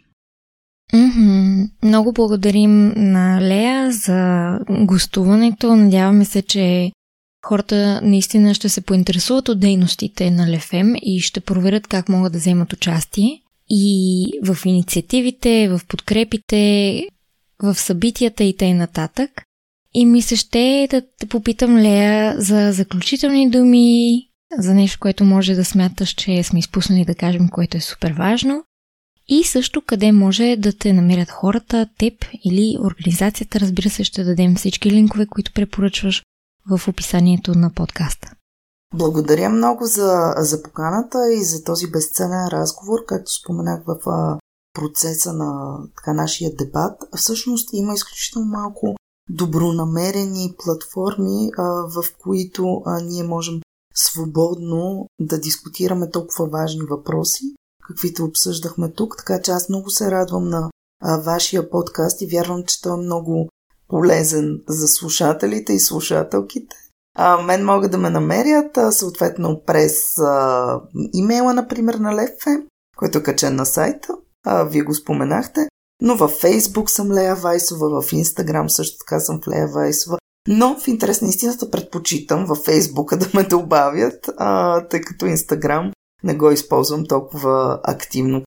Mm-hmm. 0.94 1.70
Много 1.84 2.14
благодарим 2.14 2.94
на 2.96 3.42
Лея 3.42 3.92
за 3.92 4.52
гостуването. 4.70 5.76
Надяваме 5.76 6.26
се, 6.26 6.42
че 6.42 6.92
хората 7.46 8.02
наистина 8.04 8.54
ще 8.54 8.70
се 8.70 8.82
поинтересуват 8.82 9.50
от 9.50 9.60
дейностите 9.60 10.32
на 10.32 10.50
Лефем 10.50 10.94
и 11.02 11.20
ще 11.20 11.40
проверят 11.40 11.88
как 11.88 12.10
могат 12.10 12.34
да 12.34 12.40
вземат 12.40 12.74
участие 12.74 13.42
и 13.70 14.26
в 14.44 14.58
инициативите, 14.66 15.70
в 15.70 15.82
подкрепите, 15.88 17.04
в 17.64 17.76
събитията 17.76 18.44
и 18.44 18.58
т.н. 18.58 18.74
нататък. 18.74 19.30
И 19.94 20.06
ми 20.06 20.22
се 20.22 20.36
ще 20.36 20.88
да 20.92 21.02
те 21.20 21.26
попитам 21.26 21.78
Лея 21.78 22.36
за 22.38 22.72
заключителни 22.72 23.50
думи, 23.50 24.22
за 24.58 24.74
нещо, 24.74 25.00
което 25.00 25.24
може 25.24 25.56
да 25.56 25.66
смяташ, 25.66 26.10
че 26.10 26.44
сме 26.44 26.60
изпуснали 26.60 27.06
да 27.06 27.16
кажем, 27.16 27.50
което 27.50 27.78
е 27.78 27.82
супер 27.82 28.12
важно. 28.12 28.64
И 29.30 29.44
също 29.44 29.82
къде 29.88 30.12
може 30.12 30.56
да 30.60 30.78
те 30.78 30.94
намерят 30.94 31.30
хората, 31.30 31.90
теб 32.00 32.14
или 32.44 32.78
организацията. 32.82 33.60
Разбира 33.60 33.90
се, 33.90 34.04
ще 34.04 34.24
дадем 34.24 34.56
всички 34.56 34.92
линкове, 34.92 35.26
които 35.26 35.54
препоръчваш 35.54 36.24
в 36.70 36.88
описанието 36.88 37.52
на 37.56 37.74
подкаста. 37.74 38.32
Благодаря 38.96 39.50
много 39.50 39.86
за, 39.86 40.34
за 40.38 40.64
поканата 40.64 41.34
и 41.34 41.44
за 41.44 41.64
този 41.64 41.92
безценен 41.92 42.48
разговор, 42.48 43.00
както 43.08 43.32
споменах 43.32 43.84
в 43.88 43.98
процеса 44.74 45.34
на 45.34 45.80
така, 45.98 46.14
нашия 46.14 46.56
дебат. 46.56 47.02
Всъщност 47.16 47.70
има 47.74 47.94
изключително 47.94 48.48
малко 48.48 48.96
добронамерени 49.30 50.56
платформи, 50.64 51.52
в 51.96 52.04
които 52.24 52.82
ние 53.04 53.24
можем 53.24 53.60
свободно 53.96 55.08
да 55.20 55.40
дискутираме 55.40 56.10
толкова 56.10 56.50
важни 56.50 56.82
въпроси, 56.90 57.44
каквито 57.88 58.24
обсъждахме 58.24 58.92
тук. 58.92 59.18
Така 59.18 59.42
че 59.42 59.52
аз 59.52 59.70
много 59.70 59.90
се 59.90 60.12
радвам 60.12 60.50
на 60.50 60.70
а, 61.04 61.18
вашия 61.18 61.70
подкаст 61.70 62.22
и 62.22 62.28
вярвам, 62.28 62.64
че 62.64 62.82
той 62.82 62.94
е 62.94 63.04
много 63.06 63.50
полезен 63.88 64.62
за 64.68 64.88
слушателите 64.88 65.74
и 65.74 65.80
слушателките. 65.80 66.76
А, 67.18 67.42
мен 67.42 67.66
могат 67.66 67.92
да 67.92 67.98
ме 67.98 68.10
намерят 68.10 68.78
а, 68.78 68.92
съответно 68.92 69.62
през 69.66 70.18
а, 70.18 70.82
имейла, 71.14 71.54
например, 71.54 71.94
на 71.94 72.16
Лефе, 72.16 72.64
който 72.98 73.18
е 73.18 73.24
качен 73.24 73.56
на 73.56 73.66
сайта. 73.66 74.14
А, 74.46 74.64
вие 74.64 74.82
го 74.82 74.94
споменахте. 74.94 75.68
Но 76.02 76.18
във 76.18 76.32
Фейсбук 76.32 76.90
съм 76.90 77.12
Лея 77.12 77.36
Вайсова, 77.36 78.02
в 78.02 78.14
Инстаграм 78.14 78.70
също 78.70 78.98
така 78.98 79.20
съм 79.20 79.42
в 79.42 79.48
Лея 79.48 79.68
Вайсова. 79.68 80.18
Но 80.48 80.80
в 80.80 80.88
интерес 80.88 81.22
на 81.22 81.28
истината 81.28 81.72
предпочитам 81.72 82.46
във 82.46 82.58
Фейсбука 82.58 83.18
да 83.18 83.30
ме 83.34 83.44
добавят, 83.44 84.30
а, 84.38 84.82
тъй 84.88 85.02
като 85.02 85.26
Инстаграм 85.26 85.92
не 86.24 86.36
го 86.36 86.52
използвам 86.52 87.06
толкова 87.06 87.80
активно. 87.84 88.44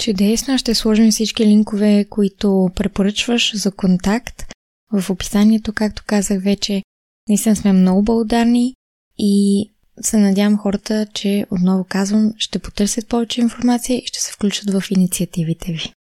Чудесно, 0.00 0.58
ще 0.58 0.74
сложим 0.74 1.10
всички 1.10 1.46
линкове, 1.46 2.06
които 2.10 2.70
препоръчваш 2.76 3.56
за 3.56 3.70
контакт 3.72 4.44
в 4.92 5.10
описанието, 5.10 5.72
както 5.72 6.02
казах 6.06 6.42
вече. 6.42 6.82
Наистина 7.28 7.56
сме 7.56 7.72
много 7.72 8.02
благодарни 8.02 8.74
и 9.18 9.66
се 10.00 10.18
надявам 10.18 10.58
хората, 10.58 11.06
че 11.14 11.46
отново 11.50 11.84
казвам, 11.88 12.32
ще 12.38 12.58
потърсят 12.58 13.08
повече 13.08 13.40
информация 13.40 13.96
и 13.96 14.06
ще 14.06 14.20
се 14.20 14.32
включат 14.32 14.70
в 14.70 14.90
инициативите 14.90 15.72
ви. 15.72 15.92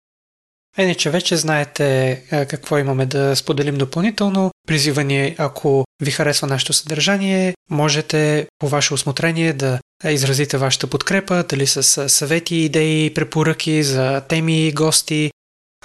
Е, 0.78 0.96
че 0.96 1.10
вече 1.10 1.38
знаете 1.38 2.24
какво 2.50 2.78
имаме 2.78 3.06
да 3.06 3.36
споделим 3.36 3.78
допълнително. 3.78 4.52
Призива 4.68 5.04
ни, 5.04 5.36
ако 5.38 5.86
ви 6.02 6.12
харесва 6.12 6.48
нашето 6.48 6.74
съдържание, 6.74 7.54
можете 7.70 8.48
по 8.60 8.68
ваше 8.68 8.94
осмотрение 8.94 9.54
да 9.54 9.80
изразите 10.04 10.58
вашата 10.58 10.88
подкрепа, 10.88 11.44
дали 11.50 11.68
с 11.68 12.10
съвети, 12.10 12.56
идеи, 12.56 13.14
препоръки 13.14 13.84
за 13.84 14.22
теми, 14.22 14.72
гости, 14.72 15.32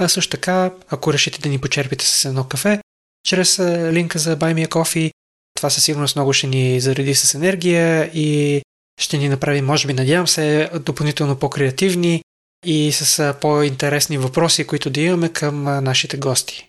а 0.00 0.08
също 0.08 0.30
така, 0.30 0.70
ако 0.88 1.12
решите 1.12 1.40
да 1.40 1.48
ни 1.48 1.58
почерпите 1.58 2.06
с 2.06 2.24
едно 2.24 2.44
кафе, 2.44 2.80
чрез 3.26 3.58
линка 3.92 4.18
за 4.18 4.36
Buy 4.36 4.54
Me 4.54 4.66
a 4.66 4.68
Coffee, 4.68 5.11
това 5.56 5.70
със 5.70 5.84
сигурност 5.84 6.16
много 6.16 6.32
ще 6.32 6.46
ни 6.46 6.80
зареди 6.80 7.14
с 7.14 7.34
енергия 7.34 8.11
и 8.14 8.62
ще 9.00 9.18
ни 9.18 9.28
направи, 9.28 9.62
може 9.62 9.86
би, 9.86 9.92
надявам 9.92 10.28
се, 10.28 10.70
допълнително 10.84 11.36
по-креативни 11.36 12.22
и 12.66 12.92
с 12.92 13.34
по-интересни 13.40 14.18
въпроси, 14.18 14.66
които 14.66 14.90
да 14.90 15.00
имаме 15.00 15.28
към 15.28 15.62
нашите 15.62 16.16
гости. 16.16 16.68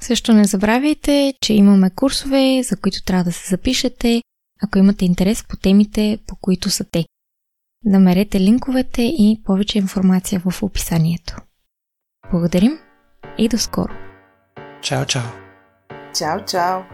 Също 0.00 0.32
не 0.32 0.44
забравяйте, 0.44 1.34
че 1.40 1.52
имаме 1.52 1.90
курсове, 1.90 2.62
за 2.62 2.76
които 2.76 3.02
трябва 3.02 3.24
да 3.24 3.32
се 3.32 3.48
запишете, 3.48 4.22
ако 4.62 4.78
имате 4.78 5.04
интерес 5.04 5.44
по 5.48 5.56
темите, 5.56 6.18
по 6.26 6.36
които 6.36 6.70
са 6.70 6.84
те. 6.84 7.04
Намерете 7.84 8.40
линковете 8.40 9.02
и 9.02 9.42
повече 9.44 9.78
информация 9.78 10.42
в 10.46 10.62
описанието. 10.62 11.36
Благодарим 12.30 12.78
и 13.38 13.48
до 13.48 13.58
скоро! 13.58 13.92
Чао, 14.82 15.06
чао! 15.06 15.22
Чао, 16.18 16.44
чао! 16.44 16.93